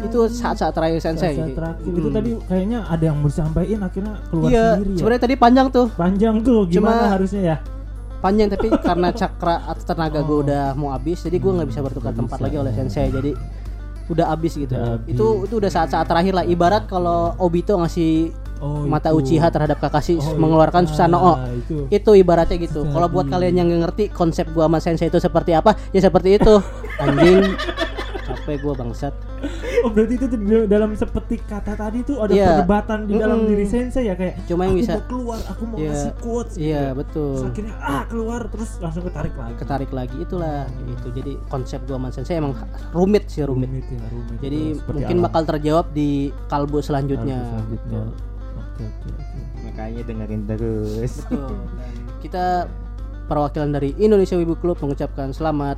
[0.03, 1.33] Itu saat-saat terakhir sensei.
[1.33, 1.83] Saat-saat terakhir.
[1.85, 2.13] Itu Mm.
[2.13, 4.97] tadi kayaknya ada yang mau disampaikan akhirnya keluar Iya, sendiri ya.
[4.97, 5.87] sebenarnya tadi panjang tuh.
[5.93, 7.57] Panjang tuh gimana Cuma- harusnya ya?
[8.19, 10.41] Panjang tapi karena cakra atau tenaga gue Oh.
[10.41, 13.07] udah mau habis, jadi gue nggak bisa bertukar Nggak tempat bisa, lagi oleh sensei.
[13.07, 13.31] Jadi
[14.05, 14.73] udah habis gitu.
[14.73, 15.11] Udah habis.
[15.11, 16.45] Itu itu udah saat-saat terakhir lah.
[16.45, 18.31] Ibarat kalau Obito ngasih
[18.63, 19.19] Oh, mata itu.
[19.19, 20.89] Uchiha terhadap Kakashi Oh, mengeluarkan iya.
[20.89, 21.35] Susanoo.
[21.35, 21.75] Ah, itu.
[21.91, 22.87] itu ibaratnya gitu.
[22.87, 26.53] Kalau buat kalian yang ngerti konsep gua sama sensei itu seperti apa, ya seperti itu.
[27.03, 27.43] Anjing.
[28.23, 29.11] Capek gua bangsat.
[29.83, 30.25] Oh berarti itu
[30.63, 32.47] dalam seperti kata tadi tuh ada Iya.
[32.55, 33.51] perdebatan di dalam Mm-mm.
[33.51, 35.89] diri sensei ya kayak Cuma yang aku bisa- mau keluar, aku mau Iya.
[35.91, 36.63] ngasih quotes gitu.
[36.63, 37.35] Iya, Terus betul.
[37.43, 39.53] akhirnya ah keluar terus langsung ketarik lagi.
[39.59, 40.55] Ketarik lagi itulah
[40.87, 41.07] itu.
[41.11, 42.55] Jadi konsep gua sama sensei emang
[42.95, 43.67] rumit sih rumit.
[43.67, 44.37] Rumit ya, rumit.
[44.39, 45.25] Jadi mungkin alam.
[45.27, 46.09] bakal terjawab di
[46.47, 47.37] kalbu selanjutnya.
[47.37, 47.99] Kalbu selanjutnya.
[47.99, 48.32] Betul.
[48.73, 49.39] Oke oke oke.
[49.69, 51.53] makanya dengerin terus Betul.
[51.53, 51.93] Dan
[52.25, 52.45] kita
[53.29, 55.77] perwakilan dari Indonesia Wibu Club mengucapkan selamat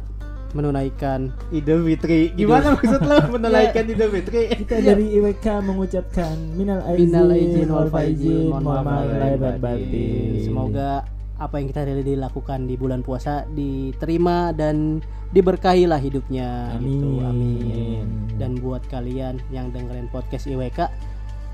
[0.55, 7.11] menunaikan Idul Fitri gimana maksud lo menunaikan Idul Fitri Kita dari IWK mengucapkan minal aizin,
[7.11, 10.31] Minal aizin wal faizin, mohon maaf lahir dan batin.
[10.47, 11.03] Semoga
[11.35, 15.03] apa yang kita dilakukan di bulan puasa diterima dan
[15.35, 17.19] diberkahi lah hidupnya gitu.
[17.19, 17.27] Amin.
[17.27, 18.05] Amin.
[18.39, 20.87] Dan buat kalian yang dengerin podcast IWK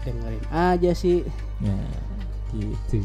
[0.05, 1.23] dengerin aja sih.
[1.61, 1.77] Ya,
[2.55, 2.99] gitu.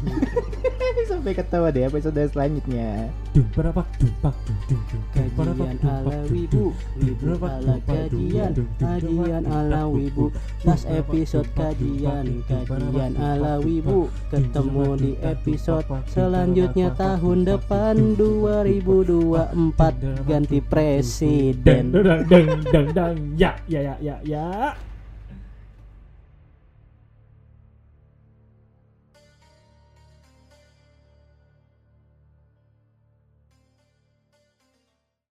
[1.07, 4.35] sampai ketawa deh episode selanjutnya Dum berapa dum pak
[4.67, 8.51] dum dum Kajian ala wibu, wibu ala kajian,
[8.81, 10.33] kajian ala wibu.
[10.65, 14.09] Last episode kajian, kajian ala wibu.
[14.33, 21.93] Ketemu di episode selanjutnya tahun depan dum dum 2024 ganti presiden.
[21.93, 24.73] dang dang dang ya ya ya ya ya